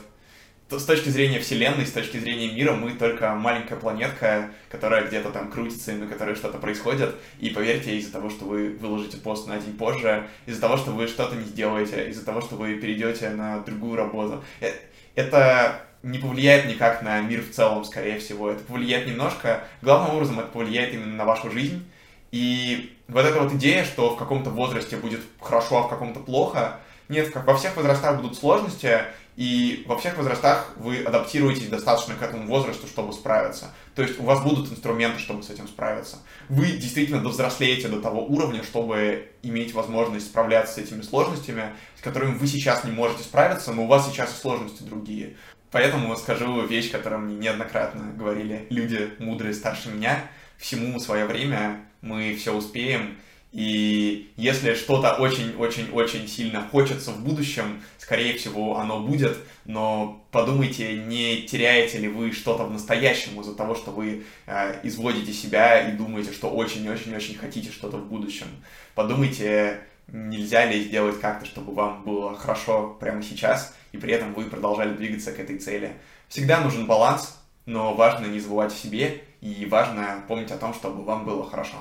То 0.70 0.78
с 0.78 0.86
точки 0.86 1.10
зрения 1.10 1.40
Вселенной, 1.40 1.88
с 1.88 1.92
точки 1.92 2.18
зрения 2.18 2.52
мира, 2.52 2.74
мы 2.74 2.92
только 2.92 3.34
маленькая 3.34 3.78
планетка, 3.78 4.52
которая 4.70 5.08
где-то 5.08 5.32
там 5.32 5.50
крутится, 5.50 5.94
и 5.94 5.96
на 5.96 6.06
которой 6.06 6.36
что-то 6.36 6.60
происходит. 6.60 7.16
И 7.40 7.50
поверьте, 7.50 7.98
из-за 7.98 8.12
того, 8.12 8.30
что 8.30 8.46
вы 8.46 8.78
выложите 8.80 9.18
пост 9.18 9.48
на 9.48 9.58
день 9.58 9.76
позже, 9.76 10.28
из-за 10.46 10.62
того, 10.62 10.78
что 10.78 10.92
вы 10.92 11.08
что-то 11.08 11.36
не 11.36 11.46
сделаете, 11.46 12.12
из-за 12.12 12.24
того, 12.24 12.42
что 12.42 12.58
вы 12.58 12.76
перейдете 12.76 13.32
на 13.32 13.62
другую 13.62 13.96
работу, 13.96 14.44
э, 14.60 14.72
это 15.16 15.82
не 16.04 16.18
повлияет 16.18 16.66
никак 16.66 17.02
на 17.02 17.22
мир 17.22 17.42
в 17.42 17.52
целом, 17.52 17.84
скорее 17.86 18.20
всего. 18.20 18.50
Это 18.50 18.64
повлияет 18.64 19.08
немножко, 19.08 19.64
главным 19.82 20.16
образом 20.16 20.40
это 20.40 20.50
повлияет 20.50 20.94
именно 20.94 21.16
на 21.16 21.26
вашу 21.26 21.52
жизнь. 21.52 21.86
И 22.32 22.98
вот 23.08 23.26
эта 23.26 23.42
вот 23.42 23.54
идея, 23.54 23.84
что 23.84 24.16
в 24.16 24.18
каком-то 24.18 24.50
возрасте 24.50 24.98
будет 24.98 25.22
хорошо, 25.40 25.80
а 25.80 25.82
в 25.84 25.90
каком-то 25.90 26.20
плохо, 26.22 26.80
нет, 27.10 27.30
как 27.30 27.46
во 27.46 27.58
всех 27.58 27.76
возрастах 27.76 28.22
будут 28.22 28.38
сложности, 28.38 29.02
и 29.36 29.84
во 29.88 29.98
всех 29.98 30.18
возрастах 30.18 30.74
вы 30.78 31.04
адаптируетесь 31.04 31.68
достаточно 31.68 32.16
к 32.16 32.22
этому 32.22 32.48
возрасту, 32.48 32.88
чтобы 32.88 33.14
справиться. 33.14 33.74
То 33.96 34.02
есть 34.02 34.20
у 34.20 34.24
вас 34.24 34.42
будут 34.42 34.72
инструменты, 34.72 35.20
чтобы 35.20 35.44
с 35.44 35.50
этим 35.50 35.68
справиться. 35.68 36.18
Вы 36.50 36.68
действительно 36.68 37.22
довзрослеете 37.22 37.88
до 37.88 38.02
того 38.02 38.26
уровня, 38.26 38.64
чтобы 38.64 39.32
иметь 39.42 39.74
возможность 39.74 40.28
справляться 40.28 40.76
с 40.76 40.78
этими 40.78 41.02
сложностями, 41.02 41.74
с 41.98 42.02
которыми 42.02 42.38
вы 42.38 42.48
сейчас 42.48 42.84
не 42.84 42.92
можете 42.92 43.24
справиться, 43.24 43.74
но 43.74 43.86
у 43.86 43.88
вас 43.88 44.08
сейчас 44.08 44.32
и 44.32 44.40
сложности 44.40 44.84
другие. 44.84 45.38
Поэтому 45.72 46.16
скажу 46.18 46.66
вещь, 46.66 46.92
которую 46.92 47.22
мне 47.22 47.36
неоднократно 47.36 48.12
говорили 48.16 48.68
люди 48.70 49.12
мудрые 49.20 49.54
старше 49.54 49.90
меня. 49.90 50.24
Всему 50.58 51.00
свое 51.00 51.26
время, 51.26 51.80
мы 52.02 52.36
все 52.36 52.54
успеем. 52.54 53.18
И 53.52 54.32
если 54.38 54.76
что-то 54.76 55.16
очень-очень-очень 55.16 56.28
сильно 56.28 56.62
хочется 56.72 57.12
в 57.12 57.22
будущем, 57.22 57.84
скорее 57.98 58.38
всего, 58.38 58.78
оно 58.78 59.02
будет, 59.02 59.38
но 59.66 60.26
подумайте, 60.32 60.94
не 60.94 61.42
теряете 61.42 61.98
ли 61.98 62.08
вы 62.08 62.32
что-то 62.32 62.64
в 62.64 62.72
настоящем 62.72 63.42
из-за 63.42 63.54
того, 63.54 63.76
что 63.76 63.92
вы 63.92 64.24
э, 64.48 64.80
изводите 64.84 65.34
себя 65.34 65.90
и 65.90 65.92
думаете, 65.92 66.32
что 66.32 66.50
очень-очень-очень 66.50 67.36
хотите 67.36 67.72
что-то 67.72 67.98
в 67.98 68.08
будущем. 68.08 68.48
Подумайте, 68.96 69.82
нельзя 70.08 70.66
ли 70.66 70.82
сделать 70.82 71.20
как-то, 71.20 71.46
чтобы 71.46 71.74
вам 71.74 72.04
было 72.04 72.38
хорошо 72.38 72.96
прямо 73.02 73.22
сейчас, 73.22 73.76
и 73.92 73.98
при 73.98 74.14
этом 74.14 74.34
вы 74.34 74.46
продолжали 74.46 74.94
двигаться 74.94 75.32
к 75.32 75.40
этой 75.40 75.58
цели. 75.58 75.98
Всегда 76.28 76.62
нужен 76.62 76.88
баланс, 76.88 77.40
но 77.66 77.94
важно 77.94 78.26
не 78.26 78.40
забывать 78.40 78.72
о 78.72 78.76
себе, 78.76 79.24
и 79.42 79.66
важно 79.66 80.24
помнить 80.28 80.52
о 80.52 80.58
том, 80.58 80.74
чтобы 80.74 81.04
вам 81.04 81.26
было 81.26 81.50
хорошо. 81.50 81.78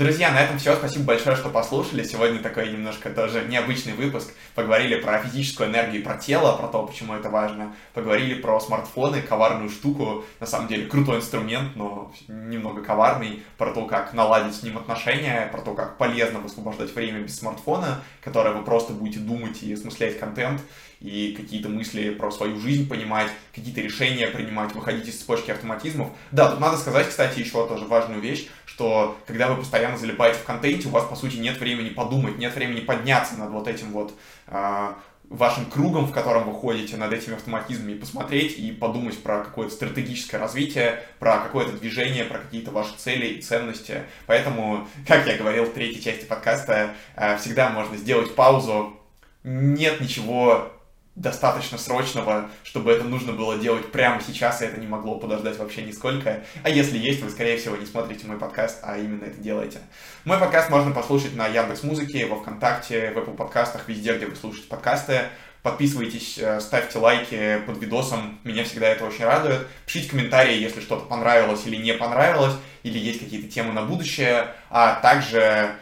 Друзья, 0.00 0.30
на 0.30 0.40
этом 0.40 0.56
все. 0.56 0.74
Спасибо 0.76 1.04
большое, 1.04 1.36
что 1.36 1.50
послушали. 1.50 2.02
Сегодня 2.04 2.38
такой 2.38 2.72
немножко 2.72 3.10
тоже 3.10 3.44
необычный 3.46 3.92
выпуск. 3.92 4.32
Поговорили 4.54 4.98
про 4.98 5.18
физическую 5.18 5.68
энергию, 5.68 6.02
про 6.02 6.16
тело, 6.16 6.56
про 6.56 6.68
то, 6.68 6.86
почему 6.86 7.12
это 7.12 7.28
важно. 7.28 7.76
Поговорили 7.92 8.32
про 8.32 8.58
смартфоны, 8.60 9.20
коварную 9.20 9.68
штуку. 9.68 10.24
На 10.40 10.46
самом 10.46 10.68
деле 10.68 10.86
крутой 10.86 11.18
инструмент, 11.18 11.76
но 11.76 12.14
немного 12.28 12.82
коварный. 12.82 13.42
Про 13.58 13.74
то, 13.74 13.84
как 13.84 14.14
наладить 14.14 14.54
с 14.54 14.62
ним 14.62 14.78
отношения, 14.78 15.50
про 15.52 15.60
то, 15.60 15.74
как 15.74 15.98
полезно 15.98 16.38
высвобождать 16.38 16.94
время 16.94 17.20
без 17.20 17.38
смартфона, 17.38 18.02
которое 18.22 18.54
вы 18.54 18.64
просто 18.64 18.94
будете 18.94 19.18
думать 19.18 19.62
и 19.62 19.74
осмыслять 19.74 20.18
контент 20.18 20.62
и 21.00 21.34
какие-то 21.36 21.68
мысли 21.68 22.10
про 22.10 22.30
свою 22.30 22.58
жизнь 22.58 22.88
понимать, 22.88 23.28
какие-то 23.54 23.80
решения 23.80 24.26
принимать, 24.26 24.74
выходить 24.74 25.08
из 25.08 25.18
цепочки 25.18 25.50
автоматизмов. 25.50 26.10
Да, 26.30 26.50
тут 26.50 26.60
надо 26.60 26.76
сказать, 26.76 27.08
кстати, 27.08 27.40
еще 27.40 27.66
тоже 27.66 27.86
важную 27.86 28.20
вещь, 28.20 28.48
что 28.66 29.18
когда 29.26 29.48
вы 29.48 29.56
постоянно 29.56 29.96
залипаете 29.96 30.38
в 30.38 30.44
контенте, 30.44 30.88
у 30.88 30.90
вас, 30.90 31.04
по 31.04 31.16
сути, 31.16 31.36
нет 31.36 31.58
времени 31.58 31.88
подумать, 31.88 32.38
нет 32.38 32.54
времени 32.54 32.80
подняться 32.80 33.36
над 33.36 33.50
вот 33.50 33.66
этим 33.66 33.92
вот 33.92 34.14
э, 34.48 34.92
вашим 35.30 35.66
кругом, 35.66 36.06
в 36.06 36.12
котором 36.12 36.50
вы 36.50 36.58
ходите, 36.58 36.96
над 36.96 37.12
этими 37.12 37.36
автоматизмами, 37.36 37.94
посмотреть 37.94 38.58
и 38.58 38.70
подумать 38.70 39.22
про 39.22 39.44
какое-то 39.44 39.72
стратегическое 39.72 40.38
развитие, 40.38 41.02
про 41.18 41.38
какое-то 41.38 41.72
движение, 41.72 42.24
про 42.24 42.40
какие-то 42.40 42.72
ваши 42.72 42.94
цели 42.98 43.26
и 43.26 43.40
ценности. 43.40 44.02
Поэтому, 44.26 44.86
как 45.06 45.26
я 45.26 45.38
говорил 45.38 45.64
в 45.64 45.72
третьей 45.72 46.02
части 46.02 46.26
подкаста, 46.26 46.94
э, 47.16 47.38
всегда 47.38 47.70
можно 47.70 47.96
сделать 47.96 48.34
паузу. 48.34 48.96
Нет 49.42 50.00
ничего 50.02 50.72
достаточно 51.20 51.76
срочного, 51.76 52.48
чтобы 52.64 52.90
это 52.92 53.04
нужно 53.04 53.32
было 53.32 53.58
делать 53.58 53.92
прямо 53.92 54.22
сейчас, 54.26 54.62
и 54.62 54.64
это 54.64 54.80
не 54.80 54.86
могло 54.86 55.18
подождать 55.18 55.58
вообще 55.58 55.82
нисколько. 55.82 56.42
А 56.62 56.70
если 56.70 56.96
есть, 56.96 57.22
вы, 57.22 57.30
скорее 57.30 57.58
всего, 57.58 57.76
не 57.76 57.84
смотрите 57.84 58.26
мой 58.26 58.38
подкаст, 58.38 58.78
а 58.82 58.96
именно 58.96 59.24
это 59.24 59.36
делаете. 59.38 59.80
Мой 60.24 60.38
подкаст 60.38 60.70
можно 60.70 60.92
послушать 60.92 61.36
на 61.36 61.46
Яндекс 61.46 61.82
Музыке, 61.82 62.26
во 62.26 62.36
Вконтакте, 62.36 63.10
в 63.10 63.18
Apple 63.18 63.36
подкастах, 63.36 63.86
везде, 63.86 64.16
где 64.16 64.26
вы 64.26 64.34
слушаете 64.34 64.68
подкасты. 64.68 65.20
Подписывайтесь, 65.62 66.38
э, 66.38 66.58
ставьте 66.58 66.98
лайки 66.98 67.60
под 67.66 67.76
видосом, 67.82 68.38
меня 68.44 68.64
всегда 68.64 68.88
это 68.88 69.04
очень 69.04 69.26
радует. 69.26 69.66
Пишите 69.84 70.08
комментарии, 70.08 70.58
если 70.58 70.80
что-то 70.80 71.04
понравилось 71.04 71.66
или 71.66 71.76
не 71.76 71.92
понравилось, 71.92 72.54
или 72.82 72.98
есть 72.98 73.20
какие-то 73.20 73.52
темы 73.52 73.74
на 73.74 73.82
будущее. 73.82 74.46
А 74.70 74.94
также 75.02 75.74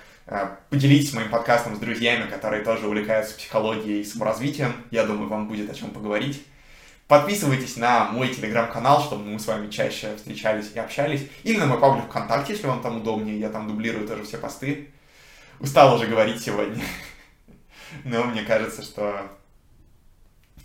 поделитесь 0.71 1.15
моим 1.15 1.31
подкастом 1.31 1.77
с 1.77 1.79
друзьями, 1.79 2.29
которые 2.29 2.63
тоже 2.63 2.87
увлекаются 2.87 3.37
психологией 3.37 4.03
и 4.03 4.05
саморазвитием. 4.05 4.75
Я 4.91 5.05
думаю, 5.05 5.29
вам 5.29 5.49
будет 5.49 5.71
о 5.71 5.75
чем 5.75 5.91
поговорить. 5.91 6.45
Подписывайтесь 7.07 7.77
на 7.77 8.11
мой 8.11 8.29
телеграм-канал, 8.29 9.01
чтобы 9.03 9.25
мы 9.25 9.39
с 9.39 9.47
вами 9.47 9.71
чаще 9.71 10.15
встречались 10.17 10.73
и 10.75 10.79
общались. 10.79 11.27
Или 11.43 11.57
на 11.57 11.65
мой 11.65 11.81
паблик 11.81 12.05
ВКонтакте, 12.05 12.53
если 12.53 12.67
вам 12.67 12.83
там 12.83 12.99
удобнее. 12.99 13.41
Я 13.41 13.49
там 13.49 13.67
дублирую 13.67 14.07
тоже 14.07 14.25
все 14.25 14.37
посты. 14.37 14.91
Устал 15.59 15.95
уже 15.95 16.07
говорить 16.07 16.43
сегодня. 16.43 16.85
Но 18.05 18.25
мне 18.25 18.43
кажется, 18.43 18.83
что 18.83 19.23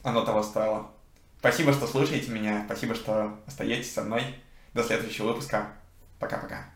оно 0.03 0.25
того 0.25 0.43
стоило. 0.43 0.91
Спасибо, 1.39 1.71
что 1.71 1.87
слушаете 1.87 2.29
меня. 2.31 2.63
Спасибо, 2.65 2.93
что 2.93 3.39
остаетесь 3.47 3.93
со 3.93 4.01
мной. 4.01 4.23
До 4.73 4.83
следующего 4.83 5.27
выпуска. 5.27 5.67
Пока-пока. 6.19 6.72